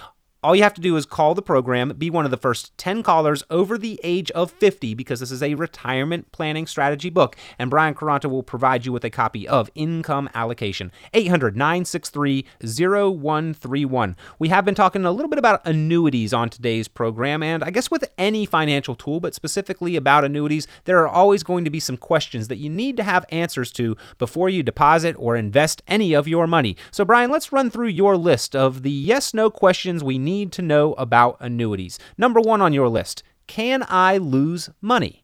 all 0.47 0.55
you 0.55 0.63
have 0.63 0.75
to 0.75 0.81
do 0.81 0.97
is 0.97 1.07
call 1.07 1.35
the 1.35 1.43
program, 1.43 1.93
be 1.99 2.09
one 2.09 2.25
of 2.25 2.31
the 2.31 2.37
first 2.37 2.79
10 2.79 3.03
callers 3.03 3.43
over 3.51 3.77
the 3.77 3.99
age 4.05 4.31
of 4.31 4.53
50, 4.53 4.95
because 4.95 5.19
this 5.19 5.33
is 5.33 5.43
a 5.43 5.55
retirement 5.55 6.31
planning 6.31 6.69
strategy 6.69 7.11
book. 7.11 7.35
And 7.59 7.69
Brian 7.69 7.95
Quaranta 7.95 8.31
will 8.31 8.45
provide 8.45 8.87
you 8.87 8.93
with 8.93 9.05
a 9.05 9.11
copy 9.11 9.49
of 9.49 9.73
Income 9.75 10.31
Allocation. 10.35 10.93
800 11.15 11.57
963 11.57 12.47
0131. 12.61 14.17
We 14.39 14.47
have 14.47 14.65
been 14.65 14.77
talking 14.77 15.05
a 15.05 15.11
little 15.11 15.29
bit 15.29 15.41
about 15.41 15.67
annuities 15.67 16.33
on 16.33 16.49
today's 16.49 16.87
program, 16.87 17.43
and 17.43 17.65
I 17.65 17.71
guess 17.71 17.91
with 17.91 18.09
any 18.17 18.47
financial 18.47 18.95
tool, 18.95 19.19
but 19.19 19.35
specifically 19.35 19.97
about 19.97 20.25
annuities, 20.25 20.69
there 20.85 21.01
are 21.01 21.09
always 21.09 21.43
going 21.43 21.65
to 21.65 21.71
be 21.71 21.81
some 21.81 21.97
questions 21.97 22.47
that 22.47 22.59
you 22.59 22.71
need 22.71 22.97
to 22.99 23.03
have 23.03 23.27
answers 23.31 23.73
to 23.73 23.97
before 24.17 24.49
you 24.49 24.63
deposit 24.63 25.17
or 25.19 25.35
invest 25.35 25.83
any 25.89 26.15
of 26.15 26.29
your 26.29 26.47
money. 26.47 26.77
So, 26.93 27.05
Brian, 27.05 27.33
let's 27.33 27.51
run 27.51 27.69
through 27.69 27.89
your 27.89 28.17
list 28.17 28.55
of 28.55 28.85
the 28.85 28.93
yes 28.93 29.35
no 29.35 29.51
questions 29.51 30.05
we 30.05 30.19
need 30.19 30.36
need 30.37 30.53
to 30.53 30.63
know 30.63 30.93
about 30.95 31.37
annuities. 31.41 31.99
Number 32.19 32.41
one 32.41 32.61
on 32.63 32.73
your 32.73 32.89
list 32.89 33.23
can 33.47 33.85
I 33.89 34.17
lose 34.17 34.71
money? 34.81 35.23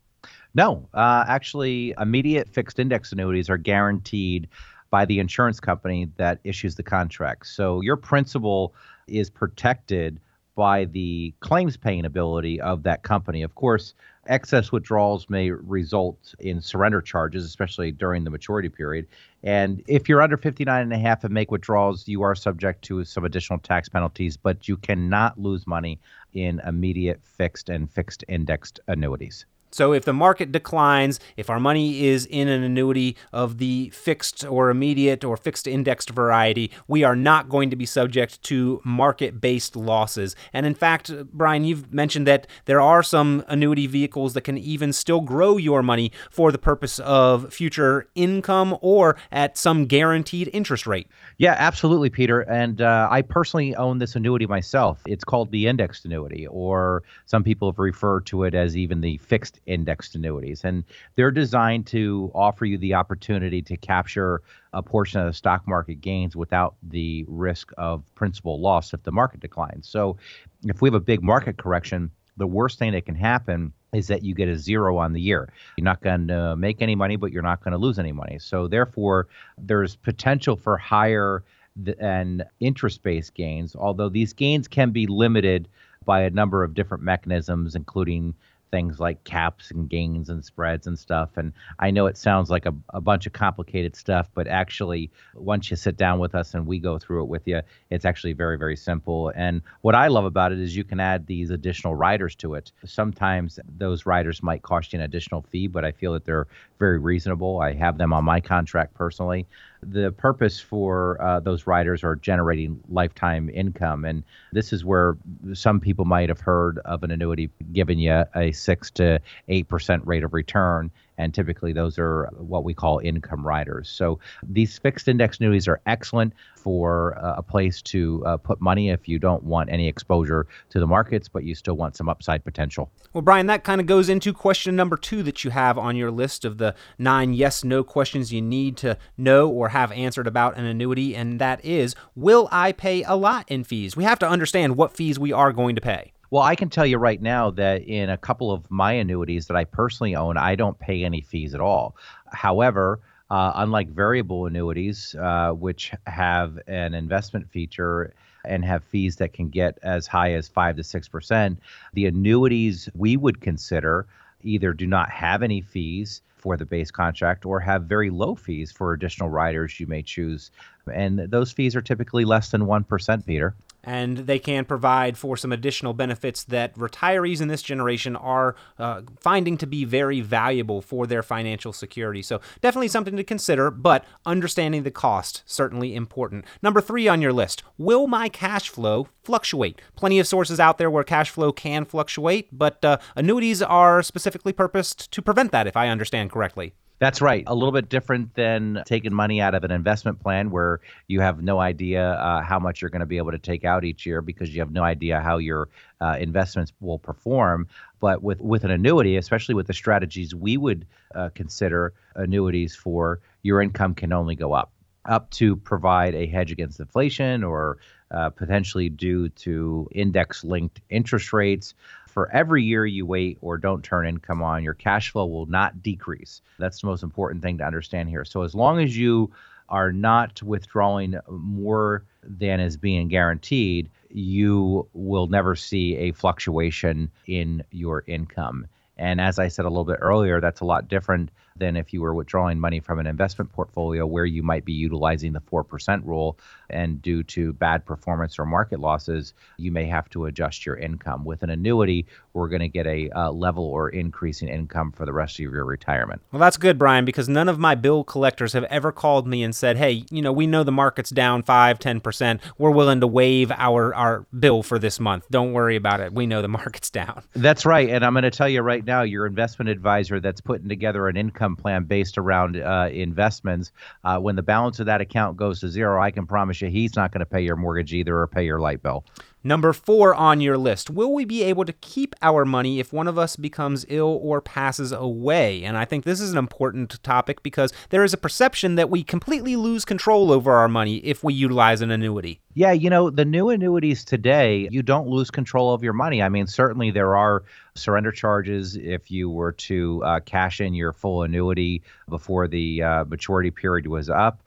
No, 0.54 0.88
uh, 0.94 1.24
actually, 1.26 1.94
immediate 1.98 2.48
fixed 2.48 2.78
index 2.78 3.10
annuities 3.10 3.50
are 3.50 3.56
guaranteed 3.56 4.48
by 4.90 5.04
the 5.06 5.18
insurance 5.18 5.58
company 5.58 6.08
that 6.18 6.38
issues 6.44 6.74
the 6.76 6.82
contract. 6.82 7.46
So 7.46 7.80
your 7.80 7.96
principal 7.96 8.74
is 9.08 9.30
protected 9.30 10.20
by 10.55 10.84
the 10.86 11.34
claims 11.40 11.76
paying 11.76 12.05
ability 12.05 12.61
of 12.61 12.82
that 12.82 13.03
company. 13.03 13.42
Of 13.42 13.55
course, 13.55 13.94
excess 14.26 14.70
withdrawals 14.70 15.28
may 15.28 15.50
result 15.50 16.34
in 16.38 16.61
surrender 16.61 17.00
charges, 17.00 17.44
especially 17.44 17.90
during 17.90 18.24
the 18.24 18.30
maturity 18.30 18.68
period. 18.68 19.07
And 19.42 19.82
if 19.88 20.09
you're 20.09 20.22
under 20.22 20.36
59 20.36 20.82
and 20.82 20.92
a 20.92 20.98
half 20.98 21.24
and 21.24 21.32
make 21.32 21.50
withdrawals, 21.50 22.07
you 22.07 22.22
are 22.22 22.34
subject 22.34 22.82
to 22.82 23.05
some 23.05 23.24
additional 23.24 23.59
tax 23.59 23.88
penalties, 23.88 24.36
but 24.36 24.68
you 24.68 24.76
cannot 24.76 25.40
lose 25.40 25.66
money 25.66 25.98
in 26.34 26.61
immediate 26.66 27.20
fixed 27.24 27.68
and 27.68 27.90
fixed 27.90 28.24
indexed 28.28 28.80
annuities. 28.88 29.46
So 29.72 29.92
if 29.94 30.04
the 30.04 30.12
market 30.12 30.52
declines, 30.52 31.18
if 31.36 31.48
our 31.48 31.58
money 31.58 32.04
is 32.04 32.26
in 32.26 32.46
an 32.48 32.62
annuity 32.62 33.16
of 33.32 33.56
the 33.56 33.88
fixed 33.90 34.44
or 34.44 34.68
immediate 34.68 35.24
or 35.24 35.38
fixed 35.38 35.66
indexed 35.66 36.10
variety, 36.10 36.70
we 36.86 37.04
are 37.04 37.16
not 37.16 37.48
going 37.48 37.70
to 37.70 37.76
be 37.76 37.86
subject 37.86 38.42
to 38.44 38.82
market 38.84 39.40
based 39.40 39.74
losses. 39.74 40.36
And 40.52 40.66
in 40.66 40.74
fact, 40.74 41.10
Brian, 41.32 41.64
you've 41.64 41.92
mentioned 41.92 42.26
that 42.26 42.46
there 42.66 42.82
are 42.82 43.02
some 43.02 43.44
annuity 43.48 43.86
vehicles 43.86 44.34
that 44.34 44.42
can 44.42 44.58
even 44.58 44.92
still 44.92 45.22
grow 45.22 45.56
your 45.56 45.82
money 45.82 46.12
for 46.30 46.52
the 46.52 46.58
purpose 46.58 46.98
of 46.98 47.52
future 47.52 48.06
income 48.14 48.76
or 48.82 49.16
at 49.30 49.56
some 49.56 49.86
guaranteed 49.86 50.50
interest 50.52 50.86
rate. 50.86 51.08
Yeah, 51.38 51.54
absolutely, 51.58 52.10
Peter. 52.10 52.40
And 52.42 52.82
uh, 52.82 53.08
I 53.10 53.22
personally 53.22 53.74
own 53.76 53.98
this 53.98 54.16
annuity 54.16 54.46
myself. 54.46 55.00
It's 55.06 55.24
called 55.24 55.50
the 55.50 55.66
indexed 55.66 56.04
annuity, 56.04 56.46
or 56.46 57.02
some 57.24 57.42
people 57.42 57.70
have 57.70 57.78
referred 57.78 58.26
to 58.26 58.44
it 58.44 58.54
as 58.54 58.76
even 58.76 59.00
the 59.00 59.16
fixed 59.16 59.60
indexed 59.66 60.14
annuities. 60.14 60.64
And 60.64 60.84
they're 61.14 61.30
designed 61.30 61.86
to 61.88 62.30
offer 62.34 62.64
you 62.64 62.78
the 62.78 62.94
opportunity 62.94 63.62
to 63.62 63.76
capture 63.76 64.42
a 64.72 64.82
portion 64.82 65.20
of 65.20 65.26
the 65.26 65.32
stock 65.32 65.66
market 65.66 66.00
gains 66.00 66.34
without 66.34 66.74
the 66.82 67.24
risk 67.28 67.72
of 67.78 68.02
principal 68.14 68.60
loss 68.60 68.94
if 68.94 69.02
the 69.02 69.12
market 69.12 69.40
declines. 69.40 69.88
So 69.88 70.16
if 70.64 70.80
we 70.80 70.88
have 70.88 70.94
a 70.94 71.00
big 71.00 71.22
market 71.22 71.58
correction, 71.58 72.10
the 72.36 72.46
worst 72.46 72.78
thing 72.78 72.92
that 72.92 73.04
can 73.06 73.14
happen 73.14 73.72
is 73.92 74.06
that 74.06 74.22
you 74.22 74.34
get 74.34 74.48
a 74.48 74.56
zero 74.56 74.96
on 74.96 75.12
the 75.12 75.20
year. 75.20 75.52
You're 75.76 75.84
not 75.84 76.00
going 76.00 76.28
to 76.28 76.56
make 76.56 76.80
any 76.80 76.94
money, 76.94 77.16
but 77.16 77.30
you're 77.30 77.42
not 77.42 77.62
going 77.62 77.72
to 77.72 77.78
lose 77.78 77.98
any 77.98 78.12
money. 78.12 78.38
So 78.38 78.66
therefore, 78.66 79.28
there's 79.58 79.96
potential 79.96 80.56
for 80.56 80.78
higher 80.78 81.44
than 81.76 82.44
interest-based 82.60 83.34
gains, 83.34 83.76
although 83.76 84.08
these 84.08 84.32
gains 84.32 84.66
can 84.66 84.90
be 84.90 85.06
limited 85.06 85.68
by 86.04 86.22
a 86.22 86.30
number 86.30 86.64
of 86.64 86.74
different 86.74 87.02
mechanisms, 87.02 87.74
including 87.74 88.34
things 88.72 88.98
like 88.98 89.22
caps 89.22 89.70
and 89.70 89.88
gains 89.88 90.30
and 90.30 90.44
spreads 90.44 90.88
and 90.88 90.98
stuff. 90.98 91.30
And 91.36 91.52
I 91.78 91.92
know 91.92 92.06
it 92.06 92.16
sounds 92.16 92.50
like 92.50 92.66
a, 92.66 92.74
a 92.88 93.00
bunch 93.00 93.26
of 93.26 93.32
complicated 93.32 93.94
stuff, 93.94 94.28
but 94.34 94.48
actually, 94.48 95.12
once 95.34 95.70
you 95.70 95.76
sit 95.76 95.96
down 95.96 96.18
with 96.18 96.34
us 96.34 96.54
and 96.54 96.66
we 96.66 96.80
go 96.80 96.98
through 96.98 97.22
it 97.22 97.28
with 97.28 97.46
you, 97.46 97.60
it's 97.90 98.04
actually 98.04 98.32
very, 98.32 98.58
very 98.58 98.76
simple. 98.76 99.30
And 99.36 99.62
what 99.82 99.94
I 99.94 100.08
love 100.08 100.24
about 100.24 100.50
it 100.50 100.58
is 100.58 100.74
you 100.74 100.82
can 100.82 100.98
add 100.98 101.26
these 101.26 101.50
additional 101.50 101.94
riders 101.94 102.34
to 102.36 102.54
it. 102.54 102.72
Sometimes 102.84 103.60
those 103.78 104.06
riders 104.06 104.42
might 104.42 104.62
cost 104.62 104.92
you 104.92 104.98
an 104.98 105.04
additional 105.04 105.42
fee, 105.42 105.68
but 105.68 105.84
I 105.84 105.92
feel 105.92 106.14
that 106.14 106.24
they're 106.24 106.48
very 106.78 106.98
reasonable. 106.98 107.60
I 107.60 107.74
have 107.74 107.98
them 107.98 108.12
on 108.12 108.24
my 108.24 108.40
contract 108.40 108.94
personally 108.94 109.46
the 109.83 110.12
purpose 110.12 110.61
for 110.61 111.20
uh, 111.20 111.41
those 111.41 111.66
riders 111.66 112.05
are 112.05 112.16
generating 112.16 112.80
lifetime 112.89 113.51
income. 113.51 114.05
And 114.05 114.22
this 114.53 114.72
is 114.72 114.85
where 114.85 115.16
some 115.55 115.80
people 115.80 116.05
might 116.05 116.28
have 116.28 116.41
heard 116.41 116.78
of 116.85 117.03
an 117.03 117.11
annuity 117.11 117.51
giving 117.72 117.99
you 117.99 118.24
a 118.35 118.53
six 118.53 118.91
to 118.93 119.20
eight 119.49 119.68
percent 119.68 120.07
rate 120.07 120.24
of 120.24 120.33
return 120.33 120.91
and 121.22 121.32
typically 121.32 121.72
those 121.72 121.98
are 121.98 122.28
what 122.36 122.64
we 122.64 122.74
call 122.74 122.98
income 122.98 123.46
riders. 123.46 123.88
So 123.88 124.18
these 124.42 124.78
fixed 124.78 125.08
index 125.08 125.38
annuities 125.38 125.68
are 125.68 125.80
excellent 125.86 126.34
for 126.56 127.18
uh, 127.18 127.34
a 127.38 127.42
place 127.42 127.82
to 127.82 128.24
uh, 128.26 128.36
put 128.36 128.60
money 128.60 128.90
if 128.90 129.08
you 129.08 129.18
don't 129.18 129.42
want 129.42 129.70
any 129.70 129.88
exposure 129.88 130.46
to 130.70 130.80
the 130.80 130.86
markets, 130.86 131.28
but 131.28 131.44
you 131.44 131.54
still 131.54 131.74
want 131.74 131.96
some 131.96 132.08
upside 132.08 132.44
potential. 132.44 132.90
Well, 133.12 133.22
Brian, 133.22 133.46
that 133.46 133.64
kind 133.64 133.80
of 133.80 133.86
goes 133.86 134.08
into 134.08 134.32
question 134.32 134.76
number 134.76 134.96
two 134.96 135.22
that 135.22 135.44
you 135.44 135.50
have 135.50 135.78
on 135.78 135.96
your 135.96 136.10
list 136.10 136.44
of 136.44 136.58
the 136.58 136.74
nine 136.98 137.34
yes 137.34 137.64
no 137.64 137.82
questions 137.82 138.32
you 138.32 138.42
need 138.42 138.76
to 138.78 138.96
know 139.16 139.48
or 139.48 139.70
have 139.70 139.92
answered 139.92 140.26
about 140.26 140.56
an 140.56 140.64
annuity, 140.64 141.14
and 141.14 141.40
that 141.40 141.64
is 141.64 141.94
Will 142.14 142.48
I 142.50 142.72
pay 142.72 143.02
a 143.04 143.14
lot 143.14 143.44
in 143.48 143.64
fees? 143.64 143.96
We 143.96 144.04
have 144.04 144.18
to 144.20 144.28
understand 144.28 144.76
what 144.76 144.96
fees 144.96 145.18
we 145.18 145.32
are 145.32 145.52
going 145.52 145.74
to 145.74 145.80
pay. 145.80 146.12
Well, 146.33 146.43
I 146.43 146.55
can 146.55 146.70
tell 146.70 146.87
you 146.87 146.97
right 146.97 147.20
now 147.20 147.51
that 147.51 147.83
in 147.83 148.09
a 148.09 148.16
couple 148.16 148.53
of 148.53 148.70
my 148.70 148.93
annuities 148.93 149.49
that 149.49 149.57
I 149.59 149.64
personally 149.64 150.16
own, 150.16 150.39
I 150.39 150.55
don't 150.55 150.78
pay 150.78 151.05
any 151.05 151.20
fees 151.20 151.55
at 151.55 151.61
all. 151.61 151.95
However, 152.33 153.01
uh, 153.30 153.53
unlike 153.57 153.91
variable 153.91 154.47
annuities, 154.47 155.14
uh, 155.20 155.51
which 155.53 155.93
have 156.07 156.59
an 156.66 156.95
investment 156.95 157.51
feature 157.51 158.14
and 158.47 158.64
have 158.64 158.83
fees 158.83 159.16
that 159.16 159.35
can 159.35 159.51
get 159.51 159.78
as 159.83 160.07
high 160.07 160.33
as 160.33 160.49
5 160.49 160.76
to 160.76 160.83
6%, 160.83 161.59
the 161.93 162.07
annuities 162.07 162.89
we 162.95 163.18
would 163.18 163.43
consider 163.43 164.07
either 164.43 164.72
do 164.72 164.87
not 164.87 165.11
have 165.11 165.43
any 165.43 165.61
fees 165.61 166.22
for 166.39 166.57
the 166.57 166.64
base 166.64 166.91
contract 166.91 167.45
or 167.45 167.61
have 167.61 167.83
very 167.83 168.09
low 168.09 168.35
fees 168.35 168.72
for 168.72 168.95
additional 168.95 169.28
riders 169.28 169.78
you 169.78 169.87
may 169.87 170.01
choose. 170.01 170.51
And 170.91 171.18
those 171.18 171.53
fees 171.53 171.76
are 171.76 171.83
typically 171.83 172.24
less 172.24 172.51
than 172.51 172.62
1%, 172.62 173.26
Peter 173.26 173.55
and 173.85 174.18
they 174.18 174.39
can 174.39 174.64
provide 174.64 175.16
for 175.18 175.37
some 175.37 175.53
additional 175.53 175.93
benefits 175.93 176.45
that 176.45 176.74
retirees 176.76 177.41
in 177.41 177.49
this 177.49 177.62
generation 177.62 178.16
are 178.16 178.55
uh, 178.78 179.03
finding 179.18 179.57
to 179.59 179.66
be 179.66 179.85
very 179.85 180.20
valuable 180.20 180.80
for 180.80 181.07
their 181.07 181.22
financial 181.22 181.72
security. 181.72 182.22
So, 182.22 182.41
definitely 182.61 182.89
something 182.89 183.16
to 183.16 183.24
consider, 183.24 183.70
but 183.70 184.05
understanding 184.26 184.83
the 184.83 184.91
cost 184.91 185.43
certainly 185.47 185.95
important. 185.95 186.45
Number 186.62 186.80
three 186.80 187.09
on 187.09 187.20
your 187.20 187.33
list 187.33 187.62
Will 187.78 188.07
my 188.07 188.28
cash 188.28 188.68
flow 188.68 189.09
fluctuate? 189.22 189.80
Plenty 189.97 190.18
of 190.18 190.26
sources 190.26 190.61
out 190.61 190.78
there 190.78 190.91
where 190.91 191.05
cash 191.05 191.30
flow 191.30 191.53
can 191.53 191.85
fluctuate, 191.85 192.49
but 192.53 192.85
uh, 192.85 192.99
annuities 193.16 193.62
are 193.62 194.03
specifically 194.03 194.53
purposed 194.53 195.11
to 195.12 195.22
prevent 195.22 195.53
that, 195.53 195.66
if 195.66 195.76
I 195.76 195.89
understand 195.89 196.30
correctly. 196.30 196.74
That's 197.03 197.20
right. 197.20 197.42
A 197.48 197.55
little 197.57 197.72
bit 197.72 197.88
different 197.88 198.32
than 198.36 198.80
taking 198.86 199.12
money 199.12 199.40
out 199.40 199.57
of 199.57 199.64
an 199.64 199.72
investment 199.72 200.20
plan 200.20 200.53
where 200.53 200.78
you 201.09 201.20
have 201.20 201.42
no 201.42 201.59
idea 201.59 202.12
uh, 202.12 202.42
how 202.42 202.61
much 202.61 202.80
you're 202.80 202.90
going 202.90 203.00
to 203.00 203.07
be 203.07 203.16
able 203.16 203.32
to 203.32 203.40
take 203.40 203.64
out 203.64 203.84
each 203.84 204.07
year 204.07 204.22
because 204.22 204.55
you 204.55 204.61
have 204.61 204.70
no 204.70 204.84
idea 204.84 205.20
how 205.20 205.38
your 205.38 205.68
uh, 206.00 206.16
investments 206.20 206.72
will 206.78 207.00
perform. 207.00 207.66
But 207.98 208.22
with, 208.22 208.40
with 208.40 208.62
an 208.62 208.70
annuity, 208.70 209.16
especially 209.16 209.57
with 209.57 209.66
the 209.66 209.74
strategies 209.74 210.32
we 210.32 210.57
would 210.57 210.86
uh, 211.12 211.30
consider 211.34 211.92
annuities 212.14 212.76
for, 212.76 213.18
your 213.42 213.61
income 213.61 213.96
can 213.96 214.12
only 214.12 214.36
go 214.36 214.53
up, 214.53 214.70
up 215.05 215.28
to 215.30 215.57
provide 215.57 216.14
a 216.14 216.26
hedge 216.26 216.53
against 216.53 216.78
inflation 216.78 217.42
or 217.42 217.78
uh, 218.12 218.30
potentially 218.30 218.88
due 218.88 219.28
to 219.30 219.88
index 219.90 220.44
linked 220.44 220.80
interest 220.88 221.32
rates 221.32 221.74
for 222.12 222.30
every 222.30 222.62
year 222.62 222.84
you 222.84 223.06
wait 223.06 223.38
or 223.40 223.56
don't 223.56 223.82
turn 223.82 224.06
income 224.06 224.42
on, 224.42 224.62
your 224.62 224.74
cash 224.74 225.10
flow 225.10 225.26
will 225.26 225.46
not 225.46 225.82
decrease. 225.82 226.42
That's 226.58 226.82
the 226.82 226.86
most 226.86 227.02
important 227.02 227.42
thing 227.42 227.58
to 227.58 227.64
understand 227.64 228.10
here. 228.10 228.24
So 228.24 228.42
as 228.42 228.54
long 228.54 228.80
as 228.80 228.96
you 228.96 229.32
are 229.70 229.92
not 229.92 230.42
withdrawing 230.42 231.18
more 231.30 232.04
than 232.22 232.60
is 232.60 232.76
being 232.76 233.08
guaranteed, 233.08 233.88
you 234.10 234.86
will 234.92 235.26
never 235.26 235.56
see 235.56 235.96
a 235.96 236.12
fluctuation 236.12 237.10
in 237.26 237.64
your 237.70 238.04
income. 238.06 238.66
And 238.98 239.18
as 239.18 239.38
I 239.38 239.48
said 239.48 239.64
a 239.64 239.70
little 239.70 239.84
bit 239.84 239.98
earlier, 240.02 240.40
that's 240.40 240.60
a 240.60 240.66
lot 240.66 240.88
different 240.88 241.30
than 241.57 241.76
if 241.76 241.92
you 241.92 242.00
were 242.00 242.14
withdrawing 242.14 242.59
money 242.59 242.80
from 242.80 242.98
an 242.98 243.07
investment 243.07 243.53
portfolio 243.53 244.07
where 244.07 244.24
you 244.24 244.42
might 244.42 244.64
be 244.64 244.72
utilizing 244.72 245.32
the 245.32 245.40
4% 245.40 246.05
rule. 246.05 246.38
And 246.70 247.03
due 247.03 247.22
to 247.24 247.53
bad 247.53 247.84
performance 247.84 248.38
or 248.38 248.46
market 248.46 248.80
losses, 248.80 249.34
you 249.59 249.70
may 249.70 249.86
have 249.86 250.09
to 250.11 250.26
adjust 250.26 250.64
your 250.64 250.76
income. 250.76 251.24
With 251.24 251.42
an 251.42 251.50
annuity, 251.50 252.07
we're 252.32 252.48
going 252.48 252.61
to 252.61 252.68
get 252.68 252.86
a 252.86 253.11
uh, 253.11 253.30
level 253.30 253.64
or 253.64 253.90
increase 253.90 254.42
in 254.42 254.48
income 254.48 254.92
for 254.92 255.05
the 255.05 255.12
rest 255.12 255.34
of 255.34 255.40
your 255.40 255.64
retirement. 255.64 256.22
Well, 256.32 256.40
that's 256.40 256.57
good, 256.57 256.78
Brian, 256.78 257.05
because 257.05 257.28
none 257.28 257.48
of 257.48 257.59
my 257.59 257.74
bill 257.74 258.05
collectors 258.05 258.55
have 258.55 258.64
ever 258.64 258.90
called 258.92 259.26
me 259.26 259.42
and 259.42 259.55
said, 259.55 259.76
hey, 259.76 260.05
you 260.11 260.22
know, 260.22 260.32
we 260.32 260.46
know 260.46 260.64
the 260.64 260.72
market's 260.72 261.11
down 261.11 261.42
5, 261.42 261.78
10%. 261.78 262.40
We're 262.59 262.70
willing 262.70 263.00
to 263.00 263.07
waive 263.07 263.50
our, 263.53 263.94
our 263.94 264.26
bill 264.38 264.62
for 264.62 264.78
this 264.78 264.98
month. 264.98 265.26
Don't 265.30 265.53
worry 265.53 265.76
about 265.76 266.00
it. 266.00 266.12
We 266.12 266.26
know 266.26 266.40
the 266.40 266.48
market's 266.48 266.90
down. 266.90 267.22
That's 267.34 267.66
right. 267.66 267.90
And 267.90 268.05
I'm 268.05 268.14
going 268.14 268.22
to 268.22 268.30
tell 268.30 268.48
you 268.48 268.62
right 268.62 268.84
now, 268.84 269.03
your 269.03 269.26
investment 269.26 269.68
advisor 269.68 270.20
that's 270.20 270.40
putting 270.40 270.68
together 270.68 271.09
an 271.09 271.16
income 271.16 271.41
income 271.43 271.57
plan 271.57 271.84
based 271.84 272.18
around 272.18 272.57
uh, 272.57 272.88
investments, 272.93 273.72
uh, 274.05 274.18
when 274.18 274.36
the 274.36 274.43
balance 274.43 274.78
of 274.78 274.86
that 274.86 275.01
account 275.01 275.36
goes 275.36 275.61
to 275.61 275.68
zero, 275.68 276.01
I 276.01 276.11
can 276.11 276.26
promise 276.26 276.61
you 276.61 276.68
he's 276.68 276.95
not 276.95 277.12
going 277.12 277.20
to 277.20 277.26
pay 277.26 277.43
your 277.43 277.57
mortgage 277.57 277.93
either 277.93 278.16
or 278.16 278.26
pay 278.28 278.45
your 278.45 278.61
light 278.61 278.82
bill. 278.82 279.05
Number 279.45 279.72
four 279.72 280.14
on 280.14 280.40
your 280.40 280.57
list 280.57 280.88
Will 280.88 281.12
we 281.12 281.24
be 281.24 281.43
able 281.43 281.64
to 281.64 281.72
keep 281.72 282.14
our 282.22 282.45
money 282.45 282.78
if 282.78 282.93
one 282.93 283.09
of 283.09 283.18
us 283.18 283.34
becomes 283.34 283.84
ill 283.88 284.20
or 284.22 284.40
passes 284.40 284.93
away? 284.93 285.64
And 285.64 285.76
I 285.76 285.84
think 285.84 286.05
this 286.05 286.20
is 286.20 286.30
an 286.30 286.38
important 286.38 287.03
topic 287.03 287.43
because 287.43 287.72
there 287.90 288.05
is 288.05 288.14
a 288.14 288.18
perception 288.18 288.76
that 288.76 288.88
we 288.88 289.03
completely 289.03 289.57
lose 289.57 289.84
control 289.84 290.30
over 290.30 290.53
our 290.53 290.68
money 290.68 290.99
if 290.99 291.24
we 291.24 291.34
utilize 291.34 291.80
an 291.80 291.90
annuity. 291.90 292.40
Yeah, 292.55 292.72
you 292.72 292.88
know, 292.88 293.11
the 293.11 293.24
new 293.24 293.49
annuities 293.49 294.05
today, 294.05 294.68
you 294.70 294.82
don't 294.82 295.09
lose 295.09 295.30
control 295.30 295.74
of 295.74 295.82
your 295.82 295.95
money. 295.95 296.22
I 296.22 296.28
mean, 296.28 296.47
certainly 296.47 296.93
there 296.93 297.16
are 297.16 297.43
surrender 297.74 298.12
charges 298.12 298.76
if 298.76 299.10
you 299.10 299.30
were 299.30 299.52
to 299.52 300.02
uh, 300.04 300.20
cash 300.20 300.60
in 300.60 300.74
your 300.74 300.92
full 300.92 301.22
annuity 301.22 301.82
before 302.08 302.46
the 302.46 302.82
uh, 302.82 303.04
maturity 303.04 303.50
period 303.50 303.86
was 303.86 304.10
up 304.10 304.42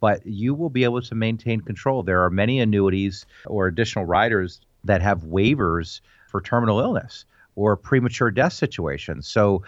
but 0.00 0.26
you 0.26 0.54
will 0.54 0.70
be 0.70 0.84
able 0.84 1.00
to 1.02 1.14
maintain 1.14 1.60
control. 1.60 2.02
There 2.02 2.24
are 2.24 2.30
many 2.30 2.60
annuities 2.60 3.26
or 3.46 3.66
additional 3.66 4.04
riders 4.04 4.60
that 4.84 5.02
have 5.02 5.22
waivers 5.22 6.00
for 6.28 6.40
terminal 6.40 6.80
illness 6.80 7.24
or 7.60 7.76
premature 7.76 8.30
death 8.30 8.54
situations. 8.54 9.28
So, 9.28 9.62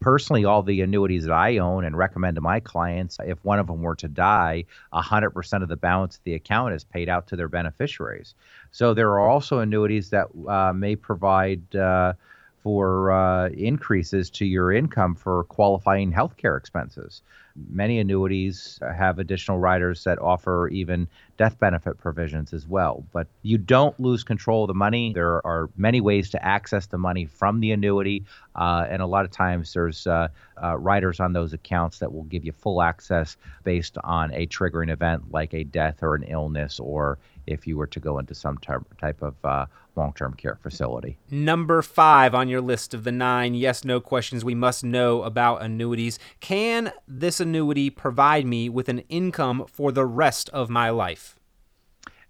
personally, 0.00 0.44
all 0.44 0.62
the 0.62 0.80
annuities 0.80 1.24
that 1.24 1.32
I 1.32 1.58
own 1.58 1.84
and 1.84 1.96
recommend 1.96 2.36
to 2.36 2.40
my 2.40 2.60
clients, 2.60 3.18
if 3.24 3.44
one 3.44 3.58
of 3.58 3.66
them 3.66 3.82
were 3.82 3.96
to 3.96 4.08
die, 4.08 4.64
100% 4.92 5.62
of 5.62 5.68
the 5.68 5.76
balance 5.76 6.16
of 6.16 6.22
the 6.22 6.34
account 6.34 6.74
is 6.74 6.84
paid 6.84 7.08
out 7.08 7.26
to 7.28 7.36
their 7.36 7.48
beneficiaries. 7.48 8.34
So, 8.70 8.94
there 8.94 9.10
are 9.10 9.28
also 9.28 9.58
annuities 9.58 10.10
that 10.10 10.28
uh, 10.48 10.72
may 10.72 10.96
provide. 10.96 11.74
Uh, 11.74 12.14
for 12.62 13.12
uh, 13.12 13.48
increases 13.50 14.28
to 14.28 14.44
your 14.44 14.72
income 14.72 15.14
for 15.14 15.44
qualifying 15.44 16.12
healthcare 16.12 16.58
expenses. 16.58 17.22
Many 17.70 17.98
annuities 17.98 18.78
have 18.82 19.18
additional 19.18 19.58
riders 19.58 20.04
that 20.04 20.18
offer 20.20 20.68
even 20.68 21.08
death 21.36 21.58
benefit 21.58 21.98
provisions 21.98 22.52
as 22.52 22.66
well. 22.66 23.04
But 23.12 23.26
you 23.42 23.58
don't 23.58 23.98
lose 24.00 24.24
control 24.24 24.64
of 24.64 24.68
the 24.68 24.74
money. 24.74 25.12
There 25.12 25.46
are 25.46 25.70
many 25.76 26.00
ways 26.00 26.30
to 26.30 26.44
access 26.44 26.86
the 26.86 26.98
money 26.98 27.26
from 27.26 27.60
the 27.60 27.72
annuity, 27.72 28.24
uh, 28.54 28.86
and 28.88 29.02
a 29.02 29.06
lot 29.06 29.24
of 29.24 29.30
times 29.30 29.72
there's 29.72 30.06
uh, 30.06 30.28
uh, 30.62 30.76
riders 30.78 31.20
on 31.20 31.32
those 31.32 31.52
accounts 31.52 31.98
that 31.98 32.12
will 32.12 32.24
give 32.24 32.44
you 32.44 32.52
full 32.52 32.82
access 32.82 33.36
based 33.64 33.98
on 34.04 34.32
a 34.32 34.46
triggering 34.46 34.90
event 34.90 35.30
like 35.30 35.54
a 35.54 35.64
death 35.64 36.02
or 36.02 36.14
an 36.14 36.24
illness, 36.24 36.80
or 36.80 37.18
if 37.46 37.66
you 37.66 37.76
were 37.76 37.86
to 37.86 38.00
go 38.00 38.18
into 38.18 38.34
some 38.34 38.58
type 38.58 39.22
of 39.22 39.34
uh, 39.44 39.66
long 39.96 40.12
term 40.12 40.34
care 40.34 40.58
facility. 40.62 41.16
Number 41.30 41.82
five 41.82 42.34
on 42.34 42.48
your 42.48 42.60
list 42.60 42.94
of 42.94 43.04
the 43.04 43.12
nine 43.12 43.54
yes 43.54 43.84
no 43.84 44.00
questions 44.00 44.44
we 44.44 44.54
must 44.54 44.84
know 44.84 45.22
about 45.22 45.62
annuities. 45.62 46.18
Can 46.40 46.92
this 47.08 47.40
annuity 47.46 47.90
provide 47.90 48.46
me 48.46 48.68
with 48.68 48.88
an 48.88 49.00
income 49.08 49.64
for 49.68 49.92
the 49.92 50.04
rest 50.04 50.48
of 50.50 50.68
my 50.68 50.90
life? 50.90 51.38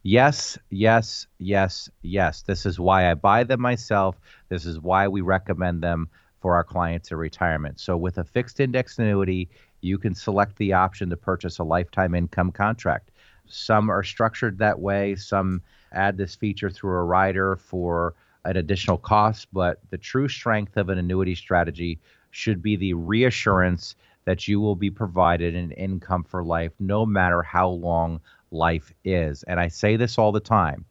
Yes, 0.03 0.57
yes, 0.71 1.27
yes, 1.39 1.91
yes. 2.03 2.43
This 2.43 2.65
is 2.65 2.79
why 2.79 3.11
I 3.11 3.15
buy 3.15 3.43
them 3.43 3.61
myself. 3.61 4.21
This 4.49 4.65
is 4.65 4.79
why 4.79 5.09
we 5.09 5.21
recommend 5.21 5.83
them 5.83 6.09
for 6.41 6.55
our 6.55 6.63
clients 6.63 7.11
in 7.11 7.17
retirement. 7.17 7.81
So, 7.81 7.97
with 7.97 8.19
a 8.19 8.25
fixed 8.25 8.61
index 8.61 8.99
annuity, 8.99 9.49
you 9.81 9.99
can 9.99 10.15
select 10.15 10.57
the 10.57 10.75
option 10.75 11.11
to 11.11 11.17
purchase 11.17 11.59
a 11.59 11.65
lifetime 11.65 12.15
income 12.15 12.53
contract. 12.53 13.11
Some 13.47 13.91
are 13.91 14.05
structured 14.05 14.59
that 14.59 14.79
way, 14.79 15.17
some 15.17 15.63
add 15.93 16.17
this 16.17 16.37
feature 16.37 16.71
through 16.71 16.95
a 16.95 17.03
rider 17.03 17.57
for 17.57 18.15
an 18.45 18.57
additional 18.57 18.99
cost, 18.99 19.49
but 19.53 19.81
the 19.91 19.99
true 19.99 20.29
strength 20.29 20.77
of 20.77 20.89
an 20.89 20.99
annuity 20.99 21.35
strategy 21.35 21.99
should 22.31 22.63
be 22.63 22.77
the 22.77 22.95
reassurance 22.95 23.97
that 24.27 24.47
you 24.47 24.61
will 24.61 24.77
be 24.77 24.91
provided 24.91 25.55
an 25.55 25.71
income 25.73 26.25
for 26.25 26.45
life 26.45 26.73
no 26.79 27.07
matter 27.07 27.43
how 27.43 27.69
long 27.69 28.21
life 28.51 28.93
is. 29.05 29.43
And 29.45 29.59
I 29.59 29.69
say 29.69 29.97
this 29.97 30.19
all 30.19 30.33
the 30.33 30.41
time 30.41 30.85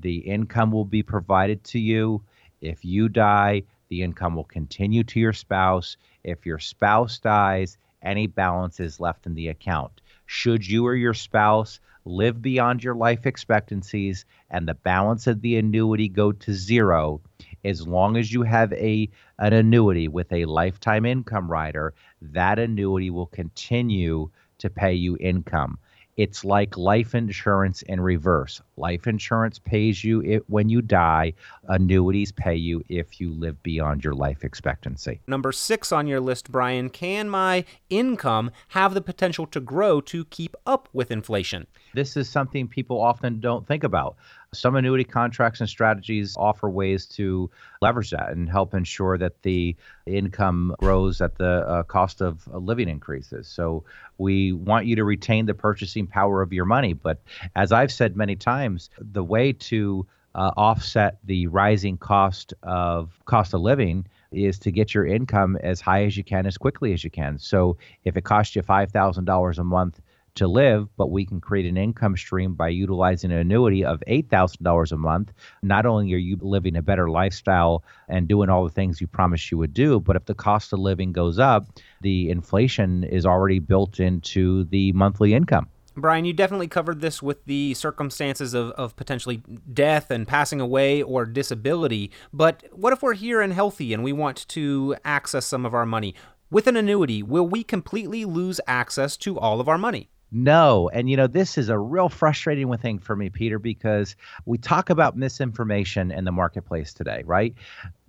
the 0.00 0.16
income 0.18 0.72
will 0.72 0.84
be 0.84 1.02
provided 1.02 1.62
to 1.64 1.78
you. 1.78 2.22
If 2.60 2.84
you 2.84 3.08
die, 3.08 3.62
the 3.88 4.02
income 4.02 4.34
will 4.34 4.44
continue 4.44 5.04
to 5.04 5.20
your 5.20 5.32
spouse. 5.32 5.96
If 6.24 6.44
your 6.44 6.58
spouse 6.58 7.18
dies, 7.18 7.78
any 8.02 8.26
balance 8.26 8.80
is 8.80 9.00
left 9.00 9.26
in 9.26 9.34
the 9.34 9.48
account. 9.48 10.00
Should 10.26 10.68
you 10.68 10.86
or 10.86 10.94
your 10.94 11.14
spouse 11.14 11.80
live 12.04 12.40
beyond 12.40 12.82
your 12.84 12.94
life 12.94 13.26
expectancies 13.26 14.24
and 14.50 14.66
the 14.66 14.74
balance 14.74 15.26
of 15.26 15.40
the 15.40 15.56
annuity 15.56 16.08
go 16.08 16.32
to 16.32 16.52
zero, 16.54 17.20
as 17.64 17.86
long 17.86 18.16
as 18.16 18.32
you 18.32 18.42
have 18.42 18.72
a 18.72 19.08
an 19.38 19.52
annuity 19.52 20.08
with 20.08 20.32
a 20.32 20.44
lifetime 20.44 21.04
income 21.04 21.50
rider, 21.50 21.94
that 22.32 22.58
annuity 22.58 23.10
will 23.10 23.26
continue 23.26 24.30
to 24.58 24.70
pay 24.70 24.94
you 24.94 25.16
income. 25.20 25.78
It's 26.16 26.46
like 26.46 26.78
life 26.78 27.14
insurance 27.14 27.82
in 27.82 28.00
reverse. 28.00 28.62
Life 28.78 29.06
insurance 29.06 29.58
pays 29.58 30.02
you 30.02 30.22
it, 30.22 30.48
when 30.48 30.70
you 30.70 30.80
die, 30.80 31.34
annuities 31.68 32.32
pay 32.32 32.54
you 32.54 32.82
if 32.88 33.20
you 33.20 33.32
live 33.32 33.62
beyond 33.62 34.02
your 34.02 34.14
life 34.14 34.42
expectancy. 34.42 35.20
Number 35.26 35.52
six 35.52 35.92
on 35.92 36.06
your 36.06 36.20
list, 36.20 36.50
Brian 36.50 36.88
can 36.88 37.28
my 37.28 37.66
income 37.90 38.50
have 38.68 38.94
the 38.94 39.02
potential 39.02 39.46
to 39.48 39.60
grow 39.60 40.00
to 40.02 40.24
keep 40.24 40.56
up 40.64 40.88
with 40.94 41.10
inflation? 41.10 41.66
This 41.92 42.16
is 42.16 42.30
something 42.30 42.66
people 42.66 42.98
often 42.98 43.38
don't 43.40 43.66
think 43.66 43.84
about. 43.84 44.16
Some 44.58 44.76
annuity 44.76 45.04
contracts 45.04 45.60
and 45.60 45.68
strategies 45.68 46.36
offer 46.36 46.68
ways 46.68 47.06
to 47.06 47.50
leverage 47.82 48.10
that 48.10 48.30
and 48.30 48.48
help 48.48 48.74
ensure 48.74 49.18
that 49.18 49.42
the 49.42 49.76
income 50.06 50.74
grows 50.78 51.20
at 51.20 51.36
the 51.36 51.66
uh, 51.66 51.82
cost 51.84 52.20
of 52.20 52.46
living 52.52 52.88
increases. 52.88 53.48
So 53.48 53.84
we 54.18 54.52
want 54.52 54.86
you 54.86 54.96
to 54.96 55.04
retain 55.04 55.46
the 55.46 55.54
purchasing 55.54 56.06
power 56.06 56.42
of 56.42 56.52
your 56.52 56.64
money. 56.64 56.92
But 56.92 57.20
as 57.54 57.72
I've 57.72 57.92
said 57.92 58.16
many 58.16 58.36
times, 58.36 58.90
the 58.98 59.24
way 59.24 59.52
to 59.52 60.06
uh, 60.36 60.52
offset 60.56 61.18
the 61.24 61.46
rising 61.46 61.96
cost 61.96 62.52
of 62.62 63.18
cost 63.24 63.54
of 63.54 63.62
living 63.62 64.06
is 64.32 64.58
to 64.58 64.70
get 64.70 64.92
your 64.92 65.06
income 65.06 65.56
as 65.62 65.80
high 65.80 66.04
as 66.04 66.16
you 66.16 66.22
can 66.22 66.46
as 66.46 66.58
quickly 66.58 66.92
as 66.92 67.02
you 67.02 67.10
can. 67.10 67.38
So 67.38 67.78
if 68.04 68.16
it 68.18 68.24
costs 68.24 68.54
you 68.54 68.62
$5,000 68.62 69.58
a 69.58 69.64
month 69.64 70.00
to 70.36 70.48
live, 70.48 70.88
but 70.96 71.10
we 71.10 71.26
can 71.26 71.40
create 71.40 71.66
an 71.66 71.76
income 71.76 72.16
stream 72.16 72.54
by 72.54 72.68
utilizing 72.68 73.32
an 73.32 73.38
annuity 73.38 73.84
of 73.84 74.02
$8,000 74.06 74.92
a 74.92 74.96
month. 74.96 75.32
Not 75.62 75.86
only 75.86 76.12
are 76.14 76.18
you 76.18 76.38
living 76.40 76.76
a 76.76 76.82
better 76.82 77.10
lifestyle 77.10 77.84
and 78.08 78.28
doing 78.28 78.48
all 78.48 78.64
the 78.64 78.70
things 78.70 79.00
you 79.00 79.06
promised 79.06 79.50
you 79.50 79.58
would 79.58 79.74
do, 79.74 80.00
but 80.00 80.16
if 80.16 80.24
the 80.26 80.34
cost 80.34 80.72
of 80.72 80.78
living 80.78 81.12
goes 81.12 81.38
up, 81.38 81.66
the 82.00 82.30
inflation 82.30 83.04
is 83.04 83.26
already 83.26 83.58
built 83.58 84.00
into 84.00 84.64
the 84.64 84.92
monthly 84.92 85.34
income. 85.34 85.68
Brian, 85.98 86.26
you 86.26 86.34
definitely 86.34 86.68
covered 86.68 87.00
this 87.00 87.22
with 87.22 87.42
the 87.46 87.72
circumstances 87.72 88.52
of, 88.52 88.70
of 88.72 88.94
potentially 88.96 89.42
death 89.72 90.10
and 90.10 90.28
passing 90.28 90.60
away 90.60 91.02
or 91.02 91.24
disability. 91.24 92.10
But 92.34 92.64
what 92.70 92.92
if 92.92 93.02
we're 93.02 93.14
here 93.14 93.40
and 93.40 93.50
healthy 93.50 93.94
and 93.94 94.04
we 94.04 94.12
want 94.12 94.46
to 94.48 94.94
access 95.06 95.46
some 95.46 95.64
of 95.64 95.72
our 95.72 95.86
money? 95.86 96.14
With 96.50 96.66
an 96.66 96.76
annuity, 96.76 97.22
will 97.22 97.48
we 97.48 97.64
completely 97.64 98.26
lose 98.26 98.60
access 98.66 99.16
to 99.18 99.38
all 99.38 99.58
of 99.58 99.68
our 99.68 99.78
money? 99.78 100.10
No. 100.30 100.90
And, 100.92 101.08
you 101.08 101.16
know, 101.16 101.26
this 101.26 101.56
is 101.56 101.68
a 101.68 101.78
real 101.78 102.08
frustrating 102.08 102.74
thing 102.78 102.98
for 102.98 103.14
me, 103.16 103.30
Peter, 103.30 103.58
because 103.58 104.16
we 104.44 104.58
talk 104.58 104.90
about 104.90 105.16
misinformation 105.16 106.10
in 106.10 106.24
the 106.24 106.32
marketplace 106.32 106.92
today, 106.92 107.22
right? 107.24 107.54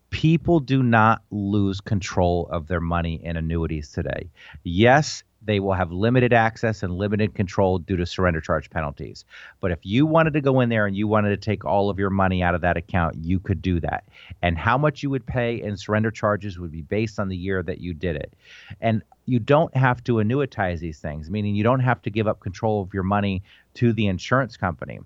People 0.10 0.60
do 0.60 0.82
not 0.84 1.22
lose 1.32 1.82
control 1.82 2.48
of 2.52 2.68
their 2.68 2.80
money 2.80 3.24
in 3.24 3.38
annuities 3.38 3.92
today. 3.92 4.30
Yes, 4.64 5.24
they 5.48 5.62
will 5.62 5.74
have 5.74 5.92
limited 5.92 6.34
access 6.34 6.84
and 6.84 6.98
limited 6.98 7.34
control 7.34 7.80
due 7.80 7.96
to 7.96 8.06
surrender 8.06 8.42
charge 8.42 8.70
penalties. 8.70 9.24
But 9.62 9.72
if 9.72 9.80
you 9.84 10.06
wanted 10.06 10.34
to 10.34 10.42
go 10.42 10.60
in 10.60 10.68
there 10.68 10.86
and 10.86 10.96
you 10.96 11.08
wanted 11.08 11.30
to 11.30 11.38
take 11.38 11.64
all 11.64 11.90
of 11.90 11.98
your 11.98 12.10
money 12.10 12.44
out 12.44 12.54
of 12.54 12.62
that 12.62 12.76
account, 12.76 13.16
you 13.16 13.40
could 13.40 13.62
do 13.62 13.80
that. 13.80 14.04
And 14.42 14.58
how 14.58 14.78
much 14.78 15.02
you 15.02 15.10
would 15.10 15.26
pay 15.26 15.62
in 15.62 15.78
surrender 15.78 16.12
charges 16.12 16.60
would 16.60 16.72
be 16.72 16.82
based 16.82 17.18
on 17.18 17.30
the 17.30 17.38
year 17.38 17.64
that 17.64 17.80
you 17.80 17.94
did 17.94 18.18
it. 18.18 18.34
And 18.82 19.02
you 19.26 19.40
don't 19.40 19.76
have 19.76 20.04
to 20.04 20.16
annuitize 20.16 20.80
these 20.80 21.00
things, 21.00 21.32
meaning 21.32 21.56
you 21.56 21.64
don't 21.64 21.80
have 21.80 22.02
to 22.02 22.10
give 22.10 22.28
up 22.28 22.42
control 22.42 22.82
of 22.82 22.94
your 22.94 23.04
money 23.04 23.42
to 23.76 23.94
the 23.94 24.08
insurance 24.08 24.58
company. 24.58 25.00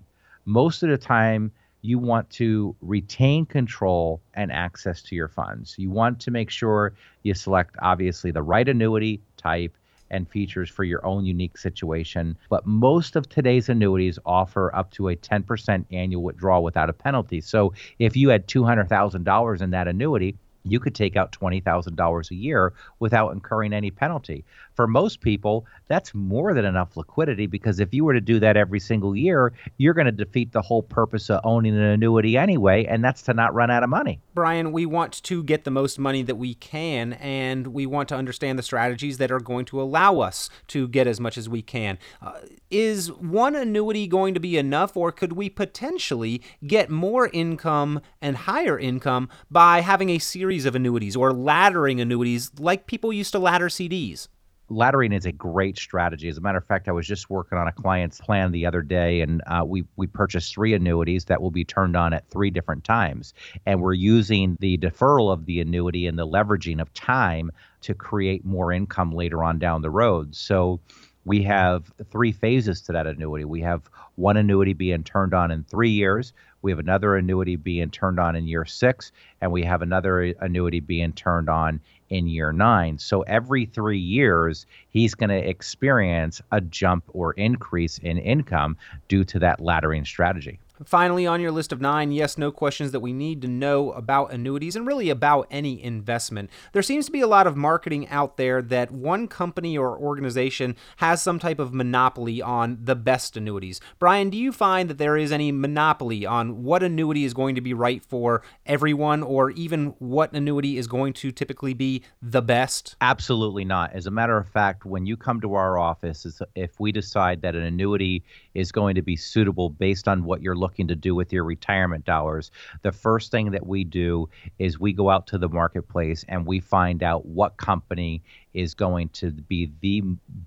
Most 0.44 0.82
of 0.82 0.90
the 0.90 0.98
time, 0.98 1.52
you 1.82 1.98
want 1.98 2.30
to 2.30 2.74
retain 2.80 3.46
control 3.46 4.20
and 4.34 4.52
access 4.52 5.02
to 5.02 5.14
your 5.14 5.28
funds. 5.28 5.76
You 5.78 5.90
want 5.90 6.20
to 6.20 6.30
make 6.30 6.50
sure 6.50 6.94
you 7.22 7.34
select, 7.34 7.76
obviously, 7.80 8.30
the 8.30 8.42
right 8.42 8.68
annuity 8.68 9.20
type 9.36 9.76
and 10.12 10.28
features 10.28 10.70
for 10.70 10.84
your 10.84 11.04
own 11.04 11.24
unique 11.24 11.58
situation. 11.58 12.36
But 12.48 12.66
most 12.66 13.16
of 13.16 13.28
today's 13.28 13.68
annuities 13.68 14.18
offer 14.24 14.72
up 14.74 14.92
to 14.92 15.08
a 15.08 15.16
10% 15.16 15.84
annual 15.90 16.22
withdrawal 16.22 16.62
without 16.62 16.90
a 16.90 16.92
penalty. 16.92 17.40
So 17.40 17.72
if 17.98 18.16
you 18.16 18.28
had 18.28 18.46
$200,000 18.46 19.62
in 19.62 19.70
that 19.70 19.88
annuity, 19.88 20.36
you 20.64 20.80
could 20.80 20.94
take 20.94 21.16
out 21.16 21.32
$20,000 21.32 22.30
a 22.30 22.34
year 22.34 22.72
without 22.98 23.32
incurring 23.32 23.72
any 23.72 23.90
penalty. 23.90 24.44
For 24.74 24.86
most 24.86 25.20
people, 25.20 25.66
that's 25.88 26.14
more 26.14 26.54
than 26.54 26.64
enough 26.64 26.96
liquidity 26.96 27.46
because 27.46 27.80
if 27.80 27.92
you 27.92 28.04
were 28.04 28.14
to 28.14 28.20
do 28.20 28.38
that 28.40 28.56
every 28.56 28.80
single 28.80 29.16
year, 29.16 29.52
you're 29.78 29.94
going 29.94 30.06
to 30.06 30.12
defeat 30.12 30.52
the 30.52 30.62
whole 30.62 30.82
purpose 30.82 31.30
of 31.30 31.40
owning 31.44 31.76
an 31.76 31.82
annuity 31.82 32.36
anyway, 32.36 32.84
and 32.84 33.04
that's 33.04 33.22
to 33.22 33.34
not 33.34 33.54
run 33.54 33.70
out 33.70 33.82
of 33.82 33.90
money. 33.90 34.20
Brian, 34.34 34.72
we 34.72 34.86
want 34.86 35.22
to 35.24 35.42
get 35.42 35.64
the 35.64 35.70
most 35.70 35.98
money 35.98 36.22
that 36.22 36.36
we 36.36 36.54
can, 36.54 37.12
and 37.14 37.68
we 37.68 37.84
want 37.84 38.08
to 38.08 38.16
understand 38.16 38.58
the 38.58 38.62
strategies 38.62 39.18
that 39.18 39.30
are 39.30 39.40
going 39.40 39.64
to 39.66 39.80
allow 39.80 40.20
us 40.20 40.48
to 40.68 40.88
get 40.88 41.06
as 41.06 41.20
much 41.20 41.36
as 41.36 41.48
we 41.48 41.60
can. 41.60 41.98
Uh, 42.20 42.40
is 42.70 43.12
one 43.12 43.54
annuity 43.54 44.06
going 44.06 44.34
to 44.34 44.40
be 44.40 44.56
enough, 44.56 44.96
or 44.96 45.12
could 45.12 45.34
we 45.34 45.50
potentially 45.50 46.42
get 46.66 46.88
more 46.88 47.28
income 47.32 48.00
and 48.20 48.36
higher 48.38 48.78
income 48.78 49.28
by 49.50 49.80
having 49.80 50.08
a 50.10 50.18
series 50.18 50.64
of 50.64 50.74
annuities 50.74 51.14
or 51.14 51.32
laddering 51.32 52.00
annuities 52.00 52.50
like 52.58 52.86
people 52.86 53.12
used 53.12 53.32
to 53.32 53.38
ladder 53.38 53.68
CDs? 53.68 54.28
Laddering 54.72 55.14
is 55.14 55.26
a 55.26 55.32
great 55.32 55.78
strategy. 55.78 56.28
As 56.28 56.38
a 56.38 56.40
matter 56.40 56.58
of 56.58 56.66
fact, 56.66 56.88
I 56.88 56.92
was 56.92 57.06
just 57.06 57.30
working 57.30 57.58
on 57.58 57.68
a 57.68 57.72
client's 57.72 58.20
plan 58.20 58.52
the 58.52 58.66
other 58.66 58.82
day, 58.82 59.20
and 59.20 59.42
uh, 59.46 59.64
we 59.66 59.84
we 59.96 60.06
purchased 60.06 60.52
three 60.54 60.74
annuities 60.74 61.26
that 61.26 61.40
will 61.40 61.50
be 61.50 61.64
turned 61.64 61.96
on 61.96 62.12
at 62.12 62.28
three 62.30 62.50
different 62.50 62.84
times, 62.84 63.34
and 63.66 63.80
we're 63.80 63.92
using 63.92 64.56
the 64.60 64.78
deferral 64.78 65.32
of 65.32 65.46
the 65.46 65.60
annuity 65.60 66.06
and 66.06 66.18
the 66.18 66.26
leveraging 66.26 66.80
of 66.80 66.92
time 66.94 67.50
to 67.82 67.94
create 67.94 68.44
more 68.44 68.72
income 68.72 69.12
later 69.12 69.44
on 69.44 69.58
down 69.58 69.82
the 69.82 69.90
road. 69.90 70.34
So. 70.34 70.80
We 71.24 71.44
have 71.44 71.92
three 72.10 72.32
phases 72.32 72.80
to 72.80 72.92
that 72.94 73.06
annuity. 73.06 73.44
We 73.44 73.60
have 73.60 73.88
one 74.16 74.36
annuity 74.36 74.72
being 74.72 75.04
turned 75.04 75.34
on 75.34 75.52
in 75.52 75.62
three 75.62 75.90
years. 75.90 76.32
We 76.62 76.72
have 76.72 76.80
another 76.80 77.14
annuity 77.14 77.54
being 77.54 77.90
turned 77.90 78.18
on 78.18 78.34
in 78.34 78.48
year 78.48 78.64
six, 78.64 79.12
and 79.40 79.52
we 79.52 79.62
have 79.62 79.82
another 79.82 80.22
annuity 80.40 80.80
being 80.80 81.12
turned 81.12 81.48
on 81.48 81.80
in 82.12 82.28
year 82.28 82.52
nine. 82.52 82.98
So 82.98 83.22
every 83.22 83.64
three 83.64 83.98
years, 83.98 84.66
he's 84.90 85.14
going 85.14 85.30
to 85.30 85.48
experience 85.48 86.42
a 86.52 86.60
jump 86.60 87.04
or 87.08 87.32
increase 87.32 87.98
in 87.98 88.18
income 88.18 88.76
due 89.08 89.24
to 89.24 89.38
that 89.38 89.60
laddering 89.60 90.06
strategy. 90.06 90.60
Finally, 90.84 91.26
on 91.26 91.40
your 91.40 91.52
list 91.52 91.72
of 91.72 91.80
nine 91.80 92.10
yes, 92.10 92.36
no 92.36 92.50
questions 92.50 92.90
that 92.92 93.00
we 93.00 93.12
need 93.12 93.40
to 93.42 93.48
know 93.48 93.92
about 93.92 94.32
annuities 94.32 94.74
and 94.74 94.86
really 94.86 95.10
about 95.10 95.46
any 95.50 95.82
investment. 95.82 96.50
There 96.72 96.82
seems 96.82 97.06
to 97.06 97.12
be 97.12 97.20
a 97.20 97.26
lot 97.26 97.46
of 97.46 97.56
marketing 97.56 98.08
out 98.08 98.36
there 98.36 98.60
that 98.62 98.90
one 98.90 99.28
company 99.28 99.78
or 99.78 99.96
organization 99.96 100.74
has 100.96 101.22
some 101.22 101.38
type 101.38 101.58
of 101.58 101.72
monopoly 101.72 102.42
on 102.42 102.78
the 102.82 102.96
best 102.96 103.36
annuities. 103.36 103.80
Brian, 103.98 104.30
do 104.30 104.38
you 104.38 104.50
find 104.50 104.90
that 104.90 104.98
there 104.98 105.16
is 105.16 105.30
any 105.30 105.52
monopoly 105.52 106.26
on 106.26 106.62
what 106.64 106.82
annuity 106.82 107.24
is 107.24 107.34
going 107.34 107.54
to 107.54 107.60
be 107.60 107.74
right 107.74 108.02
for 108.02 108.42
everyone 108.66 109.22
or 109.22 109.50
even 109.50 109.94
what 109.98 110.32
annuity 110.32 110.78
is 110.78 110.86
going 110.86 111.12
to 111.12 111.30
typically 111.30 111.74
be 111.74 112.02
the 112.20 112.42
best? 112.42 112.96
Absolutely 113.00 113.64
not. 113.64 113.92
As 113.92 114.06
a 114.06 114.10
matter 114.10 114.36
of 114.36 114.48
fact, 114.48 114.84
when 114.84 115.06
you 115.06 115.16
come 115.16 115.40
to 115.42 115.54
our 115.54 115.78
office, 115.78 116.40
if 116.56 116.80
we 116.80 116.90
decide 116.92 117.42
that 117.42 117.54
an 117.54 117.62
annuity 117.62 118.24
is 118.54 118.72
going 118.72 118.94
to 118.94 119.02
be 119.02 119.16
suitable 119.16 119.70
based 119.70 120.08
on 120.08 120.24
what 120.24 120.42
you're 120.42 120.56
looking 120.56 120.71
to 120.76 120.94
do 120.94 121.14
with 121.14 121.32
your 121.32 121.44
retirement 121.44 122.04
dollars, 122.04 122.50
the 122.82 122.92
first 122.92 123.30
thing 123.30 123.50
that 123.52 123.66
we 123.66 123.84
do 123.84 124.28
is 124.58 124.78
we 124.78 124.92
go 124.92 125.10
out 125.10 125.26
to 125.28 125.38
the 125.38 125.48
marketplace 125.48 126.24
and 126.28 126.46
we 126.46 126.60
find 126.60 127.02
out 127.02 127.26
what 127.26 127.56
company 127.56 128.22
is 128.54 128.74
going 128.74 129.08
to 129.10 129.30
be 129.30 129.70
the 129.80 130.02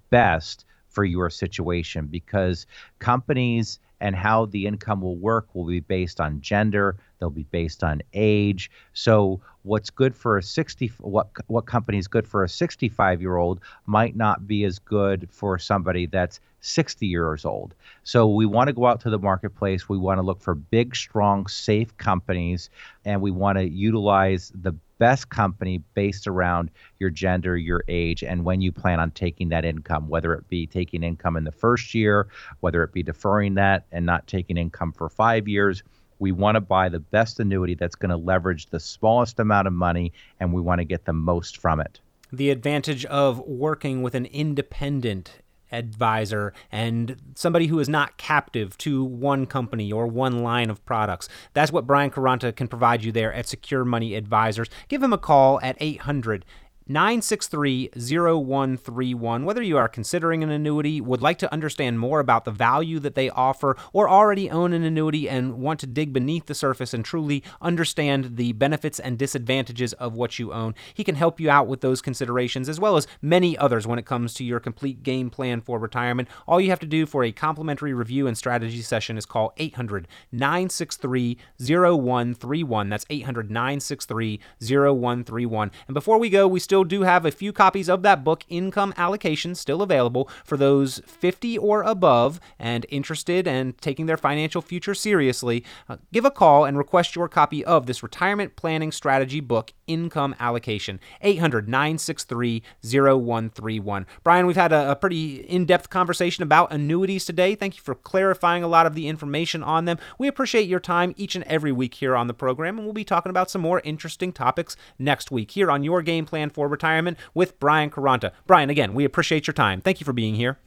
best 0.10 0.66
for 0.90 1.04
your 1.04 1.30
situation 1.30 2.08
because 2.08 2.66
companies 3.00 3.80
and 4.02 4.16
how 4.16 4.46
the 4.46 4.66
income 4.66 5.02
will 5.02 5.18
work 5.18 5.48
will 5.54 5.66
be 5.66 5.80
based 5.80 6.20
on 6.20 6.42
gender, 6.42 6.98
they'll 7.20 7.30
be 7.30 7.44
based 7.44 7.84
on 7.84 8.02
age. 8.14 8.70
So 8.94 9.42
what's 9.66 9.90
good 9.90 10.16
for 10.16 10.38
a 10.38 10.44
60 10.44 10.88
what 11.00 11.30
what 11.48 11.66
company 11.66 11.98
is 11.98 12.08
good 12.08 12.28
for 12.28 12.44
a 12.44 12.50
65 12.50 13.22
year 13.22 13.38
old 13.38 13.60
might 13.86 14.16
not 14.16 14.48
be 14.48 14.64
as 14.64 14.80
good 14.80 15.28
for 15.32 15.58
somebody 15.58 16.06
that's 16.06 16.40
60 16.66 17.06
years 17.06 17.46
old. 17.46 17.76
So 18.04 18.28
we 18.28 18.46
want 18.46 18.68
to 18.68 18.74
go 18.74 18.88
out 18.88 19.00
to 19.02 19.10
the 19.10 19.20
marketplace. 19.20 19.88
We 19.88 19.98
want 19.98 20.18
to 20.18 20.24
look 20.24 20.42
for 20.42 20.56
big, 20.56 20.96
strong, 20.96 21.46
safe 21.46 21.96
companies, 21.98 22.70
and 23.06 23.22
we 23.22 23.30
want 23.30 23.60
to 23.60 23.70
utilize 23.70 24.52
the 24.56 24.74
best 24.98 25.30
company 25.30 25.84
based 25.94 26.26
around 26.26 26.72
your 27.00 27.10
gender, 27.10 27.58
your 27.58 27.84
age, 27.88 28.24
and 28.24 28.46
when 28.46 28.62
you 28.62 28.72
plan 28.72 29.00
on 29.00 29.12
taking 29.12 29.50
that 29.50 29.66
income, 29.66 30.08
whether 30.08 30.34
it 30.34 30.48
be 30.48 30.66
taking 30.66 31.04
income 31.04 31.36
in 31.38 31.44
the 31.44 31.52
first 31.52 31.94
year, 31.94 32.28
whether 32.62 32.82
it 32.82 32.94
be 32.94 33.04
deferring 33.04 33.56
that 33.56 33.86
and 33.92 34.06
not 34.06 34.26
taking 34.26 34.58
income 34.58 34.92
for 34.92 35.10
five 35.10 35.48
years. 35.48 35.84
We 36.20 36.32
want 36.32 36.56
to 36.56 36.62
buy 36.62 36.90
the 36.90 37.00
best 37.00 37.40
annuity 37.40 37.76
that's 37.76 37.96
going 37.96 38.10
to 38.10 38.18
leverage 38.18 38.68
the 38.68 38.80
smallest 38.80 39.40
amount 39.40 39.68
of 39.68 39.74
money, 39.74 40.14
and 40.40 40.54
we 40.54 40.62
want 40.62 40.80
to 40.80 40.86
get 40.86 41.06
the 41.06 41.14
most 41.14 41.58
from 41.58 41.80
it. 41.80 42.00
The 42.32 42.50
advantage 42.50 43.06
of 43.06 43.40
working 43.40 44.02
with 44.02 44.16
an 44.16 44.26
independent 44.26 45.40
advisor 45.72 46.54
and 46.72 47.18
somebody 47.36 47.68
who 47.68 47.80
is 47.80 47.90
not 47.90 48.18
captive 48.18 48.78
to 48.78 49.04
one 49.04 49.46
company 49.46 49.92
or 49.92 50.08
one 50.08 50.44
line 50.44 50.70
of 50.70 50.84
products. 50.86 51.28
That's 51.54 51.72
what 51.72 51.88
Brian 51.88 52.12
Quaranta 52.12 52.56
can 52.56 52.68
provide 52.68 53.04
you 53.04 53.12
there 53.12 53.34
at 53.34 53.48
Secure 53.48 53.84
Money 53.84 54.16
Advisors. 54.16 54.70
Give 54.88 55.04
him 55.04 55.14
a 55.14 55.18
call 55.18 55.60
at 55.62 55.78
800 55.80 56.46
963 56.88 57.90
0131. 57.96 59.44
Whether 59.44 59.64
you 59.64 59.76
are 59.78 59.88
considering 59.88 60.44
an 60.44 60.52
annuity, 60.52 61.02
would 61.02 61.22
like 61.22 61.40
to 61.40 61.52
understand 61.52 62.00
more 62.00 62.20
about 62.20 62.46
the 62.46 62.52
value 62.52 63.00
that 63.00 63.16
they 63.16 63.30
offer, 63.32 63.76
or 63.92 64.08
already 64.08 64.52
own 64.52 64.72
an 64.72 64.84
annuity 64.84 65.28
and 65.28 65.56
want 65.56 65.80
to 65.80 65.88
dig 65.88 66.14
beneath 66.14 66.46
the 66.46 66.54
surface 66.54 66.94
and 66.94 67.04
truly 67.04 67.44
understand 67.60 68.38
the 68.38 68.54
benefits 68.54 69.00
and 69.00 69.18
disadvantages 69.18 69.94
of 69.94 70.14
what 70.14 70.38
you 70.38 70.54
own, 70.54 70.76
he 70.94 71.04
can 71.04 71.16
help 71.16 71.40
you 71.40 71.50
out 71.50 71.68
with 71.68 71.82
those 71.82 72.02
considerations 72.02 72.70
as 72.70 72.80
well 72.80 72.98
as 72.98 73.08
many 73.22 73.58
others 73.58 73.88
when 73.88 73.98
it 73.98 74.06
comes 74.06 74.34
to 74.36 74.44
your 74.44 74.60
complete 74.60 75.02
game 75.02 75.30
plan 75.30 75.62
for 75.62 75.80
retirement. 75.80 76.28
All 76.48 76.62
you 76.62 76.70
have 76.70 76.80
to 76.82 76.86
do 76.86 77.06
for 77.06 77.24
a 77.24 77.32
complimentary 77.32 77.94
review 77.94 78.28
and 78.28 78.38
strategy 78.38 78.82
session 78.82 79.18
is 79.18 79.26
call 79.26 79.54
800 79.58 80.08
963 80.32 81.38
0131. 81.60 82.90
That's 82.90 83.06
800 83.10 83.50
963 83.50 84.40
0131. 84.62 85.72
And 85.88 85.94
before 85.94 86.18
we 86.20 86.30
go, 86.30 86.48
we 86.48 86.60
still 86.60 86.75
still 86.76 86.84
do 86.84 87.04
have 87.04 87.26
a 87.26 87.32
few 87.32 87.54
copies 87.54 87.88
of 87.88 88.02
that 88.02 88.22
book, 88.22 88.44
Income 88.50 88.94
Allocation, 88.98 89.56
still 89.56 89.82
available 89.82 90.30
for 90.44 90.58
those 90.58 91.00
50 91.08 91.58
or 91.58 91.84
above 91.84 92.38
and 92.60 92.86
interested 92.90 93.48
and 93.48 93.78
taking 93.78 94.08
their 94.08 94.18
financial 94.18 94.62
future 94.62 94.94
seriously. 94.94 95.64
Uh, 95.88 95.96
give 96.12 96.26
a 96.26 96.32
call 96.32 96.66
and 96.66 96.78
request 96.78 97.16
your 97.16 97.30
copy 97.30 97.64
of 97.64 97.86
this 97.86 98.04
retirement 98.04 98.58
planning 98.58 98.92
strategy 98.92 99.40
book, 99.40 99.72
Income 99.88 100.36
Allocation. 100.38 101.00
800 101.22 101.70
963 101.70 102.62
0131. 102.84 104.06
Brian, 104.26 104.46
we've 104.46 104.58
had 104.58 104.74
a, 104.74 104.92
a 104.92 104.96
pretty 104.98 105.36
in 105.36 105.64
depth 105.64 105.90
conversation 105.90 106.44
about 106.44 106.74
annuities 106.74 107.24
today. 107.24 107.56
Thank 107.56 107.78
you 107.78 107.84
for 107.84 107.96
clarifying 107.96 108.64
a 108.64 108.68
lot 108.68 108.86
of 108.86 108.96
the 108.96 109.08
information 109.08 109.64
on 109.64 109.86
them. 109.86 109.98
We 110.20 110.28
appreciate 110.28 110.68
your 110.68 110.82
time 110.82 111.14
each 111.16 111.36
and 111.36 111.46
every 111.46 111.72
week 111.72 111.94
here 111.94 112.18
on 112.18 112.28
the 112.28 112.34
program, 112.34 112.78
and 112.78 112.86
we'll 112.86 112.94
be 112.94 113.06
talking 113.06 113.30
about 113.30 113.50
some 113.50 113.62
more 113.62 113.80
interesting 113.86 114.34
topics 114.34 114.76
next 115.00 115.32
week 115.32 115.52
here 115.52 115.72
on 115.72 115.82
Your 115.82 116.02
Game 116.02 116.26
Plan 116.26 116.50
for 116.50 116.65
retirement 116.68 117.18
with 117.34 117.60
Brian 117.60 117.90
Quaranta. 117.90 118.32
Brian, 118.48 118.70
again, 118.70 118.94
we 118.94 119.06
appreciate 119.06 119.48
your 119.48 119.54
time. 119.54 119.82
Thank 119.82 120.00
you 120.00 120.06
for 120.06 120.14
being 120.14 120.36
here. 120.36 120.58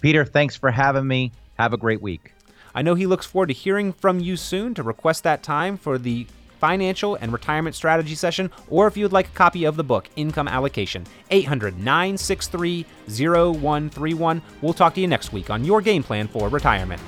Peter, 0.00 0.24
thanks 0.24 0.56
for 0.56 0.70
having 0.70 1.06
me. 1.06 1.32
Have 1.58 1.72
a 1.72 1.78
great 1.78 2.02
week. 2.02 2.32
I 2.74 2.82
know 2.82 2.94
he 2.94 3.06
looks 3.06 3.24
forward 3.24 3.46
to 3.46 3.54
hearing 3.54 3.92
from 3.92 4.20
you 4.20 4.36
soon 4.36 4.74
to 4.74 4.82
request 4.82 5.22
that 5.22 5.42
time 5.42 5.78
for 5.78 5.96
the 5.96 6.26
financial 6.58 7.14
and 7.16 7.32
retirement 7.32 7.74
strategy 7.74 8.14
session, 8.14 8.50
or 8.68 8.86
if 8.86 8.96
you 8.96 9.04
would 9.04 9.12
like 9.12 9.28
a 9.28 9.32
copy 9.32 9.64
of 9.64 9.76
the 9.76 9.84
book, 9.84 10.08
Income 10.16 10.48
Allocation. 10.48 11.04
800 11.30 11.78
963 11.78 12.84
0131. 13.08 14.42
We'll 14.60 14.74
talk 14.74 14.94
to 14.94 15.00
you 15.00 15.06
next 15.06 15.32
week 15.32 15.50
on 15.50 15.64
Your 15.64 15.80
Game 15.80 16.02
Plan 16.02 16.28
for 16.28 16.48
Retirement. 16.48 17.00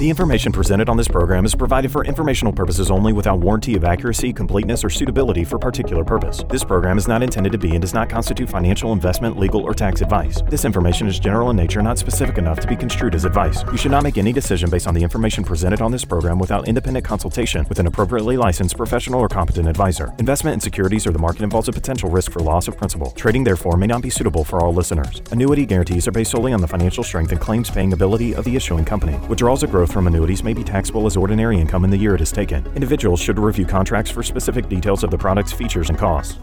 The 0.00 0.08
information 0.08 0.50
presented 0.50 0.88
on 0.88 0.96
this 0.96 1.08
program 1.08 1.44
is 1.44 1.54
provided 1.54 1.92
for 1.92 2.06
informational 2.06 2.54
purposes 2.54 2.90
only 2.90 3.12
without 3.12 3.40
warranty 3.40 3.76
of 3.76 3.84
accuracy, 3.84 4.32
completeness, 4.32 4.82
or 4.82 4.88
suitability 4.88 5.44
for 5.44 5.58
particular 5.58 6.04
purpose. 6.04 6.42
This 6.48 6.64
program 6.64 6.96
is 6.96 7.06
not 7.06 7.22
intended 7.22 7.52
to 7.52 7.58
be 7.58 7.72
and 7.72 7.82
does 7.82 7.92
not 7.92 8.08
constitute 8.08 8.48
financial, 8.48 8.94
investment, 8.94 9.38
legal, 9.38 9.60
or 9.60 9.74
tax 9.74 10.00
advice. 10.00 10.40
This 10.48 10.64
information 10.64 11.06
is 11.06 11.20
general 11.20 11.50
in 11.50 11.56
nature, 11.56 11.82
not 11.82 11.98
specific 11.98 12.38
enough 12.38 12.60
to 12.60 12.66
be 12.66 12.76
construed 12.76 13.14
as 13.14 13.26
advice. 13.26 13.62
You 13.70 13.76
should 13.76 13.90
not 13.90 14.02
make 14.02 14.16
any 14.16 14.32
decision 14.32 14.70
based 14.70 14.86
on 14.86 14.94
the 14.94 15.02
information 15.02 15.44
presented 15.44 15.82
on 15.82 15.92
this 15.92 16.06
program 16.06 16.38
without 16.38 16.66
independent 16.66 17.04
consultation 17.04 17.66
with 17.68 17.78
an 17.78 17.86
appropriately 17.86 18.38
licensed 18.38 18.78
professional 18.78 19.20
or 19.20 19.28
competent 19.28 19.68
advisor. 19.68 20.14
Investment 20.18 20.54
in 20.54 20.60
securities 20.60 21.06
or 21.06 21.10
the 21.10 21.18
market 21.18 21.42
involves 21.42 21.68
a 21.68 21.72
potential 21.72 22.08
risk 22.08 22.32
for 22.32 22.40
loss 22.40 22.68
of 22.68 22.78
principal. 22.78 23.10
Trading, 23.10 23.44
therefore, 23.44 23.76
may 23.76 23.86
not 23.86 24.00
be 24.00 24.08
suitable 24.08 24.44
for 24.44 24.62
all 24.62 24.72
listeners. 24.72 25.20
Annuity 25.30 25.66
guarantees 25.66 26.08
are 26.08 26.12
based 26.12 26.30
solely 26.30 26.54
on 26.54 26.62
the 26.62 26.68
financial 26.68 27.04
strength 27.04 27.32
and 27.32 27.40
claims 27.42 27.70
paying 27.70 27.92
ability 27.92 28.34
of 28.34 28.46
the 28.46 28.56
issuing 28.56 28.86
company. 28.86 29.18
Withdrawals 29.28 29.62
of 29.62 29.70
growth 29.90 29.94
from 29.94 30.06
annuities 30.06 30.44
may 30.44 30.54
be 30.54 30.62
taxable 30.62 31.06
as 31.06 31.16
ordinary 31.16 31.60
income 31.60 31.84
in 31.84 31.90
the 31.90 31.96
year 31.96 32.14
it 32.14 32.20
is 32.20 32.30
taken. 32.30 32.64
Individuals 32.74 33.20
should 33.20 33.38
review 33.38 33.66
contracts 33.66 34.10
for 34.10 34.22
specific 34.22 34.68
details 34.68 35.02
of 35.02 35.10
the 35.10 35.18
product's 35.18 35.52
features 35.52 35.88
and 35.88 35.98
costs. 35.98 36.38